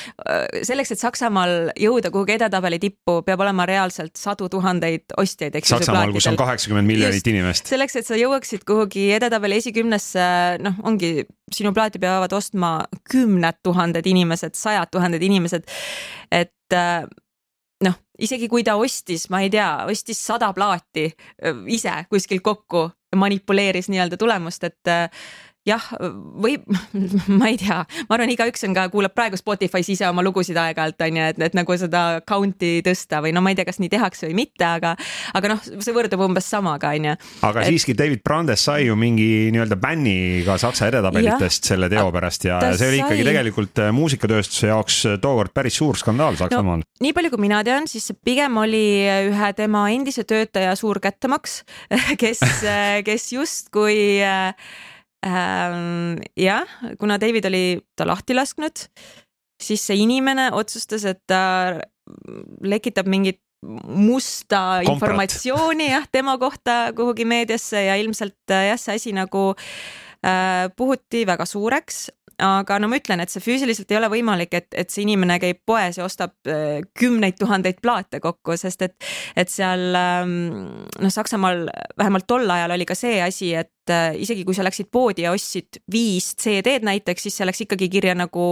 selleks, 0.69 0.93
et 0.93 1.01
Saksamaal 1.01 1.71
jõuda 1.81 2.11
kuhugi 2.13 2.35
edetabeli 2.37 2.79
tippu, 2.83 3.23
peab 3.27 3.41
olema 3.45 3.65
reaalselt 3.69 4.21
sadu 4.21 4.51
tuhandeid 4.53 5.17
ostjaid, 5.21 5.57
eks. 5.57 5.73
Saksamaal, 5.73 6.13
kus 6.15 6.29
on 6.29 6.37
kaheksakümmend 6.39 6.89
miljonit 6.89 7.23
Just, 7.23 7.31
inimest. 7.33 7.71
selleks, 7.73 7.97
et 8.01 8.09
sa 8.09 8.19
jõuaksid 8.21 8.67
kuhugi 8.69 9.09
edetabeli 9.17 9.63
esikümnesse, 9.63 10.27
noh, 10.65 10.77
ongi 10.89 11.25
sinu 11.55 11.73
plaati 11.77 12.01
peavad 12.03 12.37
ostma 12.37 12.75
kümned 13.09 13.63
tuhanded 13.65 14.07
inimesed, 14.07 14.57
sajad 14.59 14.93
tuhanded 14.93 15.25
inimesed. 15.25 15.65
et 16.29 16.79
noh, 17.85 17.97
isegi 18.21 18.49
kui 18.53 18.65
ta 18.67 18.77
ostis, 18.77 19.29
ma 19.33 19.41
ei 19.45 19.51
tea, 19.51 19.71
ostis 19.89 20.21
sada 20.21 20.53
plaati 20.53 21.09
ise 21.73 21.97
kuskilt 22.13 22.45
kokku, 22.45 22.91
manipuleeris 23.17 23.89
nii-öelda 23.89 24.17
tulemust, 24.17 24.65
et 24.65 24.93
jah, 25.69 25.85
või 26.43 26.57
ma 27.41 27.51
ei 27.51 27.59
tea, 27.61 27.83
ma 28.09 28.17
arvan, 28.17 28.33
igaüks 28.33 28.65
on 28.69 28.77
ka, 28.77 28.89
kuulab 28.93 29.15
praegu 29.17 29.39
Spotify's 29.41 29.91
ise 29.93 30.09
oma 30.09 30.25
lugusid 30.25 30.59
aeg-ajalt 30.59 31.07
on 31.09 31.21
ju, 31.21 31.29
et, 31.33 31.41
et 31.49 31.57
nagu 31.57 31.79
seda 31.81 32.05
count'i 32.29 32.79
tõsta 32.87 33.23
või 33.25 33.35
no 33.37 33.43
ma 33.45 33.53
ei 33.53 33.59
tea, 33.59 33.67
kas 33.69 33.81
nii 33.83 33.91
tehakse 33.93 34.29
või 34.31 34.39
mitte, 34.43 34.67
aga, 34.67 34.95
aga 35.39 35.53
noh, 35.55 35.63
see 35.85 35.95
võrdub 35.97 36.25
umbes 36.29 36.49
samaga 36.51 36.93
on 36.97 37.11
ju. 37.11 37.17
aga 37.49 37.65
et... 37.65 37.73
siiski 37.73 37.97
David 37.99 38.25
Brandes 38.27 38.65
sai 38.69 38.89
ju 38.89 38.97
mingi 38.99 39.49
nii-öelda 39.55 39.79
bänni 39.81 40.17
ka 40.47 40.59
Saksa 40.61 40.91
edetabelitest 40.91 41.71
selle 41.73 41.91
teo 41.93 42.09
pärast 42.15 42.49
ja 42.49 42.61
see 42.73 42.91
oli 42.93 43.03
ikkagi 43.03 43.23
sai... 43.23 43.31
tegelikult 43.31 43.83
äh, 43.85 43.93
muusikatööstuse 43.97 44.73
jaoks 44.73 45.01
äh, 45.09 45.19
tookord 45.23 45.55
päris 45.57 45.79
suur 45.81 45.99
skandaal 46.01 46.39
Saksamaal 46.41 46.83
no,. 46.83 46.91
nii 47.05 47.15
palju, 47.17 47.33
kui 47.35 47.45
mina 47.45 47.63
tean, 47.67 47.89
siis 47.91 48.11
pigem 48.25 48.61
oli 48.61 48.85
ühe 49.31 49.51
tema 49.59 49.87
endise 49.95 50.25
töötaja 50.29 50.75
suur 50.79 51.01
kättemaks, 51.03 51.63
kes, 52.23 52.45
kes 53.07 53.33
justkui 53.35 53.99
äh, 54.25 54.55
ähm,. 55.27 56.19
jah, 56.37 56.69
kuna 56.99 57.19
David 57.21 57.49
oli 57.51 57.81
ta 57.97 58.07
lahti 58.07 58.37
lasknud, 58.37 58.87
siis 59.63 59.87
see 59.87 59.99
inimene 60.05 60.51
otsustas, 60.53 61.05
et 61.05 61.23
ta 61.27 61.79
lekitab 62.63 63.09
mingit 63.11 63.41
musta 63.67 64.79
Komprat. 64.79 64.95
informatsiooni 64.95 65.91
jah, 65.91 66.07
tema 66.13 66.37
kohta 66.39 66.93
kuhugi 66.97 67.25
meediasse 67.27 67.83
ja 67.89 67.97
ilmselt 67.99 68.39
jah, 68.47 68.79
see 68.79 68.95
asi 68.95 69.13
nagu 69.17 69.51
äh, 70.23 70.71
puhuti 70.77 71.25
väga 71.27 71.47
suureks 71.47 72.07
aga 72.43 72.79
no 72.79 72.89
ma 72.91 72.99
ütlen, 73.01 73.23
et 73.23 73.33
see 73.33 73.43
füüsiliselt 73.43 73.91
ei 73.93 73.99
ole 73.99 74.11
võimalik, 74.13 74.55
et, 74.55 74.69
et 74.79 74.93
see 74.93 75.05
inimene 75.05 75.39
käib 75.43 75.61
poes 75.67 75.99
ja 75.99 76.07
ostab 76.07 76.35
äh, 76.49 76.81
kümneid 76.99 77.39
tuhandeid 77.41 77.81
plaate 77.83 78.21
kokku, 78.25 78.57
sest 78.61 78.85
et, 78.87 78.97
et 79.39 79.51
seal 79.53 79.97
ähm, 79.99 80.35
noh, 80.87 81.13
Saksamaal 81.13 81.67
vähemalt 81.99 82.29
tol 82.31 82.49
ajal 82.51 82.77
oli 82.77 82.87
ka 82.89 82.97
see 82.99 83.19
asi, 83.25 83.53
et 83.59 83.95
äh, 83.95 84.13
isegi 84.23 84.47
kui 84.47 84.57
sa 84.57 84.67
läksid 84.67 84.91
poodi 84.95 85.27
ja 85.27 85.35
ostsid 85.35 85.83
viis 85.93 86.35
CD-d 86.39 86.87
näiteks, 86.87 87.27
siis 87.27 87.41
see 87.41 87.49
läks 87.49 87.67
ikkagi 87.67 87.91
kirja 87.99 88.15
nagu 88.19 88.49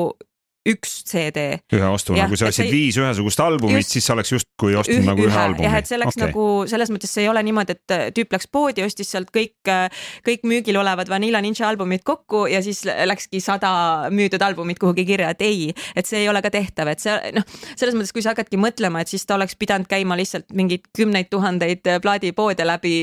üks 0.66 0.92
CD. 1.06 1.44
ühe 1.74 1.88
ostuna, 1.88 2.26
kui 2.30 2.38
sa 2.38 2.50
ostsid 2.50 2.70
viis 2.72 2.96
ühesugust 2.98 3.40
albumit, 3.42 3.86
siis 3.88 4.06
sa 4.06 4.16
oleks 4.16 4.32
justkui 4.34 4.74
ostnud 4.78 5.02
üh, 5.02 5.06
nagu 5.06 5.22
ühe, 5.22 5.30
ühe 5.30 5.42
albumi. 5.42 5.66
jah, 5.68 5.76
et 5.78 5.88
see 5.88 5.98
oleks 5.98 6.16
okay. 6.16 6.26
nagu 6.26 6.46
selles 6.70 6.92
mõttes 6.94 7.12
see 7.12 7.24
ei 7.26 7.30
ole 7.30 7.42
niimoodi, 7.46 7.76
et 7.76 7.94
äh, 7.94 8.04
tüüp 8.16 8.34
läks 8.34 8.50
poodi, 8.52 8.84
ostis 8.86 9.10
sealt 9.14 9.30
kõik, 9.34 9.56
äh, 9.70 9.86
kõik 10.26 10.46
müügil 10.48 10.78
olevad 10.80 11.10
Vanilla 11.12 11.42
Ninja 11.44 11.68
albumid 11.70 12.04
kokku 12.06 12.46
ja 12.50 12.62
siis 12.64 12.82
läkski 12.86 13.40
sada 13.44 13.72
müüdud 14.14 14.42
albumit 14.42 14.80
kuhugi 14.82 15.06
kirja, 15.08 15.30
et 15.34 15.44
ei, 15.46 15.70
et 15.96 16.08
see 16.08 16.24
ei 16.24 16.30
ole 16.32 16.42
ka 16.44 16.52
tehtav, 16.54 16.90
et 16.92 17.02
see 17.02 17.14
noh, 17.36 17.46
selles 17.74 17.96
mõttes, 17.96 18.14
kui 18.16 18.24
sa 18.24 18.34
hakkadki 18.34 18.60
mõtlema, 18.60 19.04
et 19.04 19.12
siis 19.12 19.26
ta 19.26 19.38
oleks 19.38 19.58
pidanud 19.60 19.90
käima 19.90 20.18
lihtsalt 20.18 20.50
mingeid 20.56 20.90
kümneid 20.96 21.30
tuhandeid 21.32 21.86
äh, 21.92 22.00
plaadipoode 22.02 22.66
läbi 22.66 22.96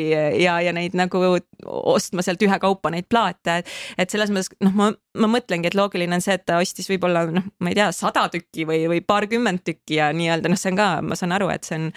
ja, 0.44 0.60
ja 0.64 0.76
neid 0.76 0.98
nagu 0.98 1.24
ostma 1.64 2.26
sealt 2.26 2.44
ühekaupa 2.44 2.92
neid 2.94 3.08
plaate, 3.12 3.62
et 3.98 4.14
selles 4.14 4.34
mõttes 4.34 4.52
noh, 4.64 4.76
ma, 4.76 4.92
ma 5.20 5.30
mõtlengi, 5.30 5.70
et 5.70 5.78
loogiline 5.78 6.18
on 6.18 6.24
see, 6.26 6.38
et 6.40 6.46
ta 6.46 6.58
ostis 6.62 6.90
võib-olla 6.90 7.26
noh 7.30 7.46
ma 7.62 7.74
ei 7.74 7.78
tea, 7.78 7.92
sada 7.96 8.26
tükki 8.34 8.66
või, 8.70 8.86
või 8.90 9.04
paarkümmend 9.06 9.62
tükki 9.66 10.00
ja 10.00 10.10
nii-öelda 10.16 10.50
noh, 10.50 10.60
see 10.60 10.74
on 10.74 10.80
ka, 10.80 10.90
ma 11.06 11.18
saan 11.20 11.36
aru, 11.36 11.52
et 11.54 11.68
see 11.68 11.78
on 11.80 11.92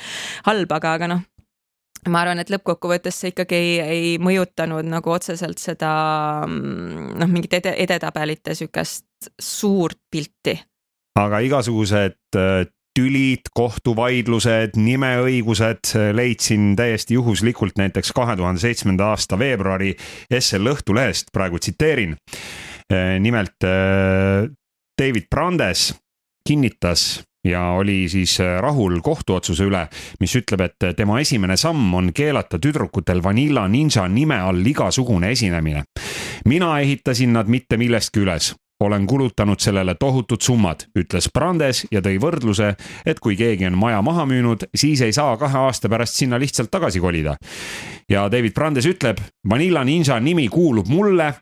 halb, 0.50 0.76
aga, 0.76 0.92
aga 0.98 1.10
noh 1.14 1.24
ma 2.12 2.22
arvan, 2.22 2.40
et 2.42 2.52
lõppkokkuvõttes 2.52 3.18
see 3.22 3.32
ikkagi 3.32 3.58
ei, 3.58 3.74
ei 3.80 4.14
mõjutanud 4.22 4.86
nagu 4.88 5.10
otseselt 5.10 5.60
seda 5.62 5.90
mm, 6.46 7.16
noh, 7.20 7.32
mingit 7.32 7.58
ede, 7.60 7.74
edetabelite 7.86 8.54
sihukest 8.58 9.30
suurt 9.42 9.98
pilti. 10.12 10.58
aga 11.16 11.40
igasugused 11.42 12.36
äh, 12.36 12.66
tülid, 12.96 13.50
kohtuvaidlused, 13.56 14.78
nimeõigused 14.80 15.92
äh, 15.96 16.08
leidsin 16.16 16.74
täiesti 16.78 17.16
juhuslikult 17.18 17.76
näiteks 17.80 18.12
kahe 18.16 18.36
tuhande 18.36 18.62
seitsmenda 18.62 19.12
aasta 19.12 19.38
veebruari 19.38 19.94
SL 20.30 20.72
Õhtulehest, 20.72 21.32
praegu 21.32 21.60
tsiteerin. 21.60 22.16
Äh, 22.92 23.18
nimelt 23.20 23.56
David 24.98 25.26
Brandes 25.30 25.94
kinnitas 26.46 27.24
ja 27.46 27.70
oli 27.70 28.08
siis 28.08 28.40
äh, 28.40 28.58
rahul 28.60 29.00
kohtuotsuse 29.02 29.66
üle, 29.66 29.86
mis 30.20 30.34
ütleb, 30.38 30.66
et 30.66 30.86
tema 30.98 31.20
esimene 31.22 31.56
samm 31.60 31.94
on 31.94 32.12
keelata 32.14 32.58
tüdrukutel 32.62 33.22
Vanilla 33.24 33.66
Ninja 33.68 34.06
nime 34.08 34.38
all 34.42 34.66
igasugune 34.66 35.30
esinemine. 35.30 35.84
mina 36.44 36.80
ehitasin 36.80 37.32
nad 37.32 37.48
mitte 37.48 37.76
millestki 37.76 38.20
üles 38.20 38.54
olen 38.80 39.06
kulutanud 39.06 39.60
sellele 39.60 39.94
tohutud 39.94 40.40
summad, 40.40 40.84
ütles 40.98 41.30
Brandes 41.32 41.86
ja 41.90 42.02
tõi 42.04 42.18
võrdluse, 42.20 42.74
et 43.06 43.20
kui 43.20 43.36
keegi 43.36 43.66
on 43.70 43.78
maja 43.80 44.02
maha 44.04 44.26
müünud, 44.28 44.66
siis 44.76 45.00
ei 45.00 45.14
saa 45.16 45.36
kahe 45.40 45.58
aasta 45.64 45.88
pärast 45.88 46.18
sinna 46.20 46.38
lihtsalt 46.38 46.70
tagasi 46.70 47.00
kolida. 47.00 47.36
ja 48.08 48.28
David 48.30 48.52
Brandes 48.54 48.86
ütleb, 48.86 49.18
Vanilla 49.48 49.84
Ninja 49.84 50.20
nimi 50.20 50.48
kuulub 50.48 50.86
mulle 50.88 51.32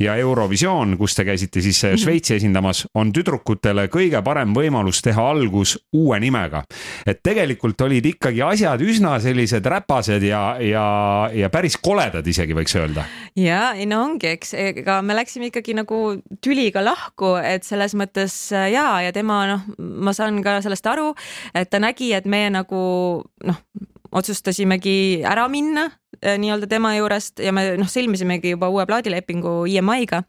ja 0.00 0.16
Eurovisioon, 0.16 0.96
kus 0.98 1.14
te 1.14 1.24
käisite 1.24 1.60
siis 1.60 1.82
mhm. 1.84 1.96
Šveitsi 1.96 2.34
esindamas, 2.34 2.86
on 2.94 3.12
tüdrukutele 3.12 3.86
kõige 3.88 4.22
parem 4.22 4.54
võimalus 4.54 5.00
teha 5.02 5.30
algus 5.30 5.78
uue 5.92 6.20
nimega. 6.20 6.64
et 7.06 7.22
tegelikult 7.22 7.80
olid 7.80 8.06
ikkagi 8.06 8.42
asjad 8.42 8.80
üsna 8.80 9.20
sellised 9.20 9.66
räpased 9.66 10.22
ja, 10.22 10.56
ja, 10.60 11.30
ja 11.34 11.50
päris 11.50 11.76
koledad 11.76 12.26
isegi 12.26 12.54
võiks 12.54 12.76
öelda. 12.76 13.04
ja 13.36 13.72
ei 13.72 13.86
no 13.86 14.02
ongi, 14.04 14.26
eks 14.26 14.54
ega 14.54 15.00
me 15.02 15.14
läksime 15.14 15.46
ikkagi 15.52 15.74
nagu 15.74 16.00
tüliga 16.42 16.79
ka 16.80 16.86
lahku, 16.88 17.34
et 17.44 17.66
selles 17.68 17.94
mõttes 17.98 18.34
äh, 18.56 18.70
jaa, 18.74 19.00
ja 19.04 19.14
tema 19.16 19.44
noh, 19.50 19.64
ma 19.78 20.14
saan 20.16 20.40
ka 20.44 20.58
sellest 20.64 20.88
aru, 20.90 21.12
et 21.54 21.70
ta 21.70 21.80
nägi, 21.82 22.12
et 22.16 22.26
me 22.26 22.46
nagu 22.52 22.82
noh, 23.46 23.62
otsustasimegi 24.10 25.22
ära 25.28 25.46
minna 25.52 25.90
äh, 26.24 26.38
nii-öelda 26.40 26.70
tema 26.70 26.94
juurest 26.96 27.44
ja 27.44 27.52
me 27.54 27.74
noh, 27.80 27.90
sõlmisimegi 27.90 28.56
juba 28.56 28.72
uue 28.72 28.86
plaadilepingu 28.88 29.62
EMI-ga 29.70 30.24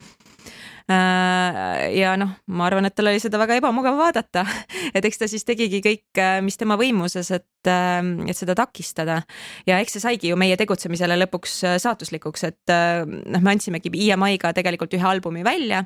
Äh, 0.91 1.91
ja 1.99 2.15
noh, 2.19 2.31
ma 2.51 2.65
arvan, 2.67 2.87
et 2.87 2.95
tal 2.97 3.11
oli 3.11 3.21
seda 3.21 3.39
väga 3.41 3.59
ebamugav 3.59 3.97
vaadata, 3.99 4.43
et 4.97 5.05
eks 5.05 5.21
ta 5.21 5.29
siis 5.29 5.45
tegigi 5.47 5.81
kõik, 5.83 6.21
mis 6.45 6.57
tema 6.59 6.77
võimuses, 6.79 7.29
et, 7.35 7.69
äh, 7.69 7.99
et 8.25 8.37
seda 8.37 8.55
takistada. 8.57 9.21
ja 9.67 9.79
eks 9.79 9.97
see 9.97 10.03
saigi 10.03 10.31
ju 10.31 10.39
meie 10.39 10.57
tegutsemisele 10.59 11.19
lõpuks 11.21 11.61
saatuslikuks, 11.83 12.47
et 12.49 12.73
noh, 13.05 13.41
me 13.41 13.53
andsimegi 13.53 13.93
EMI-ga 14.09 14.53
tegelikult 14.57 14.97
ühe 14.97 15.07
albumi 15.07 15.45
välja 15.45 15.85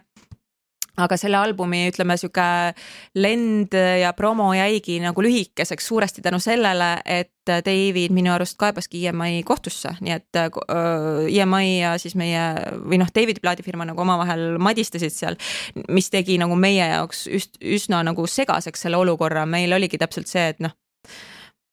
aga 0.98 1.18
selle 1.20 1.40
albumi, 1.40 1.86
ütleme 1.92 2.18
sihuke 2.20 2.46
lend 3.20 3.76
ja 3.76 4.14
promo 4.18 4.52
jäigi 4.56 5.00
nagu 5.04 5.24
lühikeseks 5.24 5.88
suuresti 5.92 6.24
tänu 6.26 6.40
sellele, 6.44 6.98
et 7.06 7.32
David 7.46 8.14
minu 8.16 8.32
arust 8.34 8.58
kaebaski 8.58 9.04
EMI 9.12 9.44
kohtusse, 9.46 9.92
nii 10.02 10.16
et 10.16 10.40
äh, 10.40 10.50
EMI 11.30 11.68
ja 11.80 11.94
siis 12.02 12.16
meie 12.18 12.46
või 12.82 13.00
noh, 13.02 13.12
Davidi 13.14 13.44
plaadifirma 13.44 13.86
nagu 13.92 14.02
omavahel 14.02 14.58
madistasid 14.58 15.14
seal, 15.14 15.38
mis 15.94 16.10
tegi 16.14 16.40
nagu 16.42 16.58
meie 16.58 16.88
jaoks 16.96 17.28
üst, 17.30 17.60
üsna 17.62 18.02
nagu 18.08 18.26
segaseks 18.26 18.88
selle 18.88 18.98
olukorra, 18.98 19.46
meil 19.46 19.76
oligi 19.78 20.02
täpselt 20.02 20.32
see, 20.32 20.50
et 20.56 20.64
noh 20.64 20.74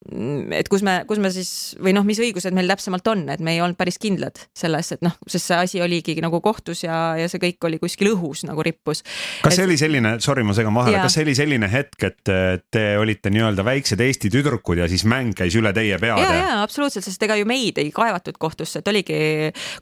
et 0.03 0.69
kus 0.71 0.83
me, 0.83 0.97
kus 1.07 1.21
me 1.23 1.31
siis 1.33 1.51
või 1.83 1.95
noh, 1.95 2.05
mis 2.07 2.19
õigused 2.23 2.55
meil 2.57 2.71
täpsemalt 2.73 3.07
on, 3.13 3.25
et 3.31 3.43
me 3.45 3.55
ei 3.55 3.61
olnud 3.63 3.79
päris 3.79 4.01
kindlad 4.03 4.41
selles, 4.57 4.91
et 4.97 5.05
noh, 5.05 5.15
sest 5.31 5.51
see 5.51 5.59
asi 5.59 5.83
oligi 5.85 6.17
nagu 6.25 6.41
kohtus 6.43 6.83
ja, 6.83 7.15
ja 7.21 7.29
see 7.31 7.41
kõik 7.43 7.69
oli 7.69 7.79
kuskil 7.83 8.11
õhus 8.13 8.43
nagu 8.49 8.65
rippus. 8.67 9.05
kas 9.45 9.53
et... 9.53 9.61
see 9.61 9.69
oli 9.69 9.79
selline, 9.81 10.17
sorry, 10.25 10.45
ma 10.47 10.57
segan 10.59 10.75
vahele, 10.75 10.99
kas 11.05 11.17
see 11.17 11.27
oli 11.27 11.37
selline 11.39 11.71
hetk, 11.71 12.09
et 12.09 12.33
te 12.75 12.85
olite 12.99 13.31
nii-öelda 13.33 13.67
väiksed 13.67 14.03
Eesti 14.03 14.33
tüdrukud 14.35 14.83
ja 14.83 14.91
siis 14.91 15.07
mäng 15.09 15.37
käis 15.39 15.55
üle 15.59 15.75
teie 15.77 16.01
peade? 16.03 16.27
ja, 16.27 16.35
ja 16.41 16.59
absoluutselt, 16.65 17.07
sest 17.07 17.23
ega 17.23 17.39
ju 17.39 17.47
meid 17.49 17.79
ei 17.83 17.95
kaevatud 17.95 18.41
kohtusse, 18.43 18.83
et 18.83 18.91
oligi 18.91 19.23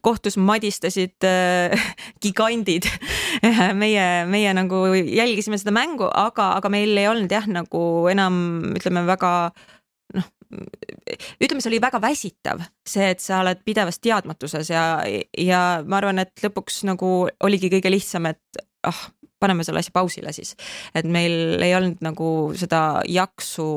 kohtus 0.05 0.37
madistasid 0.41 1.29
äh, 1.29 1.89
gigandid 2.23 2.91
meie, 3.83 4.07
meie 4.29 4.55
nagu 4.57 4.85
jälgisime 4.93 5.59
seda 5.61 5.73
mängu, 5.75 6.13
aga, 6.13 6.53
aga 6.61 6.73
meil 6.73 6.93
ei 6.99 7.09
olnud 7.09 7.33
jah, 7.33 7.49
nagu 7.49 7.83
enam 8.13 8.41
ütleme 8.77 9.09
väga 9.09 9.35
ütleme, 10.51 11.61
see 11.61 11.71
oli 11.71 11.81
väga 11.83 12.01
väsitav, 12.03 12.65
see, 12.87 13.11
et 13.15 13.23
sa 13.23 13.41
oled 13.45 13.63
pidevas 13.67 14.01
teadmatuses 14.03 14.71
ja, 14.73 14.85
ja 15.39 15.63
ma 15.87 16.01
arvan, 16.01 16.23
et 16.25 16.45
lõpuks 16.45 16.83
nagu 16.89 17.29
oligi 17.47 17.71
kõige 17.73 17.93
lihtsam, 17.93 18.27
et 18.31 18.63
ah, 18.87 19.03
paneme 19.41 19.65
selle 19.67 19.83
asja 19.83 19.95
pausile 19.95 20.33
siis. 20.37 20.57
et 20.95 21.07
meil 21.07 21.63
ei 21.63 21.75
olnud 21.77 22.03
nagu 22.05 22.31
seda 22.59 23.03
jaksu 23.09 23.69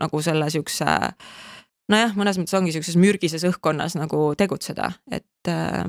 nagu 0.00 0.22
selle 0.24 0.48
siukse 0.52 0.96
nojah, 1.92 2.16
mõnes 2.18 2.38
mõttes 2.40 2.56
ongi 2.58 2.74
siukses 2.74 2.98
mürgises 3.00 3.44
õhkkonnas 3.46 3.96
nagu 3.98 4.32
tegutseda, 4.38 4.90
et 5.12 5.50
äh, 5.50 5.84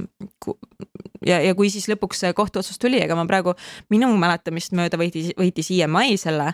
ja, 1.25 1.39
ja 1.41 1.55
kui 1.57 1.71
siis 1.73 1.87
lõpuks 1.91 2.21
see 2.23 2.33
kohtuotsus 2.37 2.79
tuli, 2.81 3.01
ega 3.03 3.17
ma 3.17 3.25
praegu 3.29 3.55
minu 3.93 4.11
mäletamist 4.19 4.75
mööda 4.77 4.99
võitis, 4.99 5.33
võitis 5.39 5.71
EMI 5.73 6.19
selle 6.21 6.53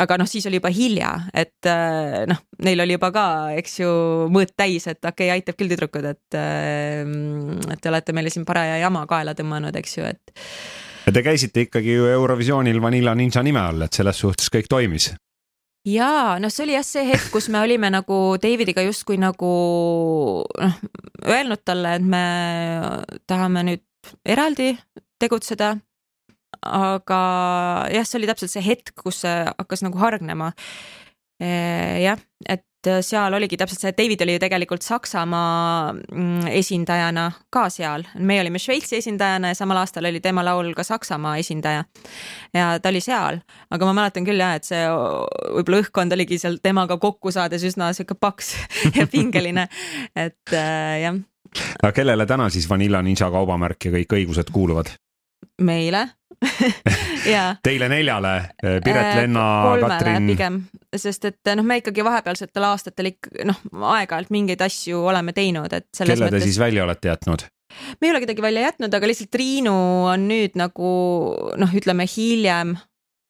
aga 0.00 0.16
noh, 0.20 0.28
siis 0.28 0.46
oli 0.48 0.58
juba 0.60 0.70
hilja, 0.72 1.10
et 1.36 1.68
äh, 1.68 2.22
noh, 2.30 2.40
neil 2.64 2.84
oli 2.84 2.96
juba 2.96 3.10
ka, 3.14 3.24
eks 3.60 3.80
ju, 3.82 3.90
mõõt 4.32 4.54
täis, 4.56 4.86
et 4.88 5.00
okei 5.02 5.28
okay,, 5.28 5.32
aitab 5.34 5.58
küll 5.58 5.72
tüdrukud, 5.72 6.06
et, 6.08 6.38
äh, 6.38 7.02
et 7.72 7.82
te 7.82 7.92
olete 7.92 8.14
meile 8.16 8.32
siin 8.32 8.46
paraja 8.48 8.78
jama 8.82 9.04
kaela 9.10 9.36
tõmmanud, 9.38 9.76
eks 9.82 9.98
ju, 9.98 10.06
et. 10.08 10.46
ja 11.06 11.12
te 11.12 11.24
käisite 11.24 11.66
ikkagi 11.68 11.98
ju 11.98 12.08
Eurovisioonil 12.12 12.80
Vanilla 12.82 13.14
Ninja 13.18 13.44
nime 13.44 13.60
all, 13.60 13.84
et 13.84 14.00
selles 14.00 14.24
suhtes 14.24 14.52
kõik 14.52 14.70
toimis 14.72 15.12
jaa, 15.88 16.38
noh, 16.40 16.50
see 16.52 16.66
oli 16.66 16.76
jah 16.76 16.86
see 16.86 17.06
hetk, 17.08 17.28
kus 17.34 17.48
me 17.52 17.60
olime 17.62 17.90
nagu 17.92 18.18
Davidiga 18.42 18.84
justkui 18.86 19.18
nagu 19.20 19.54
noh, 20.46 20.76
öelnud 21.26 21.64
talle, 21.66 21.96
et 21.98 22.06
me 22.06 22.26
tahame 23.30 23.66
nüüd 23.66 24.12
eraldi 24.24 24.72
tegutseda 25.22 25.76
aga 26.62 27.22
jah, 27.92 28.06
see 28.06 28.20
oli 28.20 28.30
täpselt 28.30 28.52
see 28.54 28.64
hetk, 28.64 28.94
kus 28.98 29.22
see 29.26 29.38
hakkas 29.50 29.82
nagu 29.86 29.98
hargnema. 29.98 30.52
jah, 31.42 32.20
et 32.46 32.66
seal 33.02 33.34
oligi 33.34 33.56
täpselt 33.58 33.82
see, 33.82 33.90
et 33.92 33.98
David 33.98 34.22
oli 34.24 34.36
ju 34.36 34.40
tegelikult 34.42 34.82
Saksamaa 34.82 35.92
mm, 35.92 36.48
esindajana 36.58 37.28
ka 37.52 37.66
seal, 37.70 38.04
meie 38.18 38.42
olime 38.42 38.58
Šveitsi 38.62 38.98
esindajana 38.98 39.52
ja 39.52 39.58
samal 39.58 39.82
aastal 39.82 40.06
oli 40.10 40.20
tema 40.22 40.44
laul 40.44 40.72
ka 40.74 40.84
Saksamaa 40.86 41.36
esindaja. 41.42 41.84
ja 42.54 42.78
ta 42.82 42.90
oli 42.90 43.00
seal, 43.00 43.38
aga 43.70 43.88
ma 43.88 43.94
mäletan 44.00 44.26
küll 44.26 44.42
jah, 44.42 44.56
et 44.58 44.66
see 44.66 44.82
võib-olla 44.88 45.82
õhkkond 45.84 46.16
oligi 46.18 46.40
seal 46.42 46.58
temaga 46.62 46.98
kokku 47.02 47.32
saades 47.34 47.62
üsna 47.66 47.92
sihuke 47.94 48.18
paks 48.18 48.54
ja 48.98 49.06
pingeline, 49.10 49.68
et 50.16 50.56
äh, 50.56 51.02
jah. 51.06 51.22
aga 51.82 51.92
kellele 51.94 52.26
täna 52.26 52.50
siis 52.50 52.68
Vanilla 52.70 53.02
Ninja 53.02 53.30
kaubamärk 53.30 53.88
ja 53.88 53.94
kõik 53.94 54.18
õigused 54.18 54.50
kuuluvad? 54.54 54.94
meile 55.62 56.08
Teile 57.66 57.88
neljale, 57.92 58.34
eh, 58.62 58.78
Piret, 58.84 59.08
äh, 59.12 59.16
Lenna, 59.22 59.46
Katrin. 59.80 60.28
pigem, 60.32 60.60
sest 60.96 61.26
et 61.30 61.52
noh, 61.56 61.66
me 61.66 61.78
ikkagi 61.80 62.04
vahepealsetel 62.06 62.66
aastatel 62.66 63.12
ikka 63.12 63.46
noh, 63.48 63.58
aeg-ajalt 63.94 64.32
mingeid 64.34 64.62
asju 64.64 65.04
oleme 65.12 65.34
teinud, 65.36 65.72
et. 65.72 65.88
kelle 65.96 66.16
te 66.16 66.24
mõttes... 66.24 66.46
siis 66.48 66.60
välja 66.62 66.86
olete 66.86 67.12
jätnud? 67.12 67.46
me 68.00 68.08
ei 68.08 68.12
ole 68.12 68.20
kedagi 68.24 68.44
välja 68.44 68.66
jätnud, 68.68 68.94
aga 68.94 69.08
lihtsalt 69.08 69.30
Triinu 69.32 69.74
on 70.10 70.26
nüüd 70.28 70.58
nagu 70.60 70.88
noh, 71.60 71.76
ütleme 71.78 72.08
hiljem 72.10 72.76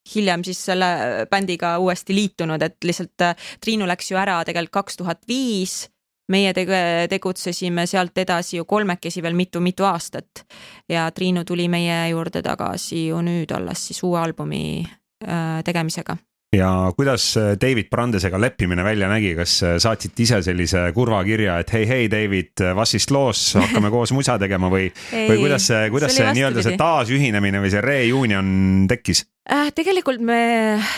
hiljem 0.03 0.43
siis 0.43 0.59
selle 0.67 0.87
bändiga 1.31 1.77
uuesti 1.79 2.15
liitunud, 2.15 2.61
et 2.65 2.75
lihtsalt 2.83 3.23
äh, 3.23 3.49
Triinu 3.63 3.87
läks 3.87 4.11
ju 4.11 4.19
ära 4.19 4.41
tegelikult 4.43 4.83
kaks 4.83 4.99
tuhat 4.99 5.21
viis 5.29 5.85
meie 6.27 6.53
tege-, 6.53 7.07
tegutsesime 7.09 7.87
sealt 7.87 8.17
edasi 8.17 8.57
ju 8.57 8.65
kolmekesi 8.65 9.23
veel 9.23 9.35
mitu-mitu 9.35 9.87
aastat. 9.87 10.45
Ja 10.89 11.09
Triinu 11.11 11.43
tuli 11.45 11.67
meie 11.67 12.09
juurde 12.09 12.41
tagasi 12.41 13.07
ju 13.07 13.21
nüüd 13.21 13.51
alles 13.55 13.87
siis 13.87 14.03
uue 14.03 14.19
albumi 14.19 14.63
äh, 14.83 15.63
tegemisega 15.65 16.17
ja 16.53 16.93
kuidas 16.95 17.37
äh, 17.37 17.53
David 17.61 17.89
Brandesega 17.89 18.39
leppimine 18.41 18.83
välja 18.83 19.09
nägi, 19.09 19.33
kas 19.37 19.57
äh, 19.63 19.75
saatsite 19.81 20.23
ise 20.23 20.41
sellise 20.45 20.85
kurva 20.95 21.23
kirja, 21.25 21.57
et 21.63 21.73
hei, 21.73 21.85
hei, 21.89 22.07
David, 22.11 22.63
was 22.77 22.95
is 22.97 23.09
loos, 23.11 23.41
hakkame 23.57 23.91
koos 23.93 24.13
musa 24.15 24.37
tegema 24.41 24.69
või, 24.73 24.89
või 25.29 25.39
kuidas 25.45 25.67
see, 25.71 25.89
kuidas 25.93 26.13
see, 26.13 26.25
see 26.25 26.37
nii-öelda 26.39 26.65
see 26.65 26.79
taasühinemine 26.79 27.63
või 27.63 27.73
see 27.73 27.83
reunion 27.83 28.51
tekkis? 28.91 29.25
äh,? 29.49 29.71
tegelikult 29.75 30.21
me 30.23 30.43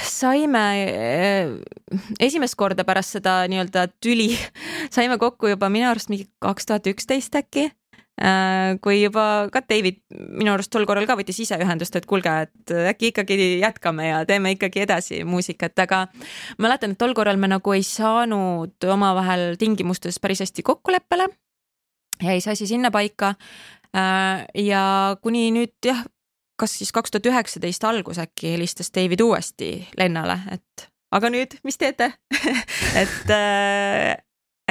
saime 0.05 0.65
äh, 0.83 1.55
esimest 2.19 2.57
korda 2.59 2.85
pärast 2.87 3.17
seda 3.17 3.41
nii-öelda 3.51 3.87
tüli, 4.03 4.33
saime 4.95 5.19
kokku 5.21 5.53
juba 5.53 5.71
minu 5.73 5.89
arust 5.91 6.11
mingi 6.13 6.27
kaks 6.43 6.71
tuhat 6.71 6.91
üksteist 6.91 7.39
äkki 7.41 7.69
äh,. 7.69 7.75
Kui 8.15 9.01
juba 9.01 9.49
ka 9.51 9.59
David 9.67 9.97
minu 10.39 10.53
arust 10.53 10.71
tol 10.71 10.85
korral 10.87 11.07
ka 11.07 11.17
võttis 11.19 11.41
ise 11.43 11.57
ühendust, 11.59 11.97
et 11.99 12.05
kuulge, 12.07 12.31
et 12.47 12.71
äkki 12.93 13.11
ikkagi 13.11 13.37
jätkame 13.59 14.07
ja 14.07 14.21
teeme 14.27 14.53
ikkagi 14.55 14.85
edasi 14.85 15.23
muusikat, 15.27 15.75
aga 15.83 16.05
mäletan, 16.63 16.95
et 16.95 17.01
tol 17.01 17.11
korral 17.17 17.35
me 17.41 17.49
nagu 17.51 17.75
ei 17.75 17.83
saanud 17.83 18.87
omavahel 18.95 19.59
tingimustes 19.59 20.21
päris 20.23 20.45
hästi 20.45 20.63
kokkuleppele. 20.63 21.27
jäi 22.23 22.39
see 22.39 22.51
asi 22.55 22.67
sinnapaika. 22.67 23.35
Äh, 23.95 24.45
ja 24.55 25.17
kuni 25.21 25.49
nüüd 25.55 25.75
jah, 25.83 26.05
kas 26.59 26.77
siis 26.79 26.91
kaks 26.95 27.11
tuhat 27.11 27.27
üheksateist 27.31 27.83
algus 27.83 28.19
äkki 28.19 28.55
helistas 28.55 28.91
David 28.95 29.21
uuesti 29.23 29.87
Lennale, 29.99 30.39
et 30.51 30.87
aga 31.15 31.31
nüüd, 31.31 31.59
mis 31.63 31.79
teete? 31.79 32.11
Et 33.01 33.31
äh, 33.31 34.15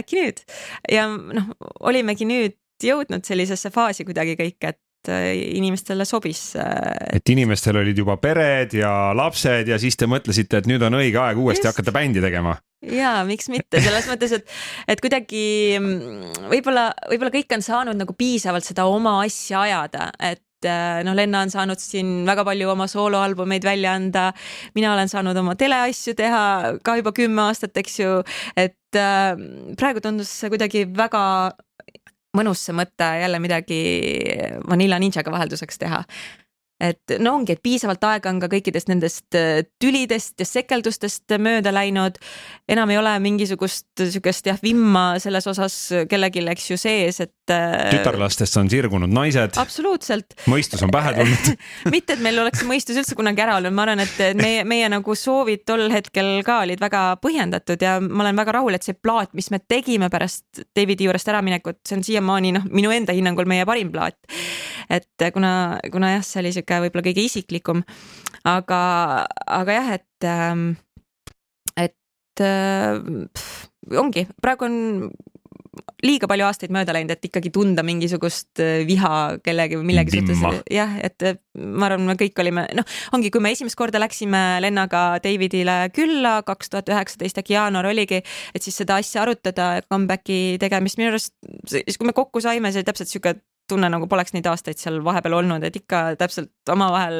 äkki 0.00 0.20
nüüd? 0.20 0.44
Ja 0.92 1.06
noh, 1.08 1.52
olimegi 1.80 2.28
nüüd 2.28 2.58
jõudnud 2.84 3.24
sellisesse 3.26 3.72
faasi 3.74 4.06
kuidagi 4.06 4.36
kõik, 4.38 4.68
et 4.70 5.10
äh, 5.12 5.30
inimestele 5.56 6.06
sobis. 6.08 6.52
Äh, 6.60 7.18
et 7.18 7.34
inimestel 7.34 7.80
olid 7.80 7.98
juba 7.98 8.16
pered 8.22 8.76
ja 8.78 9.12
lapsed 9.16 9.68
ja 9.72 9.80
siis 9.80 9.98
te 10.00 10.08
mõtlesite, 10.10 10.62
et 10.62 10.70
nüüd 10.70 10.84
on 10.86 11.00
õige 11.00 11.20
aeg 11.22 11.40
uuesti 11.40 11.66
Just. 11.66 11.74
hakata 11.74 11.94
bändi 11.96 12.24
tegema 12.24 12.56
ja 12.84 13.22
miks 13.24 13.46
mitte, 13.48 13.80
selles 13.80 14.04
mõttes, 14.10 14.34
et, 14.36 14.50
et 14.92 15.00
kuidagi 15.00 15.44
mm, 15.78 16.48
võib-olla, 16.50 16.90
võib-olla 17.08 17.32
kõik 17.32 17.54
on 17.56 17.64
saanud 17.64 17.96
nagu 17.96 18.12
piisavalt 18.12 18.66
seda 18.66 18.84
oma 18.92 19.22
asja 19.22 19.62
ajada, 19.64 20.10
et 20.20 20.42
Äh, 20.64 21.02
noh, 21.04 21.14
Lenna 21.16 21.42
on 21.44 21.52
saanud 21.52 21.80
siin 21.80 22.24
väga 22.26 22.44
palju 22.46 22.70
oma 22.72 22.86
sooloalbumeid 22.90 23.64
välja 23.64 23.94
anda. 23.94 24.32
mina 24.74 24.92
olen 24.94 25.08
saanud 25.08 25.36
oma 25.36 25.54
teleasju 25.54 26.14
teha 26.14 26.78
ka 26.84 26.96
juba 26.96 27.12
kümme 27.12 27.42
aastat, 27.48 27.76
eks 27.76 28.00
ju, 28.00 28.22
et 28.56 28.78
praegu 28.94 30.00
tundus 30.00 30.30
see 30.30 30.50
kuidagi 30.52 30.84
väga 30.96 31.22
mõnus 32.34 32.64
see 32.66 32.76
mõte 32.76 33.10
jälle 33.20 33.40
midagi 33.42 33.82
Vanilla 34.68 34.98
Ninjaga 34.98 35.32
vahelduseks 35.34 35.78
teha 35.78 36.02
et 36.82 37.14
no 37.22 37.36
ongi, 37.38 37.54
et 37.54 37.62
piisavalt 37.62 38.02
aega 38.08 38.30
on 38.32 38.40
ka 38.42 38.48
kõikidest 38.52 38.90
nendest 38.90 39.36
äh, 39.38 39.62
tülidest 39.80 40.40
ja 40.40 40.46
sekeldustest 40.48 41.36
mööda 41.38 41.72
läinud. 41.74 42.18
enam 42.68 42.90
ei 42.90 42.98
ole 42.98 43.14
mingisugust 43.22 43.86
sihukest 44.00 44.50
jah 44.50 44.58
vimma 44.62 45.20
selles 45.22 45.46
osas 45.50 45.76
kellelgi, 46.10 46.44
eks 46.50 46.70
ju 46.70 46.80
sees, 46.80 47.20
et. 47.20 47.43
Äh, 47.50 47.90
tütarlastest 47.92 48.56
on 48.56 48.70
sirgunud 48.72 49.10
naised. 49.12 49.58
absoluutselt. 49.60 50.32
mõistus 50.48 50.80
on 50.84 50.88
pähe 50.92 51.10
tulnud 51.12 51.48
mitte, 51.92 52.14
et 52.16 52.22
meil 52.24 52.38
oleks 52.40 52.62
mõistus 52.64 52.96
üldse 52.96 53.16
kunagi 53.18 53.42
ära 53.44 53.58
olnud, 53.58 53.74
ma 53.76 53.84
arvan, 53.84 54.00
et 54.00 54.38
meie, 54.38 54.62
meie 54.64 54.86
nagu 54.88 55.16
soovid 55.18 55.66
tol 55.68 55.84
hetkel 55.92 56.38
ka 56.46 56.62
olid 56.64 56.80
väga 56.80 57.02
põhjendatud 57.20 57.84
ja 57.84 57.98
ma 58.00 58.24
olen 58.24 58.40
väga 58.40 58.54
rahul, 58.56 58.78
et 58.78 58.88
see 58.88 58.96
plaat, 58.96 59.34
mis 59.36 59.50
me 59.52 59.60
tegime 59.60 60.08
pärast 60.12 60.62
Davidi 60.72 61.04
juurest 61.04 61.28
äraminekut, 61.34 61.82
see 61.84 61.98
on 61.98 62.06
siiamaani 62.08 62.54
noh, 62.56 62.64
minu 62.72 62.94
enda 62.96 63.12
hinnangul 63.12 63.50
meie 63.50 63.68
parim 63.68 63.92
plaat. 63.92 64.16
et 64.88 65.28
kuna, 65.36 65.82
kuna 65.92 66.14
jah, 66.14 66.24
see 66.24 66.40
oli 66.40 66.54
sihuke 66.56 66.80
võib-olla 66.86 67.04
kõige 67.10 67.28
isiklikum. 67.28 67.84
aga, 68.48 68.80
aga 69.60 69.78
jah, 69.82 69.92
et, 70.00 70.30
ähm, 70.32 70.66
et 71.76 72.40
äh, 72.40 73.04
ongi, 74.00 74.24
praegu 74.40 74.70
on 74.70 74.80
liiga 76.04 76.28
palju 76.30 76.46
aastaid 76.48 76.74
mööda 76.74 76.94
läinud, 76.96 77.14
et 77.14 77.28
ikkagi 77.28 77.52
tunda 77.54 77.84
mingisugust 77.86 78.62
äh, 78.62 78.82
viha 78.88 79.38
kellegi 79.44 79.78
või 79.80 79.88
millegi 79.92 80.20
suhtes. 80.20 80.42
jah, 80.72 80.96
et 81.04 81.26
ma 81.54 81.88
arvan, 81.88 82.06
me 82.08 82.18
kõik 82.20 82.38
olime, 82.42 82.66
noh, 82.76 82.86
ongi, 83.16 83.32
kui 83.34 83.42
me 83.44 83.54
esimest 83.54 83.78
korda 83.78 84.02
läksime 84.02 84.42
Lennaga 84.64 85.04
Davidile 85.24 85.78
külla, 85.94 86.36
kaks 86.46 86.72
tuhat 86.72 86.92
üheksateist 86.92 87.40
äkki 87.42 87.56
jaanuar 87.56 87.90
oligi, 87.90 88.22
et 88.54 88.66
siis 88.66 88.76
seda 88.82 88.98
asja 89.02 89.24
arutada, 89.24 89.72
comeback'i 89.88 90.58
tegemist, 90.62 91.00
minu 91.00 91.14
arust 91.14 91.34
siis, 91.70 91.98
kui 91.98 92.08
me 92.08 92.16
kokku 92.16 92.42
saime, 92.44 92.72
see 92.72 92.82
oli 92.82 92.90
täpselt 92.90 93.12
sihuke 93.12 93.36
tunne 93.70 93.88
nagu 93.92 94.06
poleks 94.10 94.34
neid 94.34 94.46
aastaid 94.48 94.78
seal 94.80 94.98
vahepeal 95.04 95.38
olnud, 95.38 95.64
et 95.64 95.76
ikka 95.78 96.02
täpselt 96.20 96.72
omavahel 96.72 97.16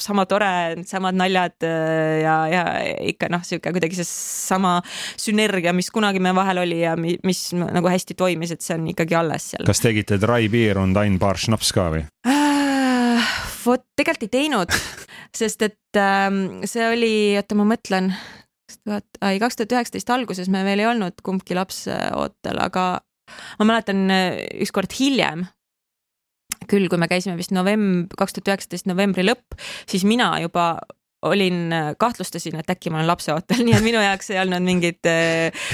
sama 0.00 0.26
tore, 0.30 0.50
samad 0.86 1.18
naljad 1.18 1.66
äh, 1.66 2.20
ja, 2.22 2.36
ja 2.50 2.64
ikka 3.10 3.30
noh, 3.32 3.42
sihuke 3.46 3.72
kuidagi 3.74 3.98
seesama 3.98 4.76
sünergia, 5.20 5.74
mis 5.76 5.90
kunagi 5.94 6.22
meie 6.22 6.36
vahel 6.36 6.62
oli 6.62 6.80
ja 6.84 6.94
mis, 6.98 7.18
mis 7.26 7.42
nagu 7.58 7.90
hästi 7.90 8.16
toimis, 8.18 8.54
et 8.54 8.62
see 8.64 8.76
on 8.78 8.86
ikkagi 8.92 9.18
alles 9.18 9.50
seal. 9.54 9.66
kas 9.66 9.82
tegite 9.82 10.20
dry 10.22 10.46
beer 10.52 10.78
und 10.82 10.98
ein 11.00 11.18
paar 11.22 11.40
schnaps 11.40 11.74
ka 11.74 11.88
või 11.94 12.04
äh,? 12.28 13.32
vot 13.64 13.82
tegelikult 13.98 14.28
ei 14.28 14.34
teinud, 14.36 14.78
sest 15.40 15.66
et 15.66 15.98
äh, 15.98 16.28
see 16.70 16.86
oli, 16.92 17.16
oota, 17.40 17.58
ma 17.58 17.66
mõtlen, 17.74 18.12
kaks 18.70 18.78
tuhat, 18.84 19.10
ei 19.32 19.42
kaks 19.42 19.58
tuhat 19.58 19.74
üheksateist 19.74 20.14
alguses 20.14 20.52
me 20.52 20.62
veel 20.66 20.84
ei 20.84 20.88
olnud 20.92 21.18
kumbki 21.26 21.58
laps 21.58 21.88
ootel, 21.90 22.62
aga 22.62 22.86
ma 23.58 23.68
mäletan 23.68 24.06
äh, 24.12 24.38
ükskord 24.62 24.94
hiljem 24.98 25.46
küll, 26.70 26.88
kui 26.92 27.00
me 27.00 27.08
käisime 27.10 27.36
vist 27.38 27.54
novemb-, 27.54 28.12
kaks 28.18 28.36
tuhat 28.36 28.52
üheksateist 28.52 28.88
novembri 28.90 29.26
lõpp, 29.26 29.58
siis 29.90 30.06
mina 30.08 30.32
juba 30.44 30.74
olin, 31.24 31.72
kahtlustasin, 31.98 32.58
et 32.60 32.70
äkki 32.74 32.92
ma 32.92 33.00
olen 33.00 33.10
lapseootel, 33.12 33.62
nii 33.66 33.76
et 33.78 33.84
minu 33.84 34.00
jaoks 34.02 34.30
ei 34.32 34.40
olnud 34.42 34.64
mingit 34.64 35.08
äh, 35.08 35.66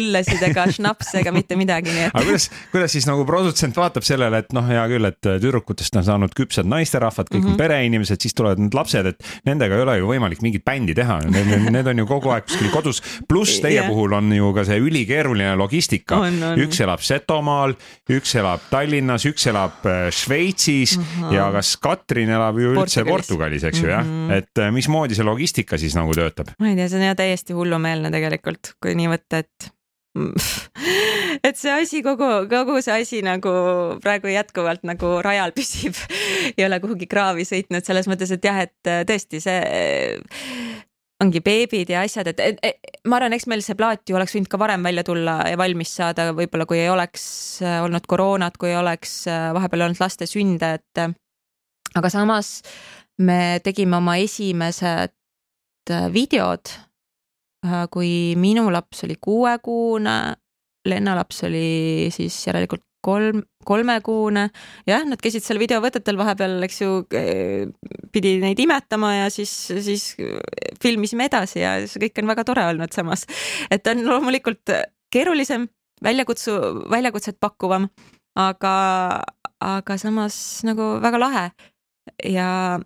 õllesid 0.00 0.42
ega 0.50 0.66
šnapse 0.72 1.20
ega 1.20 1.32
mitte 1.34 1.58
midagi, 1.60 1.92
nii 1.94 2.06
et. 2.08 2.14
aga 2.14 2.26
kuidas, 2.26 2.48
kuidas 2.72 2.94
siis 2.96 3.08
nagu 3.08 3.24
produtsent 3.28 3.76
vaatab 3.76 4.06
sellele, 4.06 4.42
et 4.44 4.54
noh, 4.56 4.66
hea 4.66 4.84
küll, 4.92 5.08
et 5.10 5.20
tüdrukutest 5.20 6.00
on 6.00 6.06
saanud 6.06 6.34
küpsed 6.36 6.68
naisterahvad, 6.70 7.28
kõik 7.28 7.40
mm 7.40 7.44
-hmm. 7.44 7.52
on 7.52 7.56
mhm. 7.56 7.62
pereinimesed, 7.62 8.20
siis 8.20 8.36
tulevad 8.36 8.62
need 8.62 8.76
lapsed, 8.76 9.06
et 9.12 9.30
nendega 9.48 9.76
ei 9.76 9.84
ole 9.86 9.98
ju 9.98 10.10
võimalik 10.10 10.42
mingit 10.44 10.64
bändi 10.64 10.94
teha, 10.96 11.20
need 11.70 11.86
on 11.92 12.02
ju 12.04 12.06
kogu 12.08 12.32
aeg 12.34 12.46
kuskil 12.48 12.70
kodus. 12.72 13.02
pluss 13.28 13.60
teie 13.60 13.80
yeah. 13.80 13.88
puhul 13.88 14.12
on 14.16 14.32
ju 14.32 14.52
ka 14.56 14.64
see 14.68 14.80
ülikeeruline 14.80 15.54
logistika, 15.58 16.20
üks 16.60 16.80
elab 16.84 17.04
Setomaal, 17.04 17.74
üks 18.10 18.34
elab 18.38 18.64
Tallinnas, 18.70 19.26
üks 19.28 19.46
elab 19.50 19.84
äh, 19.86 20.08
Šveitsis 20.14 20.96
mm 20.98 21.04
-hmm. 21.04 21.34
ja 21.34 21.50
kas 21.52 21.76
Katrin 21.76 22.30
elab 22.30 22.58
ju 22.58 22.72
üldse 22.74 23.04
Portugalis, 23.04 23.28
Portugalis, 23.28 23.64
eks 23.64 23.82
ju 23.82 23.88
mm 23.88 23.92
-hmm. 23.92 24.30
jah, 24.30 24.36
et 24.38 24.58
äh, 24.58 24.69
mismoodi 24.74 25.18
see 25.18 25.26
logistika 25.26 25.78
siis 25.80 25.96
nagu 25.98 26.14
töötab? 26.16 26.54
ma 26.60 26.72
ei 26.72 26.78
tea, 26.78 26.88
see 26.90 27.00
on 27.00 27.08
jah 27.10 27.18
täiesti 27.18 27.56
hullumeelne 27.56 28.12
tegelikult, 28.14 28.74
kui 28.82 28.96
nii 28.98 29.12
võtta, 29.14 29.44
et 29.44 29.70
et 31.46 31.56
see 31.58 31.70
asi, 31.70 32.02
kogu, 32.02 32.28
kogu 32.50 32.80
see 32.82 32.96
asi 32.98 33.20
nagu 33.22 33.52
praegu 34.02 34.32
jätkuvalt 34.32 34.82
nagu 34.88 35.18
rajal 35.22 35.54
püsib 35.56 35.98
ei 36.56 36.66
ole 36.66 36.80
kuhugi 36.82 37.10
kraavi 37.10 37.46
sõitnud 37.46 37.86
selles 37.86 38.10
mõttes, 38.10 38.34
et 38.34 38.46
jah, 38.46 38.62
et 38.66 38.90
äh, 38.90 39.04
tõesti 39.08 39.42
see 39.44 39.60
ongi 41.20 41.42
beebid 41.44 41.90
ja 41.92 42.04
asjad, 42.06 42.30
et, 42.32 42.40
et, 42.40 42.60
et 42.64 43.08
ma 43.08 43.18
arvan, 43.18 43.34
eks 43.36 43.46
meil 43.50 43.62
see 43.64 43.76
plaat 43.78 44.08
ju 44.08 44.16
oleks 44.16 44.34
võinud 44.36 44.50
ka 44.50 44.60
varem 44.60 44.84
välja 44.86 45.04
tulla 45.06 45.36
ja 45.50 45.58
valmis 45.60 45.92
saada, 45.98 46.30
võib-olla 46.36 46.66
kui 46.68 46.80
ei 46.80 46.88
oleks 46.92 47.24
äh, 47.64 47.80
olnud 47.84 48.06
koroonat, 48.08 48.56
kui 48.60 48.72
ei 48.72 48.78
oleks 48.80 49.22
äh, 49.28 49.50
vahepeal 49.56 49.88
olnud 49.88 50.00
laste 50.00 50.28
sünde, 50.30 50.74
et 50.80 51.02
äh, 51.02 51.12
aga 52.00 52.12
samas 52.12 52.60
me 53.20 53.60
tegime 53.64 53.98
oma 53.98 54.16
esimesed 54.20 55.14
videod, 56.14 56.70
kui 57.92 58.12
minu 58.40 58.68
laps 58.72 59.04
oli 59.06 59.18
kuuekuune, 59.20 60.20
Lenna 60.88 61.12
laps 61.12 61.42
oli 61.44 62.08
siis 62.14 62.38
järelikult 62.46 62.86
kolm, 63.04 63.42
kolmekuune, 63.68 64.46
jah, 64.88 65.02
nad 65.08 65.20
käisid 65.20 65.44
seal 65.44 65.60
videovõtetel 65.60 66.16
vahepeal, 66.20 66.56
eks 66.64 66.78
ju, 66.80 66.92
pidi 68.12 68.36
neid 68.40 68.60
imetama 68.60 69.12
ja 69.16 69.26
siis, 69.32 69.52
siis 69.84 70.06
filmisime 70.80 71.28
edasi 71.28 71.60
ja 71.60 71.74
see 71.84 72.00
kõik 72.06 72.22
on 72.22 72.32
väga 72.32 72.46
tore 72.48 72.64
olnud 72.70 72.96
samas. 72.96 73.26
et 73.70 73.86
on 73.92 74.04
loomulikult 74.06 74.72
keerulisem, 75.12 75.68
väljakutsu, 76.04 76.56
väljakutset 76.92 77.36
pakkuvam, 77.40 77.90
aga, 78.40 78.74
aga 79.60 79.98
samas 80.00 80.62
nagu 80.64 80.94
väga 81.04 81.20
lahe 81.20 81.44
ja. 82.24 82.80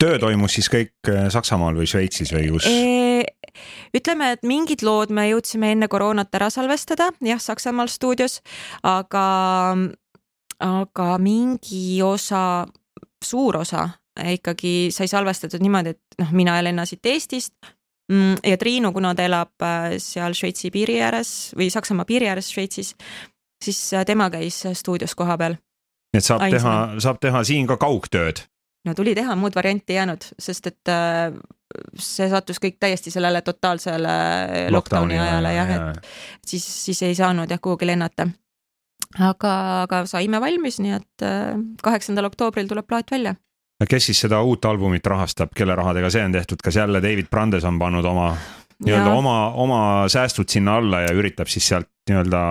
Töö 0.00 0.18
toimus 0.22 0.56
siis 0.56 0.70
kõik 0.72 1.12
Saksamaal 1.32 1.76
või 1.78 1.88
Šveitsis 1.90 2.32
või 2.34 2.48
kus 2.54 2.68
ütleme, 3.96 4.32
et 4.34 4.44
mingid 4.46 4.84
lood 4.86 5.12
me 5.12 5.26
jõudsime 5.28 5.72
enne 5.74 5.88
koroonat 5.90 6.34
ära 6.38 6.48
salvestada, 6.52 7.10
jah, 7.24 7.40
Saksamaal 7.42 7.90
stuudios, 7.92 8.38
aga, 8.86 9.24
aga 10.64 11.08
mingi 11.20 12.00
osa, 12.06 12.66
suur 13.24 13.60
osa 13.60 13.88
ikkagi 14.28 14.90
sai 14.94 15.08
salvestatud 15.08 15.62
niimoodi, 15.62 15.94
et 15.94 16.22
noh, 16.22 16.32
mina 16.36 16.56
ja 16.58 16.64
Lenna 16.64 16.84
siit 16.88 17.06
Eestist 17.06 17.54
mm, 18.10 18.42
ja 18.46 18.58
Triinu, 18.60 18.92
kuna 18.92 19.14
ta 19.16 19.26
elab 19.26 19.64
äh, 19.64 19.96
seal 20.02 20.36
Šveitsi 20.36 20.72
piiri 20.74 21.00
ääres 21.02 21.52
või 21.58 21.70
Saksamaa 21.72 22.08
piiri 22.08 22.28
ääres 22.30 22.50
Šveitsis, 22.52 22.94
siis 23.64 23.80
äh, 23.94 24.04
tema 24.06 24.30
käis 24.32 24.62
stuudios 24.74 25.14
kohapeal. 25.14 25.56
nii 26.12 26.22
et 26.22 26.26
saab 26.26 26.46
Ainsana. 26.46 26.86
teha, 26.86 27.04
saab 27.06 27.20
teha 27.22 27.44
siin 27.46 27.70
ka 27.70 27.78
kaugtööd? 27.80 28.44
No 28.84 28.94
tuli 28.96 29.14
teha, 29.14 29.36
muud 29.36 29.56
varianti 29.56 29.94
ei 29.94 30.00
jäänud, 30.00 30.26
sest 30.38 30.70
et 30.70 30.92
äh, 30.92 31.32
see 32.00 32.28
sattus 32.30 32.60
kõik 32.62 32.78
täiesti 32.82 33.12
sellele 33.12 33.42
totaalsele 33.46 34.14
lockdowni 34.74 35.18
ajale 35.18 35.54
jah, 35.54 35.74
et 35.76 36.08
siis, 36.46 36.64
siis 36.86 37.02
ei 37.06 37.14
saanud 37.18 37.50
jah 37.50 37.60
kuhugi 37.62 37.86
lennata. 37.86 38.28
aga, 39.18 39.52
aga 39.82 40.04
saime 40.06 40.40
valmis, 40.40 40.80
nii 40.80 40.96
et 40.96 41.26
äh, 41.26 41.52
kaheksandal 41.82 42.30
oktoobril 42.30 42.68
tuleb 42.70 42.86
plaat 42.86 43.10
välja. 43.10 43.34
kes 43.88 44.10
siis 44.10 44.20
seda 44.26 44.42
uut 44.42 44.64
albumit 44.64 45.06
rahastab, 45.06 45.54
kelle 45.56 45.74
rahadega 45.74 46.10
see 46.10 46.24
on 46.24 46.32
tehtud, 46.32 46.62
kas 46.64 46.76
jälle 46.76 47.02
David 47.02 47.30
Brandes 47.30 47.64
on 47.64 47.78
pannud 47.78 48.04
oma 48.04 48.32
nii-öelda 48.84 49.12
oma, 49.12 49.52
oma 49.52 50.08
säästud 50.08 50.48
sinna 50.48 50.76
alla 50.76 51.00
ja 51.00 51.14
üritab 51.14 51.48
siis 51.52 51.68
sealt 51.68 51.88
nii-öelda 52.10 52.42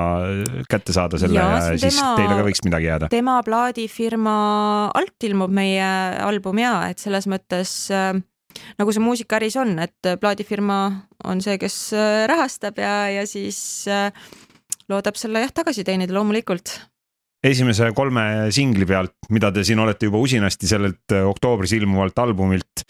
kätte 0.72 0.96
saada 0.96 1.20
selle 1.22 1.40
ja, 1.40 1.48
ja 1.60 1.78
siis 1.78 1.98
tema, 2.00 2.16
teile 2.18 2.40
ka 2.40 2.48
võiks 2.48 2.64
midagi 2.66 2.90
jääda. 2.90 3.12
tema 3.12 3.38
plaadifirma 3.46 4.36
alt 4.98 5.30
ilmub 5.30 5.54
meie 5.54 5.88
album 6.26 6.62
ja 6.62 6.74
et 6.90 7.02
selles 7.04 7.30
mõttes 7.32 7.74
äh, 7.94 8.14
nagu 8.80 8.96
see 8.96 9.04
muusikaäris 9.04 9.58
on, 9.62 9.76
et 9.84 10.14
plaadifirma 10.22 10.80
on 11.30 11.44
see, 11.46 11.60
kes 11.62 11.82
äh, 11.98 12.24
rahastab 12.32 12.80
ja, 12.82 13.10
ja 13.14 13.26
siis 13.30 13.60
äh, 13.92 14.10
loodab 14.90 15.20
selle 15.20 15.44
jah 15.44 15.54
tagasi 15.62 15.86
teenida 15.88 16.16
loomulikult 16.16 16.80
esimese 17.46 17.94
kolme 17.96 18.50
singli 18.52 18.84
pealt, 18.88 19.16
mida 19.32 19.52
te 19.56 19.64
siin 19.64 19.80
olete 19.80 20.10
juba 20.10 20.20
usinasti 20.20 20.68
sellelt 20.68 21.14
oktoobris 21.24 21.78
ilmuvalt 21.78 22.20
albumilt 22.20 22.84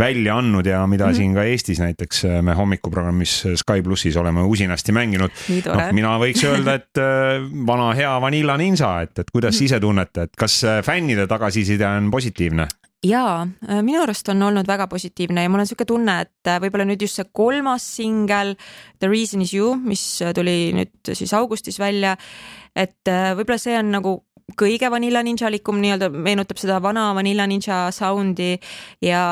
välja 0.00 0.38
andnud 0.40 0.66
ja 0.66 0.86
mida 0.86 1.06
mm 1.06 1.12
-hmm. 1.12 1.16
siin 1.16 1.34
ka 1.34 1.44
Eestis 1.44 1.80
näiteks 1.80 2.24
me 2.42 2.54
hommikuprogrammis 2.56 3.44
Sky 3.54 3.82
plussis 3.82 4.16
oleme 4.16 4.42
usinasti 4.42 4.92
mänginud. 4.92 5.30
noh, 5.66 5.92
mina 5.92 6.16
võiks 6.18 6.44
öelda, 6.44 6.74
et 6.74 7.00
vana 7.66 7.92
hea 7.94 8.20
Vanilla 8.20 8.56
Ninja, 8.56 9.00
et, 9.02 9.18
et 9.18 9.30
kuidas 9.30 9.54
mm 9.54 9.58
-hmm. 9.58 9.64
ise 9.64 9.80
tunnete, 9.80 10.22
et 10.22 10.36
kas 10.36 10.62
fännide 10.84 11.26
tagasiside 11.26 11.86
on 11.86 12.10
positiivne? 12.10 12.68
jaa, 13.06 13.48
äh, 13.68 13.80
minu 13.84 14.02
arust 14.02 14.28
on 14.28 14.42
olnud 14.44 14.68
väga 14.68 14.86
positiivne 14.90 15.44
ja 15.44 15.50
mul 15.50 15.62
on 15.62 15.64
niisugune 15.64 15.88
tunne, 15.88 16.16
et 16.26 16.50
äh, 16.50 16.58
võib-olla 16.60 16.84
nüüd 16.88 17.00
just 17.00 17.16
see 17.16 17.28
kolmas 17.32 17.86
singel 17.96 18.54
The 19.00 19.08
Reason 19.08 19.40
is 19.44 19.54
you, 19.56 19.72
mis 19.80 20.02
äh, 20.24 20.34
tuli 20.36 20.72
nüüd 20.76 21.12
siis 21.16 21.32
augustis 21.36 21.80
välja, 21.80 22.16
et 22.76 23.08
võib-olla 23.08 23.58
see 23.58 23.78
on 23.78 23.88
nagu 23.96 24.12
kõige 24.58 24.90
Vanilla 24.90 25.22
Ninjalikum 25.26 25.80
nii-öelda 25.82 26.10
meenutab 26.12 26.60
seda 26.60 26.80
vana 26.82 27.10
Vanilla 27.16 27.46
Ninja 27.50 27.82
sound'i 27.94 28.52
ja, 29.04 29.22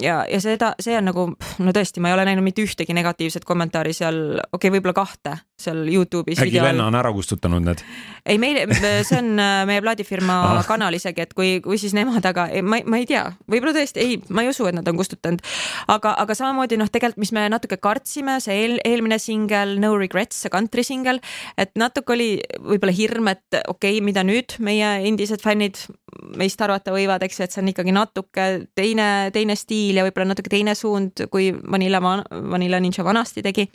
ja, 0.00 0.22
ja 0.28 0.40
seda, 0.42 0.72
see 0.82 0.96
on 0.98 1.08
nagu, 1.10 1.28
no 1.34 1.74
tõesti, 1.74 2.02
ma 2.02 2.10
ei 2.10 2.16
ole 2.16 2.26
näinud 2.28 2.46
mitte 2.46 2.64
ühtegi 2.64 2.94
negatiivset 2.96 3.46
kommentaari 3.48 3.94
seal, 3.96 4.22
okei 4.38 4.56
okay,, 4.58 4.74
võib-olla 4.76 4.96
kahte 4.96 5.36
seal 5.62 5.84
Youtube'is. 5.88 6.40
äkki 6.42 6.62
Lenna 6.62 6.88
on 6.90 6.98
ära 6.98 7.12
kustutanud 7.14 7.62
need? 7.64 7.82
ei, 8.26 8.38
meil, 8.38 8.60
see 9.06 9.18
on 9.18 9.32
äh, 9.42 9.62
meie 9.68 9.82
plaadifirma 9.84 10.38
ah. 10.50 10.62
kanal 10.66 10.94
isegi, 10.96 11.24
et 11.24 11.34
kui, 11.38 11.56
kui 11.64 11.78
siis 11.80 11.94
nemad, 11.96 12.24
aga 12.28 12.48
ma, 12.62 12.80
ma 12.86 13.00
ei 13.00 13.06
tea, 13.08 13.24
võib-olla 13.50 13.74
tõesti, 13.76 14.02
ei, 14.02 14.18
ma 14.30 14.44
ei 14.44 14.52
usu, 14.52 14.66
et 14.70 14.76
nad 14.76 14.88
on 14.88 14.98
kustutanud. 14.98 15.42
aga, 15.92 16.14
aga 16.22 16.36
samamoodi 16.38 16.78
noh, 16.80 16.90
tegelikult, 16.92 17.22
mis 17.22 17.34
me 17.36 17.46
natuke 17.52 17.78
kartsime, 17.82 18.38
see 18.42 18.58
eel, 18.64 18.78
eelmine 18.88 19.18
singel 19.22 19.76
No 19.82 19.94
Regrets, 19.98 20.38
see 20.44 20.52
country 20.52 20.84
singel, 20.86 21.20
et 21.58 21.74
natuke 21.80 22.14
oli 22.14 22.30
võib-olla 22.58 22.94
hirm, 22.96 23.30
et 23.32 23.60
okei 23.62 23.98
okay,, 23.98 24.04
mida 24.04 24.21
mida 24.22 24.28
nüüd 24.28 24.54
meie 24.62 24.88
endised 25.08 25.42
fännid 25.42 25.78
meist 26.38 26.60
arvata 26.62 26.92
võivad, 26.94 27.22
eks 27.24 27.40
ju, 27.40 27.46
et 27.46 27.54
see 27.54 27.62
on 27.62 27.70
ikkagi 27.72 27.92
natuke 27.94 28.44
teine, 28.76 29.30
teine 29.34 29.56
stiil 29.58 29.98
ja 29.98 30.04
võib-olla 30.06 30.32
natuke 30.32 30.52
teine 30.52 30.74
suund, 30.78 31.26
kui 31.32 31.50
Vanilla, 31.52 32.00
Vanilla 32.30 32.80
Ninja 32.80 33.04
vanasti 33.04 33.42
tegi. 33.42 33.68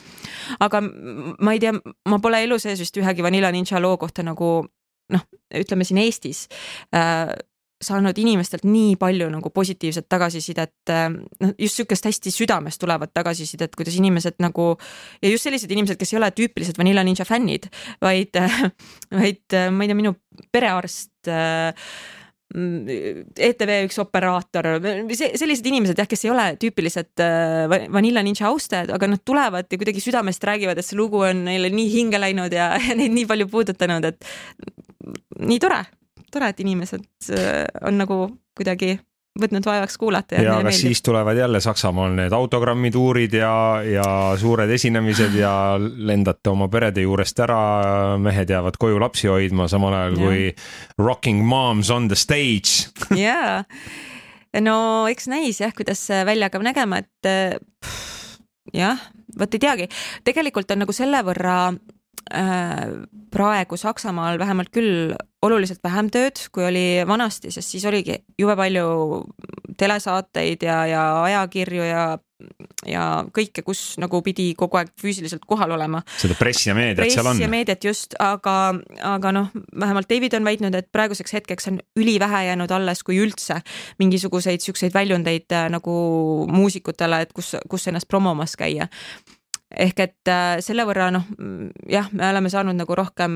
aga 0.60 0.80
ma 0.80 1.52
ei 1.52 1.60
tea, 1.60 1.74
ma 2.08 2.18
pole 2.18 2.42
elu 2.44 2.58
sees 2.58 2.80
vist 2.80 2.96
ühegi 2.96 3.22
Vanilla 3.22 3.52
Ninja 3.52 3.80
loo 3.80 3.96
kohta 3.98 4.22
nagu 4.22 4.64
noh, 5.12 5.24
ütleme 5.54 5.84
siin 5.84 6.00
Eestis 6.02 6.46
äh, 6.94 7.28
saanud 7.84 8.18
inimestelt 8.18 8.66
nii 8.66 8.96
palju 8.98 9.28
nagu 9.30 9.50
positiivset 9.54 10.08
tagasisidet, 10.10 10.74
äh, 10.90 11.06
noh 11.12 11.54
just 11.58 11.78
sihukest 11.78 12.08
hästi 12.10 12.32
südamest 12.34 12.80
tulevat 12.82 13.12
tagasisidet, 13.14 13.76
kuidas 13.78 13.96
inimesed 13.98 14.38
nagu 14.42 14.72
ja 15.22 15.30
just 15.30 15.46
sellised 15.46 15.70
inimesed, 15.70 15.98
kes 16.00 16.14
ei 16.14 16.20
ole 16.20 16.30
tüüpilised 16.34 16.78
Vanilla 16.78 17.04
Ninja 17.06 17.26
fännid, 17.28 17.68
vaid, 18.02 18.38
vaid 19.20 19.58
ma 19.70 19.84
ei 19.84 19.90
tea, 19.90 19.98
minu 19.98 20.14
perearst 20.52 21.30
ETV 22.48 23.70
üks 23.84 23.98
operaator, 24.00 24.70
sellised 25.12 25.66
inimesed 25.68 25.98
jah, 26.00 26.08
kes 26.08 26.24
ei 26.24 26.32
ole 26.32 26.46
tüüpilised 26.60 27.22
Vanilla 27.92 28.24
Ninja 28.24 28.48
austajad, 28.48 28.90
aga 28.96 29.10
nad 29.12 29.22
tulevad 29.22 29.68
ja 29.68 29.78
kuidagi 29.78 30.02
südamest 30.02 30.46
räägivad, 30.48 30.80
et 30.80 30.88
see 30.88 30.98
lugu 30.98 31.20
on 31.28 31.44
neile 31.46 31.70
nii 31.74 31.92
hinge 31.92 32.20
läinud 32.22 32.56
ja 32.56 32.72
neid 32.98 33.14
nii 33.14 33.28
palju 33.28 33.50
puudutanud, 33.52 34.08
et 34.08 34.24
nii 35.44 35.60
tore 35.62 35.84
tore, 36.32 36.50
et 36.52 36.60
inimesed 36.64 37.04
äh, 37.34 37.64
on 37.86 38.00
nagu 38.00 38.24
kuidagi 38.58 38.96
võtnud 39.38 39.66
vaevaks 39.66 39.98
kuulata. 39.98 40.36
ja, 40.36 40.42
ja 40.42 40.54
kas 40.56 40.64
meeldib. 40.64 40.80
siis 40.80 41.02
tulevad 41.06 41.38
jälle 41.38 41.60
Saksamaal 41.62 42.14
need 42.16 42.34
autogrammituurid 42.34 43.34
ja, 43.38 43.52
ja 43.86 44.06
suured 44.40 44.70
esinemised 44.74 45.34
ja 45.38 45.52
lendate 45.78 46.50
oma 46.50 46.68
perede 46.72 47.04
juurest 47.04 47.38
ära, 47.44 47.60
mehed 48.22 48.50
jäävad 48.50 48.78
koju 48.80 48.98
lapsi 49.00 49.30
hoidma, 49.30 49.68
samal 49.70 49.94
ajal 49.94 50.18
ja. 50.18 50.24
kui 50.24 51.04
Rocking 51.06 51.44
Moms 51.46 51.90
on 51.94 52.08
the 52.10 52.18
stage. 52.18 52.90
jaa, 53.14 53.62
no 54.64 54.78
eks 55.10 55.30
näis 55.30 55.62
jah, 55.62 55.74
kuidas 55.76 56.02
see 56.10 56.24
välja 56.26 56.50
hakkab 56.50 56.66
nägema, 56.66 57.02
et 57.04 57.30
pff, 57.84 58.40
jah, 58.74 59.06
vot 59.38 59.54
ei 59.54 59.62
teagi, 59.62 59.88
tegelikult 60.26 60.74
on 60.74 60.84
nagu 60.84 60.96
selle 60.96 61.22
võrra 61.26 61.60
äh, 62.34 62.84
praegu 63.30 63.78
Saksamaal 63.78 64.40
vähemalt 64.40 64.74
küll 64.74 65.14
oluliselt 65.42 65.82
vähem 65.84 66.08
tööd, 66.10 66.40
kui 66.52 66.64
oli 66.66 66.86
vanasti, 67.06 67.52
sest 67.54 67.74
siis 67.74 67.84
oligi 67.88 68.16
jube 68.38 68.56
palju 68.58 68.86
telesaateid 69.78 70.64
ja, 70.66 70.80
ja 70.90 71.04
ajakirju 71.26 71.84
ja 71.86 72.06
ja 72.86 73.04
kõike, 73.34 73.64
kus 73.66 73.96
nagu 73.98 74.20
pidi 74.22 74.52
kogu 74.58 74.78
aeg 74.78 74.92
füüsiliselt 75.00 75.42
kohal 75.48 75.72
olema. 75.74 76.04
seda 76.20 76.36
pressi 76.38 76.68
ja 76.70 76.76
meediat 76.78 77.00
pressi 77.00 77.18
seal 77.18 77.30
on. 77.32 77.40
ja 77.42 77.48
meediat 77.50 77.84
just, 77.84 78.14
aga, 78.22 78.54
aga 79.02 79.32
noh, 79.34 79.48
vähemalt 79.74 80.06
David 80.10 80.36
on 80.38 80.46
väitnud, 80.46 80.76
et 80.78 80.86
praeguseks 80.94 81.34
hetkeks 81.34 81.70
on 81.72 81.80
ülivähe 81.98 82.44
jäänud 82.50 82.70
alles, 82.74 83.02
kui 83.02 83.18
üldse 83.18 83.58
mingisuguseid 83.98 84.62
siukseid 84.62 84.94
väljundeid 84.94 85.50
äh, 85.50 85.66
nagu 85.74 85.96
muusikutele, 86.46 87.24
et 87.26 87.34
kus, 87.34 87.56
kus 87.68 87.90
ennast 87.90 88.08
promomas 88.08 88.54
käia 88.58 88.86
ehk 89.78 90.02
et 90.02 90.30
äh, 90.30 90.58
selle 90.64 90.84
võrra 90.88 91.08
noh, 91.14 91.26
jah, 91.88 92.08
me 92.16 92.28
oleme 92.32 92.50
saanud 92.52 92.76
nagu 92.78 92.96
rohkem 92.98 93.34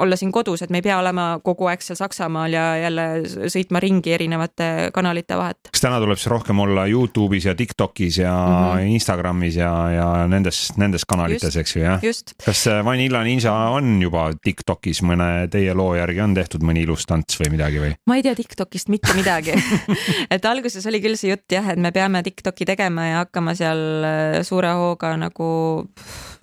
olla 0.00 0.18
siin 0.18 0.32
kodus, 0.34 0.64
et 0.64 0.72
me 0.72 0.80
ei 0.80 0.86
pea 0.86 0.98
olema 1.00 1.32
kogu 1.44 1.68
aeg 1.70 1.82
seal 1.84 1.98
Saksamaal 1.98 2.54
ja 2.54 2.64
jälle 2.80 3.06
sõitma 3.52 3.82
ringi 3.82 4.14
erinevate 4.14 4.90
kanalite 4.94 5.38
vahet. 5.38 5.70
kas 5.70 5.84
täna 5.84 6.00
tuleb 6.02 6.18
siis 6.18 6.30
rohkem 6.32 6.60
olla 6.62 6.86
Youtube'is 6.90 7.48
ja 7.50 7.54
Tiktokis 7.54 8.20
ja 8.22 8.32
mm 8.34 8.78
-hmm. 8.78 8.94
Instagramis 8.96 9.56
ja, 9.56 9.72
ja 9.94 10.08
nendes, 10.28 10.72
nendes 10.76 11.04
kanalites, 11.04 11.56
eks 11.56 11.76
ju, 11.76 11.82
jah? 11.82 12.00
kas 12.44 12.66
äh, 12.66 12.84
Vanilla 12.84 13.22
Ninja 13.24 13.54
on 13.70 14.02
juba 14.02 14.30
Tiktokis 14.42 15.02
mõne 15.02 15.48
teie 15.50 15.74
loo 15.74 15.94
järgi 15.94 16.20
on 16.20 16.34
tehtud 16.34 16.62
mõni 16.62 16.82
ilus 16.82 17.06
tants 17.06 17.40
või 17.40 17.50
midagi 17.56 17.78
või? 17.78 17.94
ma 18.06 18.16
ei 18.16 18.22
tea 18.22 18.34
Tiktokist 18.34 18.88
mitte 18.88 19.14
midagi 19.14 19.54
et 20.34 20.44
alguses 20.44 20.86
oli 20.86 21.00
küll 21.02 21.18
see 21.18 21.32
jutt 21.32 21.52
jah, 21.52 21.66
et 21.72 21.80
me 21.80 21.92
peame 21.94 22.22
Tiktoki 22.26 22.66
tegema 22.68 23.06
ja 23.06 23.22
hakkama 23.24 23.54
seal 23.58 23.80
äh, 24.06 24.40
suure 24.46 24.72
hooga 24.78 25.14
nagu 25.20 25.48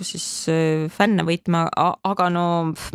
siis 0.05 0.25
äh, 0.51 0.85
fänne 0.93 1.25
võitma, 1.27 1.65
aga 1.75 2.27
no 2.33 2.45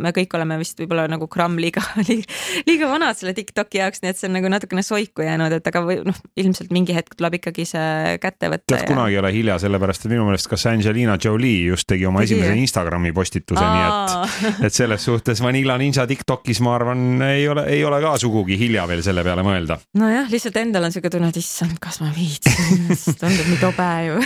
me 0.03 0.13
kõik 0.15 0.33
oleme 0.37 0.57
vist 0.61 0.79
võib-olla 0.79 1.05
nagu 1.11 1.27
gramm 1.31 1.59
liiga, 1.61 1.83
liiga 2.69 2.89
vanad 2.91 3.19
selle 3.19 3.35
Tiktoki 3.37 3.81
jaoks, 3.81 4.03
nii 4.03 4.13
et 4.13 4.19
see 4.19 4.29
on 4.29 4.37
nagu 4.37 4.51
natukene 4.51 4.83
soiku 4.85 5.25
jäänud, 5.25 5.53
et 5.57 5.67
aga 5.69 5.83
või 5.85 5.99
noh, 6.07 6.19
ilmselt 6.39 6.71
mingi 6.75 6.95
hetk 6.95 7.17
tuleb 7.19 7.39
ikkagi 7.39 7.65
see 7.69 8.17
kätte 8.23 8.51
võtta. 8.51 8.69
tead 8.71 8.85
ja..., 8.85 8.89
kunagi 8.93 9.17
ei 9.17 9.21
ole 9.21 9.33
hilja, 9.35 9.57
sellepärast 9.63 10.07
et 10.07 10.13
minu 10.13 10.27
meelest 10.29 10.49
kas 10.51 10.65
Angelina 10.71 11.17
Jolie 11.21 11.67
just 11.67 11.87
tegi 11.89 12.07
oma 12.09 12.23
tegi, 12.23 12.37
esimese 12.37 12.59
Instagrami 12.63 13.13
postituse, 13.15 13.63
nii 13.63 13.85
et, 13.87 14.37
et 14.69 14.75
selles 14.75 15.03
suhtes 15.03 15.43
Vanilla 15.43 15.77
Ninja 15.81 16.07
Tiktokis, 16.09 16.63
ma 16.63 16.77
arvan, 16.77 17.05
ei 17.27 17.47
ole, 17.51 17.67
ei 17.73 17.83
ole 17.87 17.99
ka 18.03 18.15
sugugi 18.21 18.57
hilja 18.59 18.87
veel 18.89 19.03
selle 19.05 19.25
peale 19.25 19.45
mõelda. 19.45 19.79
nojah, 19.99 20.31
lihtsalt 20.31 20.61
endal 20.63 20.87
on 20.87 20.95
siuke 20.95 21.11
tunne, 21.13 21.31
et 21.33 21.41
issand, 21.41 21.75
kas 21.83 21.99
ma 22.03 22.11
viitsin, 22.15 22.87
tundub 23.19 23.51
nii 23.51 23.61
tobe 23.61 23.91
ju 24.07 24.21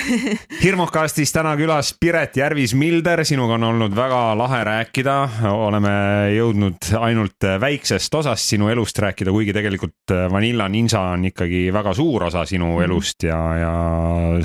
hirmukastis 0.62 1.32
täna 1.34 1.47
külas 1.56 1.94
Piret 2.00 2.36
Järvis-Milder, 2.40 3.22
sinuga 3.28 3.56
on 3.56 3.64
olnud 3.70 3.94
väga 3.96 4.20
lahe 4.38 4.60
rääkida, 4.66 5.16
oleme 5.52 5.92
jõudnud 6.34 6.90
ainult 7.00 7.46
väiksest 7.62 8.16
osast 8.20 8.50
sinu 8.50 8.72
elust 8.74 8.98
rääkida, 9.00 9.32
kuigi 9.32 9.54
tegelikult 9.56 10.14
Vanilla 10.32 10.68
Ninja 10.72 11.04
on 11.14 11.28
ikkagi 11.30 11.68
väga 11.74 11.94
suur 11.98 12.26
osa 12.28 12.44
sinu 12.50 12.72
mhm. 12.74 12.86
elust 12.88 13.28
ja, 13.28 13.40
ja 13.62 13.74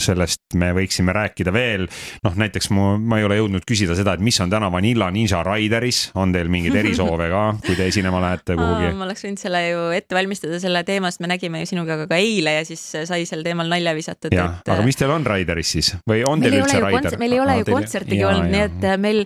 sellest 0.03 0.57
me 0.61 0.73
võiksime 0.77 1.15
rääkida 1.17 1.55
veel. 1.55 1.87
noh, 2.25 2.37
näiteks 2.45 2.71
mu, 2.77 2.99
ma 2.99 3.19
ei 3.21 3.27
ole 3.27 3.41
jõudnud 3.41 3.65
küsida 3.69 3.97
seda, 3.99 4.15
et 4.19 4.25
mis 4.25 4.41
on 4.45 4.53
täna 4.53 4.69
Vanilla 4.73 5.11
Ninja 5.11 5.43
Raideris, 5.47 6.11
on 6.15 6.35
teil 6.37 6.53
mingeid 6.53 6.77
erisoove 6.83 7.31
ka, 7.33 7.43
kui 7.67 7.79
te 7.79 7.89
esinema 7.89 8.21
lähete 8.23 8.59
kuhugi? 8.59 8.93
ma 8.99 9.09
oleks 9.09 9.25
võinud 9.27 9.43
selle 9.43 9.65
ju 9.69 9.89
ette 9.97 10.19
valmistada, 10.19 10.61
selle 10.63 10.85
teema, 10.89 11.11
sest 11.11 11.25
me 11.25 11.33
nägime 11.33 11.65
ju 11.65 11.73
sinuga 11.73 12.03
ka 12.05 12.21
eile 12.21 12.59
ja 12.59 12.69
siis 12.69 12.85
sai 13.09 13.25
sel 13.29 13.47
teemal 13.47 13.73
nalja 13.73 13.97
visatud. 13.97 14.35
jah, 14.37 14.61
aga 14.67 14.85
mis 14.85 15.01
teil 15.01 15.17
on 15.17 15.27
Raideris 15.27 15.75
siis 15.79 15.95
või 16.05 16.21
on 16.29 16.45
teil 16.45 16.61
üldse 16.61 16.82
Raider? 16.87 17.19
meil 17.21 17.37
ei 17.37 17.43
ole 17.43 17.59
ju 17.61 17.69
kontsertigi 17.71 18.25
olnud, 18.29 18.51
nii 18.53 18.65
et 18.69 18.89
äh, 18.89 18.99
meil 19.01 19.25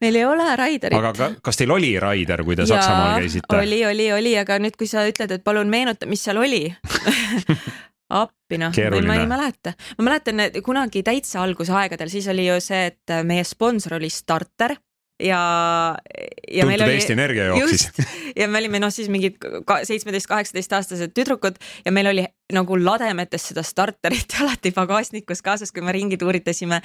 meil 0.00 0.16
ei 0.16 0.24
ole 0.24 0.48
Raiderit. 0.56 0.96
aga 0.96 1.12
ka, 1.16 1.30
kas 1.50 1.60
teil 1.60 1.72
oli 1.74 1.92
Raider, 2.00 2.44
kui 2.46 2.56
te 2.56 2.64
ja, 2.64 2.72
Saksamaal 2.74 3.20
käisite? 3.20 3.56
oli, 3.58 3.84
oli, 3.86 4.10
oli, 4.16 4.34
aga 4.40 4.58
nüüd, 4.62 4.76
kui 4.80 4.88
sa 4.90 5.04
ütled, 5.08 5.36
et 5.36 5.44
palun 5.44 5.70
meenuta, 5.72 6.08
mis 6.10 6.24
seal 6.24 6.40
oli 6.40 6.66
appi 8.20 8.58
noh, 8.58 8.74
ma 9.06 9.18
ei 9.20 9.26
mäleta, 9.30 9.74
ma 9.98 10.08
mäletan 10.08 10.46
kunagi 10.66 11.04
täitsa 11.06 11.44
algusaegadel, 11.44 12.10
siis 12.12 12.26
oli 12.32 12.48
ju 12.48 12.56
see, 12.64 12.88
et 12.90 13.18
meie 13.26 13.44
sponsor 13.46 14.00
oli 14.00 14.10
Starter 14.10 14.74
ja, 15.20 15.42
ja 16.50 16.64
Tuntud 16.64 16.84
oli. 16.86 16.96
Eesti 16.96 17.12
Energia 17.12 17.44
jooksis. 17.52 17.88
ja 18.40 18.48
me 18.48 18.58
olime 18.58 18.80
noh, 18.82 18.92
siis 18.94 19.08
mingid 19.12 19.38
seitsmeteist, 19.84 20.28
kaheksateist 20.30 20.76
aastased 20.80 21.14
tüdrukud 21.16 21.60
ja 21.84 21.94
meil 21.94 22.10
oli 22.10 22.26
nagu 22.54 22.78
lademetes 22.78 23.50
seda 23.50 23.64
starterit 23.66 24.36
alati 24.42 24.72
pagasnikus 24.76 25.42
kaasas, 25.44 25.72
kui 25.72 25.84
me 25.84 25.94
ringi 25.96 26.18
tuuritasime. 26.20 26.80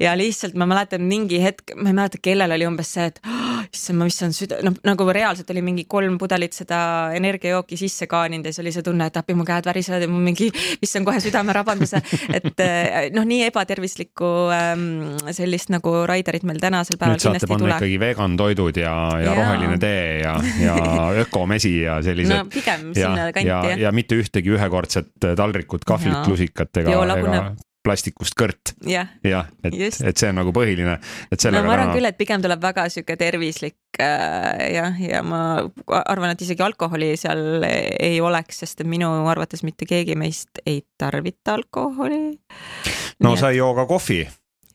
ja 0.00 0.14
lihtsalt 0.18 0.54
ma 0.58 0.66
mäletan 0.68 1.04
mingi 1.06 1.40
hetk, 1.42 1.74
ma 1.76 1.92
ei 1.92 1.96
mäleta, 1.96 2.20
kellel 2.22 2.54
oli 2.56 2.66
umbes 2.68 2.92
see, 2.94 3.08
et 3.10 3.20
oh, 3.26 3.62
issand, 3.72 3.98
ma 4.00 4.08
vist 4.08 4.24
on 4.26 4.34
süda, 4.36 4.60
noh 4.66 4.76
nagu 4.86 5.08
reaalselt 5.14 5.50
oli 5.54 5.62
mingi 5.64 5.84
kolm 5.90 6.18
pudelit 6.20 6.56
seda 6.56 6.80
energiajooki 7.16 7.78
sisse 7.80 8.08
kaaninud 8.10 8.46
ja 8.46 8.52
siis 8.52 8.64
oli 8.64 8.74
see 8.74 8.86
tunne, 8.86 9.08
et 9.08 9.18
appi 9.20 9.36
mu 9.38 9.46
käed 9.48 9.68
värisevad 9.68 10.04
ja 10.04 10.10
mul 10.10 10.24
mingi, 10.24 10.50
vist 10.82 10.98
on 11.00 11.06
kohe 11.08 11.20
südamerabanduse. 11.22 12.02
et 12.34 12.64
eh, 12.64 13.08
noh, 13.14 13.26
nii 13.28 13.46
ebatervislikku 13.48 14.32
ähm, 14.54 14.86
sellist 15.34 15.72
nagu 15.74 15.94
Raiderit 16.08 16.46
meil 16.48 16.60
tänasel 16.62 16.98
päeval 17.00 17.20
kindlasti 17.20 17.52
ei 17.52 17.62
tule. 17.62 17.76
ikkagi 17.76 18.00
vegan 18.00 18.36
toidud 18.38 18.80
ja, 18.80 18.94
ja, 19.18 19.26
ja 19.26 19.36
roheline 19.38 19.78
tee 19.82 20.20
ja, 20.22 20.36
ja 20.62 20.76
ökomesi 21.24 21.74
ja 21.82 21.98
sellised. 22.04 22.34
no 22.34 22.46
pigem 22.52 22.90
sinna 22.96 23.30
kanti 23.32 23.48
jah. 23.48 23.68
ja 23.86 23.92
mitte 23.94 24.18
ühtegi 24.18 24.54
ühekordset 24.54 25.07
ilusat 25.08 25.38
taldrikut 25.38 25.84
kahvlit 25.88 26.28
lusikat 26.28 26.82
ega, 26.82 27.00
ega 27.16 27.42
plastikust 27.84 28.36
kõrt. 28.36 28.74
jah 28.86 29.08
ja,, 29.24 29.44
et, 29.64 29.74
et 29.74 30.18
see 30.18 30.28
on 30.28 30.38
nagu 30.40 30.52
põhiline, 30.52 30.98
et 31.32 31.40
sellega 31.40 31.62
no 31.62 31.70
ma 31.70 31.76
arvan 31.76 31.88
täna... 31.88 31.96
küll, 31.96 32.08
et 32.10 32.18
pigem 32.18 32.42
tuleb 32.44 32.60
väga 32.62 32.88
sihuke 32.92 33.16
tervislik 33.20 34.00
äh, 34.02 34.66
jah, 34.74 34.98
ja 35.00 35.22
ma 35.24 35.40
arvan, 35.86 36.34
et 36.34 36.44
isegi 36.44 36.64
alkoholi 36.64 37.14
seal 37.20 37.64
ei 37.64 38.20
oleks, 38.20 38.60
sest 38.64 38.84
et 38.84 38.90
minu 38.90 39.08
arvates 39.30 39.64
mitte 39.66 39.88
keegi 39.88 40.18
meist 40.18 40.60
ei 40.66 40.82
tarvita 40.98 41.56
alkoholi. 41.58 42.22
no 43.24 43.32
Nii 43.32 43.40
sa 43.40 43.54
ei 43.54 43.62
joo 43.62 43.72
ka 43.78 43.88
kohvi? 43.88 44.20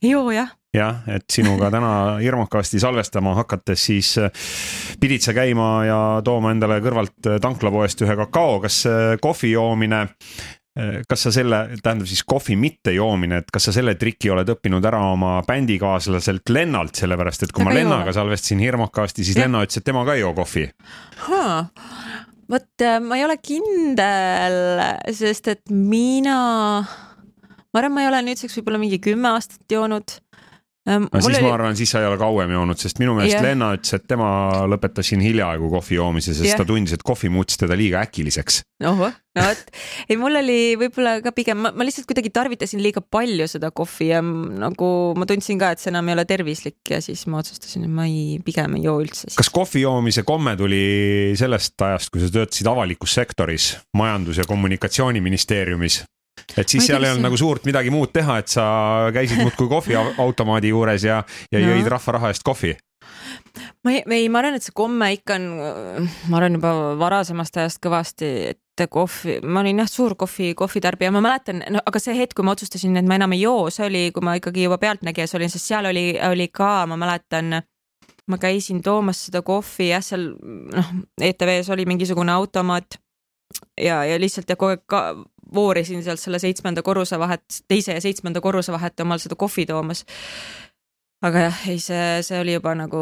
ei 0.02 0.16
joo 0.16 0.32
jah 0.34 0.56
jah, 0.74 1.04
et 1.10 1.26
sinuga 1.32 1.70
täna 1.74 1.94
hirmukasti 2.22 2.82
salvestama 2.82 3.36
hakates, 3.38 3.86
siis 3.90 4.16
äh, 4.22 4.32
pidid 5.00 5.24
sa 5.26 5.36
käima 5.36 5.70
ja 5.88 6.00
tooma 6.26 6.54
endale 6.54 6.80
kõrvalt 6.84 7.30
äh, 7.30 7.40
tanklapoest 7.44 8.02
ühe 8.06 8.18
kakao, 8.24 8.60
kas 8.64 8.84
äh, 8.90 9.14
kohvi 9.22 9.54
joomine 9.54 10.08
kas 11.06 11.28
sa 11.28 11.30
selle, 11.30 11.58
tähendab 11.86 12.08
siis 12.10 12.24
kohvi 12.26 12.56
mitte 12.58 12.96
joomine, 12.96 13.44
et 13.44 13.52
kas 13.54 13.68
sa 13.68 13.74
selle 13.76 13.92
triki 13.94 14.32
oled 14.34 14.48
õppinud 14.56 14.82
ära 14.90 15.04
oma 15.06 15.36
bändikaaslaselt 15.46 16.50
Lennalt, 16.50 16.98
sellepärast 16.98 17.46
et 17.46 17.54
kui 17.54 17.62
Aga 17.62 17.70
ma 17.70 17.76
Lennaga 17.78 18.16
salvestasin 18.18 18.64
Hirmukasti, 18.66 19.22
siis 19.22 19.38
ja. 19.38 19.44
Lenna 19.44 19.62
ütles, 19.62 19.78
et 19.78 19.86
tema 19.86 20.02
ka 20.08 20.16
ei 20.18 20.24
joo 20.24 20.34
kohvi. 20.34 20.66
vot 22.56 22.86
ma 23.06 23.22
ei 23.22 23.28
ole 23.28 23.38
kindel, 23.38 24.58
sest 25.14 25.54
et 25.54 25.62
mina, 25.70 26.40
ma 26.82 27.84
arvan, 27.84 27.94
ma 27.94 28.08
ei 28.08 28.10
ole 28.10 28.26
nüüdseks 28.32 28.58
võib-olla 28.58 28.82
mingi 28.82 28.98
kümme 28.98 29.30
aastat 29.36 29.78
joonud 29.78 30.23
no 30.88 31.08
siis 31.22 31.30
oli... 31.30 31.42
ma 31.46 31.54
arvan, 31.56 31.78
siis 31.80 31.94
sa 31.94 32.02
ei 32.02 32.08
ole 32.10 32.18
kauem 32.20 32.52
joonud, 32.52 32.80
sest 32.80 33.00
minu 33.00 33.16
meelest 33.16 33.38
yeah. 33.38 33.46
Lenna 33.46 33.72
ütles, 33.78 33.96
et 33.96 34.06
tema 34.10 34.28
lõpetas 34.70 35.08
siin 35.12 35.24
hiljaaegu 35.24 35.70
kohvi 35.72 35.96
joomise, 36.00 36.34
sest 36.36 36.50
yeah. 36.50 36.60
ta 36.60 36.68
tundis, 36.68 36.96
et 36.98 37.06
kohvi 37.08 37.32
muutis 37.32 37.60
teda 37.62 37.78
liiga 37.80 38.02
äkiliseks. 38.04 38.60
ohoh, 38.90 39.14
no 39.38 39.46
vot, 39.48 39.72
ei 40.12 40.20
mul 40.20 40.36
oli 40.42 40.58
võib-olla 40.82 41.16
ka 41.24 41.32
pigem, 41.36 41.64
ma 41.64 41.88
lihtsalt 41.88 42.10
kuidagi 42.10 42.34
tarvitasin 42.36 42.84
liiga 42.84 43.04
palju 43.04 43.48
seda 43.52 43.72
kohvi 43.76 44.10
ja 44.12 44.20
nagu 44.24 44.90
ma 45.20 45.28
tundsin 45.30 45.62
ka, 45.62 45.72
et 45.74 45.84
see 45.84 45.94
enam 45.94 46.12
ei 46.12 46.18
ole 46.18 46.28
tervislik 46.28 46.94
ja 46.96 47.00
siis 47.04 47.24
ma 47.32 47.40
otsustasin, 47.40 47.88
et 47.88 47.94
ma 47.94 48.08
ei, 48.10 48.40
pigem 48.44 48.76
ei 48.80 48.88
joo 48.90 49.00
üldse. 49.06 49.32
kas 49.40 49.52
kohvi 49.54 49.86
joomise 49.86 50.26
komme 50.28 50.58
tuli 50.60 50.84
sellest 51.40 51.80
ajast, 51.88 52.12
kui 52.12 52.24
sa 52.24 52.32
töötasid 52.34 52.68
avalikus 52.68 53.16
sektoris, 53.22 53.74
majandus- 53.96 54.44
ja 54.44 54.50
kommunikatsiooniministeeriumis? 54.50 56.04
Et 56.58 56.70
siis 56.70 56.86
seal 56.88 57.04
ei 57.04 57.14
olnud 57.14 57.28
nagu 57.28 57.38
suurt 57.40 57.68
midagi 57.70 57.92
muud 57.94 58.14
teha, 58.14 58.40
et 58.44 58.52
sa 58.52 58.66
käisid 59.16 59.42
muudkui 59.44 59.70
kohviautomaadi 59.72 60.74
juures 60.74 61.06
ja, 61.08 61.22
ja 61.52 61.62
no. 61.62 61.74
jõid 61.74 61.90
rahva 61.94 62.18
raha 62.20 62.34
eest 62.34 62.46
kohvi. 62.48 62.76
Ma 63.84 63.92
ei, 63.92 64.04
ei, 64.16 64.28
ma 64.32 64.40
arvan, 64.40 64.58
et 64.58 64.66
see 64.66 64.74
komme 64.76 65.10
ikka 65.18 65.36
on, 65.38 65.48
ma 66.32 66.40
arvan 66.40 66.58
juba 66.58 66.72
varasemast 67.00 67.60
ajast 67.60 67.82
kõvasti, 67.84 68.30
et 68.54 68.86
kohvi, 68.90 69.38
ma 69.46 69.62
olin 69.62 69.84
jah 69.84 69.90
suur 69.92 70.16
kohvi, 70.20 70.54
kohvitarbija, 70.58 71.12
ma 71.14 71.22
mäletan, 71.24 71.62
no 71.74 71.82
aga 71.86 72.02
see 72.02 72.16
hetk, 72.18 72.38
kui 72.38 72.48
ma 72.48 72.56
otsustasin, 72.56 72.96
et 72.98 73.10
ma 73.10 73.20
enam 73.20 73.36
ei 73.36 73.44
joo, 73.44 73.68
see 73.74 73.86
oli, 73.86 74.04
kui 74.16 74.26
ma 74.26 74.38
ikkagi 74.40 74.66
juba 74.66 74.80
pealtnägijas 74.82 75.36
olin, 75.38 75.52
sest 75.52 75.70
seal 75.70 75.92
oli, 75.92 76.08
oli 76.32 76.48
ka, 76.54 76.72
ma 76.90 76.98
mäletan, 77.00 77.60
ma 78.32 78.40
käisin 78.42 78.82
toomas 78.84 79.26
seda 79.28 79.44
kohvi 79.46 79.92
jah, 79.92 80.04
seal 80.06 80.32
noh, 80.40 80.94
ETV-s 81.22 81.70
oli 81.76 81.86
mingisugune 81.90 82.34
automaat 82.34 82.98
ja, 83.82 84.06
ja 84.06 84.20
lihtsalt 84.20 84.50
ja 84.50 84.56
kogu 84.56 84.76
aeg 84.76 84.84
ka 84.88 85.04
voorisin 85.54 86.04
sealt 86.04 86.20
selle 86.20 86.40
seitsmenda 86.40 86.82
korruse 86.82 87.20
vahet, 87.20 87.44
teise 87.68 87.94
ja 87.94 88.02
seitsmenda 88.02 88.42
korruse 88.42 88.72
vahet 88.72 89.00
omal 89.00 89.22
seda 89.22 89.36
kohvi 89.36 89.66
toomas. 89.70 90.06
Aga 91.24 91.46
jah, 91.46 91.60
ei, 91.72 91.80
see, 91.80 92.00
see 92.26 92.40
oli 92.42 92.56
juba 92.58 92.74
nagu 92.76 93.02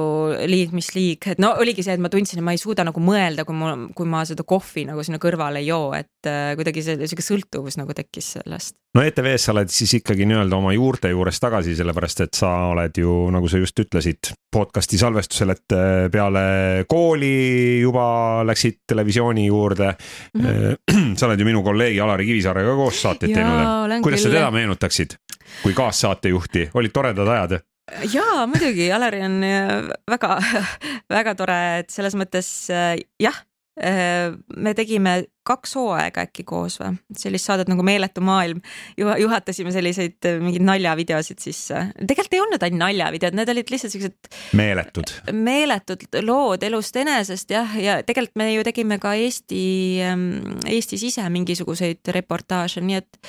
liig, 0.49 0.73
mis 0.77 0.91
liig, 0.93 1.25
et 1.33 1.39
no 1.41 1.55
oligi 1.61 1.85
see, 1.85 1.95
et 1.97 2.03
ma 2.03 2.11
tundsin, 2.11 2.41
et 2.41 2.45
ma 2.45 2.53
ei 2.53 2.61
suuda 2.61 2.85
nagu 2.85 3.01
mõelda, 3.01 3.45
kui 3.47 3.57
mul, 3.57 3.87
kui 3.97 4.09
ma 4.09 4.21
seda 4.29 4.45
kohvi 4.47 4.85
nagu 4.89 5.01
sinna 5.05 5.17
kõrvale 5.21 5.61
ei 5.63 5.71
joo, 5.71 5.89
et 5.97 6.29
äh, 6.29 6.51
kuidagi 6.59 6.83
see 6.85 6.99
sihuke 7.01 7.25
sõltuvus 7.25 7.79
nagu 7.81 7.95
tekkis 7.97 8.35
sellest. 8.37 8.75
no 8.97 9.05
ETV-s 9.07 9.47
sa 9.47 9.55
oled 9.55 9.73
siis 9.73 9.95
ikkagi 9.97 10.27
nii-öelda 10.29 10.59
oma 10.59 10.75
juurte 10.75 11.09
juures 11.09 11.41
tagasi, 11.41 11.73
sellepärast 11.79 12.25
et 12.27 12.37
sa 12.37 12.51
oled 12.75 13.01
ju, 13.01 13.15
nagu 13.33 13.49
sa 13.49 13.61
just 13.61 13.81
ütlesid, 13.81 14.33
podcast'i 14.53 15.01
salvestusel, 15.01 15.55
et 15.55 15.77
äh, 15.77 16.05
peale 16.13 16.45
kooli 16.91 17.81
juba 17.81 18.05
läksid 18.45 18.83
televisiooni 18.85 19.47
juurde 19.47 19.95
mm. 19.95 20.45
-hmm. 20.45 21.15
sa 21.17 21.25
oled 21.25 21.41
ju 21.41 21.49
minu 21.49 21.65
kolleegi 21.65 21.99
Alari 21.99 22.29
Kivisaarega 22.29 22.77
koos 22.77 23.01
saateid 23.01 23.33
teinud. 23.33 24.01
kuidas 24.05 24.23
sa 24.23 24.29
teda 24.29 24.51
meenutaksid 24.51 25.17
kui 25.63 25.73
kaassaatejuhti, 25.73 26.69
olid 26.73 26.93
toredad 26.93 27.27
ajad? 27.27 27.59
Jaa, 28.13 28.47
muidugi, 28.49 28.89
Alari 28.93 29.23
on 29.27 29.39
väga, 30.09 30.35
väga 31.17 31.37
tore, 31.39 31.61
et 31.83 31.93
selles 31.93 32.17
mõttes 32.19 32.49
jah, 32.69 33.43
me 33.81 34.73
tegime 34.75 35.21
kaks 35.47 35.73
hooaega 35.79 36.25
äkki 36.27 36.43
koos 36.45 36.75
või, 36.81 36.97
sellist 37.17 37.47
saadet 37.47 37.69
nagu 37.71 37.83
Meeletu 37.85 38.21
maailm. 38.21 38.59
juhatasime 38.97 39.71
selliseid 39.73 40.27
mingeid 40.43 40.65
naljavideosid 40.67 41.41
sisse, 41.41 41.85
tegelikult 41.97 42.35
ei 42.35 42.43
olnud 42.43 42.65
ainult 42.67 42.83
naljavideod, 42.83 43.37
need 43.39 43.53
olid 43.55 43.73
lihtsalt 43.73 43.95
siuksed. 43.95 44.29
meeletud. 44.59 45.15
meeletud 45.31 46.05
lood 46.27 46.67
elust 46.67 46.99
enesest 47.01 47.55
jah, 47.55 47.73
ja 47.79 47.97
tegelikult 48.05 48.37
me 48.43 48.51
ju 48.53 48.67
tegime 48.67 48.99
ka 49.01 49.15
Eesti, 49.17 49.63
Eestis 50.69 51.07
ise 51.09 51.25
mingisuguseid 51.33 52.13
reportaaže, 52.19 52.83
nii 52.85 53.01
et 53.01 53.21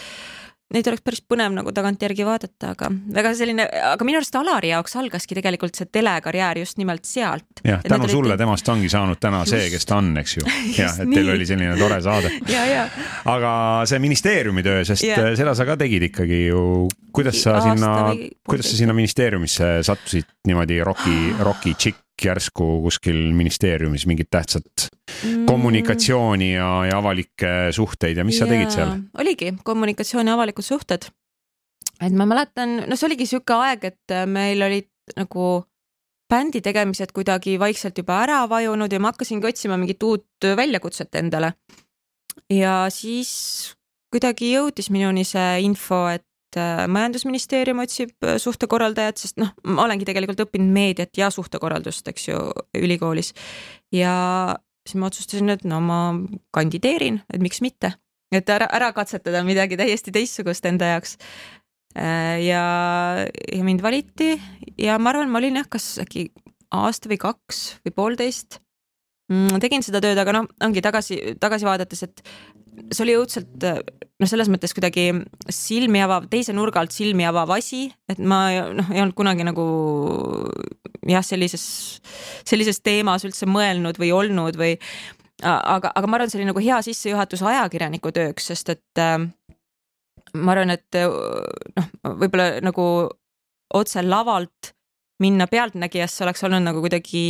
neid 0.74 0.88
oleks 0.90 1.04
päris 1.04 1.22
põnev 1.28 1.54
nagu 1.56 1.72
tagantjärgi 1.74 2.26
vaadata, 2.26 2.72
aga 2.74 2.90
väga 3.16 3.32
selline, 3.38 3.66
aga 3.92 4.06
minu 4.08 4.20
arust 4.20 4.36
Alari 4.38 4.72
jaoks 4.72 4.96
algaski 5.00 5.36
tegelikult 5.38 5.78
see 5.78 5.88
telekarjäär 5.92 6.62
just 6.62 6.78
nimelt 6.80 7.06
sealt. 7.08 7.62
jah, 7.66 7.82
tänu 7.86 8.08
sulle 8.10 8.32
olid... 8.32 8.42
temast 8.42 8.68
ongi 8.72 8.90
saanud 8.92 9.20
täna 9.22 9.42
just. 9.44 9.56
see, 9.56 9.70
kes 9.74 9.88
ta 9.88 9.98
on, 10.00 10.12
eks 10.22 10.36
ju. 10.38 10.46
jah, 10.80 11.00
et 11.04 11.14
teil 11.14 11.32
oli 11.34 11.48
selline 11.48 11.76
tore 11.80 12.00
saade. 12.04 12.32
aga 13.34 13.52
see 13.88 14.02
ministeeriumi 14.02 14.64
töö, 14.66 14.84
sest 14.88 15.06
ja. 15.06 15.32
seda 15.38 15.56
sa 15.58 15.68
ka 15.68 15.76
tegid 15.80 16.08
ikkagi 16.10 16.46
ju, 16.48 16.62
kuidas 17.14 17.42
sa 17.44 17.58
Aasta 17.58 17.74
sinna, 17.74 17.92
kuidas 18.48 18.70
sa 18.70 18.80
sinna 18.80 18.96
ministeeriumisse 18.96 19.74
sattusid 19.86 20.30
niimoodi 20.48 20.80
roki, 20.86 21.18
roki 21.42 21.76
tšikk 21.76 22.00
järsku 22.22 22.66
kuskil 22.84 23.32
ministeeriumis 23.36 24.06
mingit 24.06 24.30
tähtsat 24.30 24.88
mm. 25.24 25.46
kommunikatsiooni 25.46 26.52
ja, 26.54 26.68
ja 26.90 26.98
avalikke 26.98 27.72
suhteid 27.72 28.16
ja 28.16 28.24
mis 28.24 28.38
ja, 28.38 28.46
sa 28.46 28.52
tegid 28.52 28.74
seal? 28.74 28.94
oligi 29.18 29.52
kommunikatsioon 29.64 30.30
ja 30.30 30.34
avalikud 30.34 30.66
suhted. 30.66 31.08
et 32.00 32.16
ma 32.16 32.26
mäletan, 32.26 32.82
no 32.86 32.96
see 32.96 33.08
oligi 33.10 33.26
sihuke 33.30 33.58
aeg, 33.58 33.84
et 33.92 34.16
meil 34.26 34.62
olid 34.62 34.90
nagu 35.16 35.64
bändi 36.32 36.62
tegemised 36.64 37.12
kuidagi 37.12 37.58
vaikselt 37.60 37.98
juba 37.98 38.22
ära 38.24 38.42
vajunud 38.48 38.92
ja 38.92 39.00
ma 39.00 39.12
hakkasingi 39.12 39.48
otsima 39.48 39.76
mingit 39.76 40.02
uut 40.02 40.50
väljakutset 40.56 41.14
endale. 41.20 41.54
ja 42.50 42.86
siis 42.90 43.74
kuidagi 44.12 44.52
jõudis 44.54 44.90
minuni 44.92 45.24
see 45.24 45.62
info, 45.66 46.06
et 46.12 46.24
Äh, 46.24 46.31
majandusministeerium 46.58 47.82
otsib 47.84 48.12
äh, 48.26 48.36
suhtekorraldajat, 48.42 49.22
sest 49.22 49.40
noh, 49.40 49.52
ma 49.64 49.86
olengi 49.86 50.06
tegelikult 50.08 50.44
õppinud 50.46 50.72
meediat 50.74 51.16
ja 51.18 51.30
suhtekorraldust, 51.32 52.08
eks 52.12 52.28
ju, 52.28 52.42
ülikoolis. 52.78 53.32
ja 53.94 54.14
siis 54.86 54.98
ma 54.98 55.08
otsustasin, 55.10 55.52
et 55.54 55.64
no 55.68 55.80
ma 55.84 55.98
kandideerin, 56.54 57.20
et 57.32 57.42
miks 57.42 57.62
mitte, 57.64 57.94
et 58.34 58.48
ära, 58.50 58.68
ära 58.72 58.92
katsetada 58.96 59.44
midagi 59.46 59.78
täiesti 59.78 60.14
teistsugust 60.14 60.66
enda 60.66 60.94
jaoks. 60.94 61.18
Äh, 61.92 62.40
ja, 62.46 62.64
ja 63.28 63.64
mind 63.64 63.82
valiti 63.84 64.34
ja 64.80 64.96
ma 64.98 65.12
arvan, 65.12 65.28
ma 65.28 65.42
olin 65.42 65.60
jah, 65.60 65.68
kas 65.68 65.98
äkki 66.00 66.30
aasta 66.72 67.10
või 67.12 67.18
kaks 67.20 67.58
või 67.84 67.92
poolteist 67.92 68.62
mm, 69.28 69.60
tegin 69.60 69.84
seda 69.84 70.00
tööd, 70.00 70.16
aga 70.16 70.38
noh, 70.38 70.48
ongi 70.64 70.80
tagasi, 70.84 71.18
tagasi 71.42 71.68
vaadates, 71.68 72.06
et 72.08 72.24
see 72.92 73.04
oli 73.04 73.16
õudselt 73.18 73.64
noh, 73.64 74.28
selles 74.28 74.50
mõttes 74.52 74.74
kuidagi 74.76 75.10
silmi 75.52 76.02
avav, 76.04 76.28
teise 76.32 76.54
nurga 76.56 76.82
alt 76.82 76.94
silmi 76.94 77.26
avav 77.28 77.52
asi, 77.56 77.86
et 78.10 78.20
ma 78.20 78.44
noh, 78.74 78.92
ei 78.94 79.02
olnud 79.02 79.16
kunagi 79.18 79.46
nagu 79.46 79.66
jah, 81.08 81.24
sellises, 81.26 81.64
sellises 82.48 82.80
teemas 82.84 83.26
üldse 83.28 83.48
mõelnud 83.50 83.98
või 84.00 84.12
olnud 84.16 84.58
või 84.60 84.76
aga, 85.42 85.90
aga 85.90 86.08
ma 86.08 86.18
arvan, 86.18 86.32
see 86.32 86.40
oli 86.40 86.50
nagu 86.50 86.62
hea 86.62 86.78
sissejuhatus 86.86 87.42
ajakirjaniku 87.52 88.12
tööks, 88.14 88.48
sest 88.52 88.74
et 88.76 89.02
äh, 89.02 89.18
ma 90.38 90.54
arvan, 90.54 90.76
et 90.76 91.00
noh, 91.00 91.90
võib-olla 92.22 92.62
nagu 92.64 92.86
otse 93.72 94.04
lavalt 94.04 94.72
minna 95.22 95.46
pealtnägijasse 95.50 96.26
oleks 96.26 96.42
olnud 96.46 96.64
nagu 96.66 96.82
kuidagi, 96.84 97.22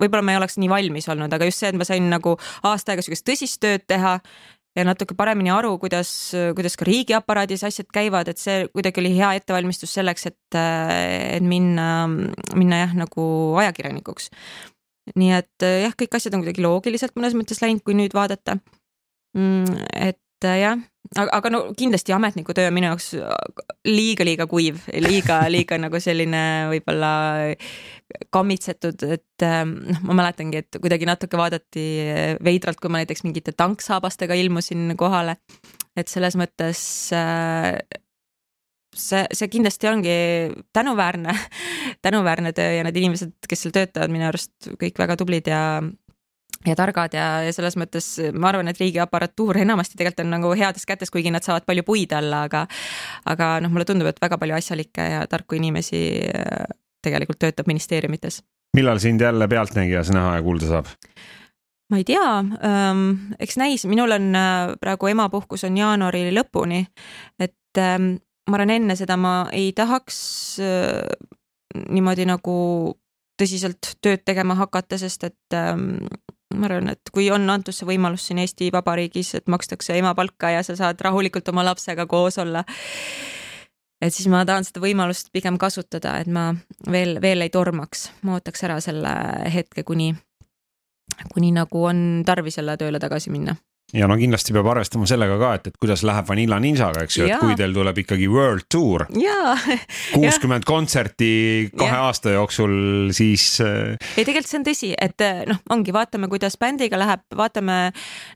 võib-olla 0.00 0.24
ma 0.26 0.34
ei 0.34 0.40
oleks 0.40 0.58
nii 0.60 0.72
valmis 0.72 1.08
olnud, 1.12 1.32
aga 1.32 1.48
just 1.48 1.62
see, 1.62 1.70
et 1.72 1.78
ma 1.78 1.86
sain 1.88 2.10
nagu 2.10 2.36
aasta 2.66 2.94
aega 2.94 3.04
sihukest 3.04 3.26
tõsist 3.28 3.60
tööd 3.62 3.86
teha 3.90 4.18
ja 4.74 4.84
natuke 4.86 5.14
paremini 5.16 5.52
aru, 5.54 5.76
kuidas, 5.82 6.10
kuidas 6.56 6.76
ka 6.78 6.86
riigiaparaadis 6.88 7.64
asjad 7.68 7.88
käivad, 7.94 8.30
et 8.30 8.40
see 8.42 8.66
kuidagi 8.74 9.02
oli 9.02 9.14
hea 9.16 9.34
ettevalmistus 9.38 9.94
selleks, 9.94 10.26
et, 10.32 10.58
et 10.58 11.46
minna, 11.46 12.06
minna 12.58 12.84
jah, 12.84 12.96
nagu 13.04 13.26
ajakirjanikuks. 13.62 14.30
nii 15.20 15.34
et 15.36 15.68
jah, 15.84 15.94
kõik 16.00 16.16
asjad 16.16 16.34
on 16.34 16.42
kuidagi 16.42 16.64
loogiliselt 16.64 17.14
mõnes 17.18 17.36
mõttes 17.38 17.60
läinud, 17.62 17.84
kui 17.84 17.96
nüüd 17.98 18.16
vaadata. 18.16 18.58
Mm, 19.38 19.84
et 20.10 20.48
jah, 20.48 20.80
aga, 21.12 21.28
aga 21.38 21.52
no 21.52 21.60
kindlasti 21.78 22.14
ametnikutöö 22.16 22.68
on 22.68 22.76
minu 22.76 22.90
jaoks 22.90 23.10
liiga-liiga 23.88 24.46
kuiv, 24.50 24.80
liiga-liiga 25.06 25.78
nagu 25.84 26.00
selline 26.02 26.44
võib-olla 26.72 27.12
kammitsetud, 28.34 29.04
et 29.16 29.44
noh, 29.44 30.00
ma 30.06 30.18
mäletangi, 30.20 30.62
et 30.64 30.80
kuidagi 30.80 31.08
natuke 31.08 31.40
vaadati 31.40 31.84
veidralt, 32.44 32.80
kui 32.80 32.92
ma 32.92 33.02
näiteks 33.02 33.24
mingite 33.26 33.54
tanksaabastega 33.56 34.36
ilmusin 34.38 34.94
kohale. 35.00 35.38
et 35.96 36.10
selles 36.10 36.34
mõttes 36.34 36.80
äh, 37.14 37.78
see, 38.94 39.24
see 39.32 39.50
kindlasti 39.50 39.88
ongi 39.88 40.16
tänuväärne, 40.72 41.34
tänuväärne 42.06 42.52
töö 42.52 42.78
ja 42.78 42.86
need 42.86 42.96
inimesed, 43.00 43.36
kes 43.48 43.64
seal 43.64 43.74
töötavad, 43.74 44.12
minu 44.14 44.28
arust 44.28 44.72
kõik 44.80 44.98
väga 45.00 45.18
tublid 45.20 45.50
ja 45.50 45.60
ja 46.66 46.76
targad 46.78 47.14
ja, 47.16 47.26
ja 47.44 47.52
selles 47.54 47.76
mõttes 47.80 48.06
ma 48.32 48.50
arvan, 48.50 48.68
et 48.70 48.80
riigi 48.80 49.00
aparatuur 49.02 49.58
enamasti 49.62 49.98
tegelikult 49.98 50.24
on 50.24 50.32
nagu 50.36 50.54
heades 50.56 50.86
kätes, 50.88 51.12
kuigi 51.12 51.32
nad 51.34 51.44
saavad 51.44 51.66
palju 51.68 51.84
puid 51.86 52.14
alla, 52.16 52.44
aga 52.48 52.64
aga 53.30 53.50
noh, 53.64 53.72
mulle 53.74 53.86
tundub, 53.88 54.08
et 54.10 54.20
väga 54.22 54.38
palju 54.40 54.56
asjalikke 54.58 55.08
ja 55.16 55.22
tarku 55.30 55.58
inimesi 55.58 56.02
äh, 56.28 56.66
tegelikult 57.04 57.40
töötab 57.42 57.68
ministeeriumites. 57.70 58.42
millal 58.76 58.98
sind 58.98 59.20
jälle 59.20 59.48
Pealtnägijas 59.48 60.10
näha 60.10 60.36
ja 60.36 60.42
kuulda 60.42 60.66
saab? 60.66 60.90
ma 61.90 62.00
ei 62.00 62.04
tea 62.04 62.26
ähm,, 62.40 63.32
eks 63.38 63.56
näis, 63.60 63.86
minul 63.86 64.16
on 64.16 64.34
äh, 64.34 64.74
praegu 64.80 65.12
emapuhkus 65.12 65.64
on 65.68 65.76
jaanuari 65.78 66.30
lõpuni, 66.32 66.84
et 67.38 67.78
ähm, 67.78 68.16
ma 68.50 68.58
arvan, 68.58 68.76
enne 68.78 68.96
seda 68.96 69.16
ma 69.20 69.36
ei 69.52 69.72
tahaks 69.76 70.18
äh, 70.64 71.02
niimoodi 71.90 72.26
nagu 72.28 72.56
tõsiselt 73.40 73.96
tööd 74.04 74.22
tegema 74.24 74.56
hakata, 74.58 74.98
sest 75.00 75.26
et 75.26 75.56
ähm, 75.58 76.06
ma 76.54 76.68
arvan, 76.68 76.92
et 76.94 77.12
kui 77.12 77.28
on 77.34 77.48
antud 77.50 77.76
see 77.76 77.88
võimalus 77.88 78.28
siin 78.28 78.40
Eesti 78.42 78.70
Vabariigis, 78.74 79.34
et 79.38 79.50
makstakse 79.50 79.96
emapalka 79.98 80.52
ja 80.54 80.62
sa 80.66 80.76
saad 80.78 81.00
rahulikult 81.04 81.48
oma 81.52 81.64
lapsega 81.66 82.06
koos 82.10 82.38
olla. 82.38 82.64
et 84.00 84.14
siis 84.14 84.28
ma 84.28 84.44
tahan 84.44 84.64
seda 84.64 84.82
võimalust 84.84 85.32
pigem 85.32 85.58
kasutada, 85.58 86.18
et 86.20 86.28
ma 86.28 86.52
veel, 86.90 87.18
veel 87.22 87.44
ei 87.44 87.50
tormaks, 87.50 88.10
ma 88.22 88.38
ootaks 88.38 88.64
ära 88.64 88.80
selle 88.84 89.12
hetke, 89.54 89.82
kuni, 89.82 90.14
kuni 91.32 91.52
nagu 91.52 91.84
on 91.84 92.22
tarvis 92.26 92.58
jälle 92.60 92.76
tööle 92.76 93.00
tagasi 93.00 93.30
minna 93.30 93.56
ja 93.94 94.08
no 94.10 94.16
kindlasti 94.18 94.54
peab 94.56 94.68
arvestama 94.72 95.06
sellega 95.08 95.36
ka, 95.40 95.50
et, 95.58 95.68
et 95.70 95.78
kuidas 95.80 96.02
läheb 96.06 96.28
Vanilla 96.28 96.58
Ninjaga, 96.62 97.04
eks 97.06 97.18
ju, 97.18 97.28
et 97.28 97.42
kui 97.42 97.56
teil 97.58 97.74
tuleb 97.76 98.00
ikkagi 98.04 98.28
world 98.30 98.66
tour. 98.72 99.06
kuuskümmend 100.16 100.66
kontserti 100.68 101.30
kahe 101.74 101.90
ja. 101.92 102.02
aasta 102.08 102.34
jooksul, 102.34 102.74
siis. 103.16 103.46
Äh, 103.64 103.94
ei, 104.16 104.24
tegelikult 104.24 104.50
see 104.50 104.60
on 104.60 104.66
tõsi, 104.68 104.90
et 105.06 105.24
äh, 105.24 105.44
noh, 105.50 105.60
ongi, 105.74 105.94
vaatame, 105.94 106.30
kuidas 106.32 106.58
bändiga 106.60 106.98
läheb, 107.00 107.24
vaatame 107.38 107.78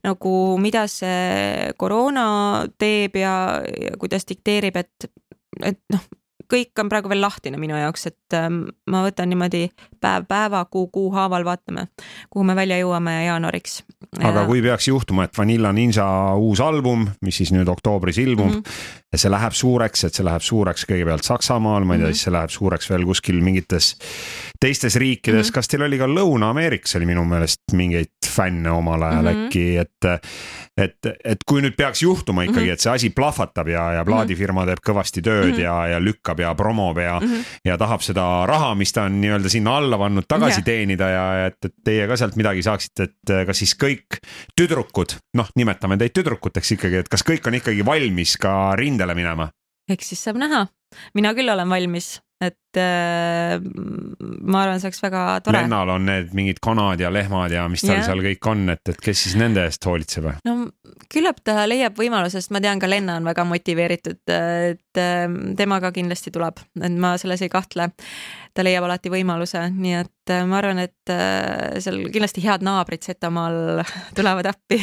nagu, 0.07 0.35
mida 0.63 0.87
see 0.91 1.73
koroona 1.81 2.29
teeb 2.79 3.19
ja, 3.19 3.35
ja 3.67 3.99
kuidas 4.01 4.29
dikteerib, 4.29 4.79
et, 4.79 5.11
et 5.65 5.83
noh 5.95 6.07
kõik 6.49 6.81
on 6.81 6.89
praegu 6.89 7.11
veel 7.13 7.21
lahtine 7.23 7.61
minu 7.61 7.77
jaoks, 7.77 8.09
et 8.11 8.37
ähm, 8.37 8.63
ma 8.91 9.03
võtan 9.07 9.31
niimoodi 9.31 9.69
päev 10.01 10.27
päeva, 10.29 10.65
kuu 10.71 10.87
kuu 10.93 11.11
haaval 11.15 11.45
vaatame, 11.47 11.89
kuhu 12.31 12.47
me 12.49 12.57
välja 12.59 12.79
jõuame 12.81 13.15
jaanuariks. 13.27 13.83
aga 14.25 14.47
kui 14.49 14.63
peaks 14.65 14.89
juhtuma, 14.89 15.29
et 15.29 15.39
Vanilla 15.39 15.73
Ninja 15.73 16.09
uus 16.37 16.61
album, 16.65 17.07
mis 17.23 17.37
siis 17.43 17.53
nüüd 17.53 17.69
oktoobris 17.69 18.19
ilmub 18.19 18.53
mm, 18.55 18.63
-hmm. 18.63 19.08
Ja 19.13 19.19
see 19.19 19.31
läheb 19.33 19.55
suureks, 19.57 20.05
et 20.05 20.19
see 20.19 20.27
läheb 20.27 20.45
suureks 20.45 20.85
kõigepealt 20.89 21.25
Saksamaal, 21.25 21.87
ma 21.89 21.97
ei 21.97 22.03
tea 22.03 22.07
mm, 22.07 22.11
-hmm. 22.11 22.17
siis 22.17 22.29
see 22.29 22.35
läheb 22.35 22.53
suureks 22.53 22.91
veel 22.91 23.07
kuskil 23.09 23.41
mingites 23.41 23.95
teistes 24.61 24.97
riikides 25.01 25.47
mm, 25.47 25.49
-hmm. 25.49 25.55
kas 25.55 25.69
teil 25.69 25.87
oli 25.87 25.99
ka 25.99 26.07
Lõuna-Ameerikas 26.07 26.97
oli 26.97 27.07
minu 27.09 27.25
meelest 27.25 27.73
mingeid 27.73 28.13
fänne 28.29 28.71
omal 28.71 29.03
ajal 29.03 29.23
mm 29.23 29.29
-hmm. 29.29 29.47
äkki, 29.47 29.77
et 29.77 30.09
et, 30.79 31.07
et 31.25 31.41
kui 31.47 31.63
nüüd 31.63 31.75
peaks 31.77 32.03
juhtuma 32.03 32.43
ikkagi 32.43 32.61
mm, 32.61 32.69
-hmm. 32.69 32.73
et 32.73 32.81
see 32.81 32.93
asi 32.93 33.11
plahvatab 33.11 33.69
ja, 33.69 33.85
ja 33.93 34.05
plaadifirma 34.05 34.67
teeb 34.67 34.83
kõvasti 34.91 35.23
tööd 35.23 35.51
mm 35.51 35.57
-hmm. 35.57 35.63
ja, 35.63 35.87
ja 35.95 36.01
lükkab 36.01 36.41
ja 36.41 36.55
promob 36.55 36.99
ja 36.99 37.19
mm, 37.21 37.27
-hmm. 37.27 37.45
ja 37.65 37.79
tahab 37.79 38.05
seda 38.05 38.47
raha, 38.47 38.75
mis 38.75 38.93
ta 38.93 39.03
on 39.09 39.21
nii-öelda 39.21 39.49
sinna 39.49 39.77
alla 39.77 39.99
pannud, 39.99 40.25
tagasi 40.29 40.61
yeah. 40.61 40.65
teenida 40.65 41.09
ja 41.09 41.47
et, 41.47 41.59
et 41.65 41.75
teie 41.85 42.07
ka 42.09 42.17
sealt 42.17 42.37
midagi 42.37 42.63
saaksite, 42.63 43.03
et 43.03 43.47
kas 43.47 43.59
siis 43.59 43.75
kõik 43.85 44.21
tüdrukud, 44.61 45.17
noh, 45.35 45.49
nimetame 45.57 45.97
teid 45.97 46.15
tüdrukuteks 46.15 46.73
ikkagi, 46.73 46.97
et 47.03 47.09
kas 47.09 47.25
kõik 47.25 47.47
on 47.49 47.55
ikkagi 47.55 47.85
valmis 47.85 48.37
ka 48.37 48.55
rindele 48.99 49.15
minema? 49.15 49.51
eks 49.89 50.11
siis 50.11 50.23
saab 50.27 50.39
näha, 50.43 50.67
mina 51.15 51.33
küll 51.35 51.49
olen 51.49 51.71
valmis 51.71 52.19
et 52.39 52.79
äh, 52.79 53.59
ma 53.59 54.63
arvan, 54.63 54.79
see 54.79 54.89
oleks 54.89 55.01
väga 55.03 55.23
tore. 55.43 55.59
Lennal 55.59 55.91
on 55.97 56.05
need 56.07 56.35
mingid 56.39 56.61
kanad 56.63 57.01
ja 57.03 57.11
lehmad 57.11 57.51
ja 57.51 57.65
mis 57.71 57.83
tal 57.83 57.97
yeah. 57.97 58.07
seal 58.07 58.23
kõik 58.23 58.51
on, 58.51 58.63
et, 58.75 58.83
et 58.93 59.01
kes 59.03 59.25
siis 59.27 59.35
nende 59.41 59.65
eest 59.67 59.87
hoolitseb? 59.89 60.29
no 60.47 60.59
küllap 61.11 61.41
ta 61.47 61.65
leiab 61.67 61.99
võimaluse, 61.99 62.39
sest 62.39 62.53
ma 62.55 62.63
tean 62.63 62.79
ka 62.79 62.91
Lenna 62.91 63.17
on 63.19 63.27
väga 63.27 63.43
motiveeritud, 63.49 64.21
et 64.31 65.03
äh, 65.03 65.25
temaga 65.59 65.91
kindlasti 65.95 66.31
tuleb, 66.35 66.63
et 66.79 67.01
ma 67.01 67.17
selles 67.19 67.43
ei 67.43 67.51
kahtle. 67.53 67.91
ta 68.55 68.65
leiab 68.67 68.87
alati 68.87 69.11
võimaluse, 69.11 69.65
nii 69.75 69.97
et 69.99 70.35
äh, 70.35 70.45
ma 70.47 70.61
arvan, 70.61 70.83
et 70.83 71.13
äh, 71.15 71.81
seal 71.83 72.05
kindlasti 72.07 72.43
head 72.47 72.63
naabrid 72.67 73.03
Setomaal 73.07 73.83
tulevad 74.19 74.53
appi 74.53 74.79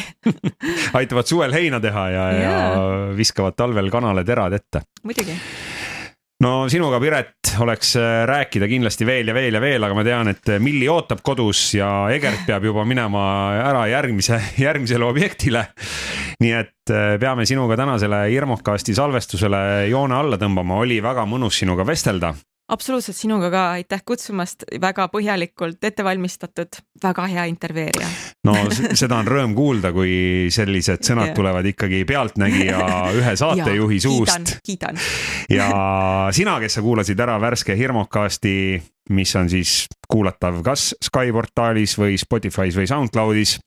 aitavad 1.00 1.32
suvel 1.32 1.56
heina 1.56 1.80
teha 1.80 2.04
ja 2.12 2.28
yeah., 2.36 2.52
ja 2.52 3.16
viskavad 3.16 3.56
talvel 3.56 3.88
kanale 3.92 4.24
terad 4.28 4.60
ette. 4.60 4.84
muidugi 5.04 5.40
no 6.46 6.68
sinuga, 6.70 7.00
Piret, 7.02 7.50
oleks 7.62 7.94
äh, 7.98 8.22
rääkida 8.28 8.68
kindlasti 8.70 9.06
veel 9.08 9.30
ja 9.30 9.34
veel 9.34 9.56
ja 9.56 9.62
veel, 9.62 9.82
aga 9.82 9.96
ma 9.96 10.04
tean, 10.06 10.30
et 10.30 10.52
äh, 10.52 10.60
Milli 10.62 10.86
ootab 10.90 11.22
kodus 11.26 11.62
ja 11.74 11.88
Egert 12.14 12.44
peab 12.46 12.66
juba 12.68 12.84
minema 12.86 13.24
ära 13.58 13.86
järgmise, 13.90 14.38
järgmisele 14.66 15.08
objektile. 15.08 15.66
nii 16.42 16.52
et 16.54 16.92
äh, 16.92 17.14
peame 17.20 17.46
sinuga 17.48 17.78
tänasele 17.80 18.26
Irmokasti 18.34 18.94
salvestusele 18.94 19.62
joone 19.90 20.18
alla 20.18 20.38
tõmbama, 20.40 20.82
oli 20.84 21.00
väga 21.02 21.26
mõnus 21.26 21.62
sinuga 21.62 21.86
vestelda 21.88 22.34
absoluutselt 22.68 23.16
sinuga 23.16 23.50
ka, 23.52 23.62
aitäh 23.78 24.02
kutsumast, 24.06 24.64
väga 24.80 25.06
põhjalikult 25.12 25.84
ette 25.86 26.04
valmistatud, 26.04 26.80
väga 27.02 27.26
hea 27.30 27.44
intervjueerija. 27.52 28.08
no 28.48 28.56
seda 28.72 29.20
on 29.20 29.30
rõõm 29.30 29.54
kuulda, 29.58 29.92
kui 29.94 30.48
sellised 30.54 31.06
sõnad 31.06 31.34
tulevad 31.36 31.66
ikkagi 31.72 32.02
pealtnägija 32.08 32.82
ühe 33.14 33.36
saatejuhi 33.42 34.00
suust. 34.02 34.58
kiidan, 34.66 34.98
kiidan. 34.98 35.00
ja 35.58 35.70
sina, 36.34 36.58
kes 36.62 36.78
sa 36.78 36.84
kuulasid 36.84 37.20
ära 37.22 37.38
värske 37.42 37.78
Hirmukasti 37.78 38.56
mis 39.10 39.36
on 39.36 39.50
siis 39.50 39.86
kuulatav 40.08 40.62
kas 40.66 40.90
Sky 41.02 41.32
portaalis 41.34 41.96
või 41.98 42.16
Spotify's 42.18 42.78
või 42.78 42.88
SoundCloudis. 42.90 43.58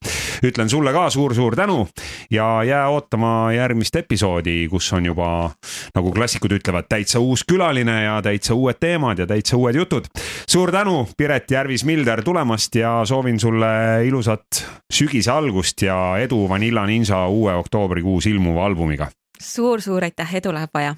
Ütlen 0.43 0.69
sulle 0.69 0.93
ka 0.93 1.09
suur-suur 1.09 1.55
tänu 1.55 1.87
ja 2.31 2.63
jää 2.63 2.87
ootama 2.89 3.51
järgmist 3.53 3.95
episoodi, 3.95 4.67
kus 4.69 4.93
on 4.93 5.05
juba 5.05 5.51
nagu 5.95 6.11
klassikud 6.11 6.53
ütlevad, 6.59 6.89
täitsa 6.89 7.19
uus 7.19 7.43
külaline 7.47 8.03
ja 8.03 8.21
täitsa 8.21 8.55
uued 8.55 8.79
teemad 8.79 9.19
ja 9.19 9.27
täitsa 9.27 9.57
uued 9.57 9.75
jutud. 9.75 10.05
suur 10.49 10.71
tänu, 10.71 11.07
Piret 11.17 11.51
Järvis-Milder 11.51 12.23
tulemast 12.23 12.75
ja 12.75 13.01
soovin 13.05 13.39
sulle 13.39 14.05
ilusat 14.05 14.65
sügise 14.93 15.31
algust 15.31 15.81
ja 15.81 16.17
edu 16.17 16.49
Vanilla 16.49 16.85
Ninja 16.85 17.27
uue 17.27 17.53
oktoobrikuus 17.53 18.25
ilmuva 18.25 18.65
albumiga 18.65 19.07
suur,. 19.39 19.79
suur-suur 19.79 20.03
aitäh, 20.03 20.35
edu 20.35 20.53
läheb 20.53 20.69
vaja 20.73 20.95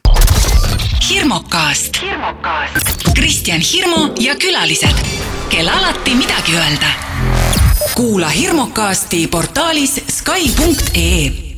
hirmukast. 1.11 1.99
Kristjan 3.15 3.61
Hirmu 3.61 4.13
ja 4.19 4.35
külalised, 4.35 5.05
kel 5.49 5.67
alati 5.67 6.15
midagi 6.15 6.55
öelda. 6.55 7.40
Kuula 8.01 8.29
hirmukasti 8.29 9.27
portaalis 9.27 10.01
Skype.ee 10.09 11.50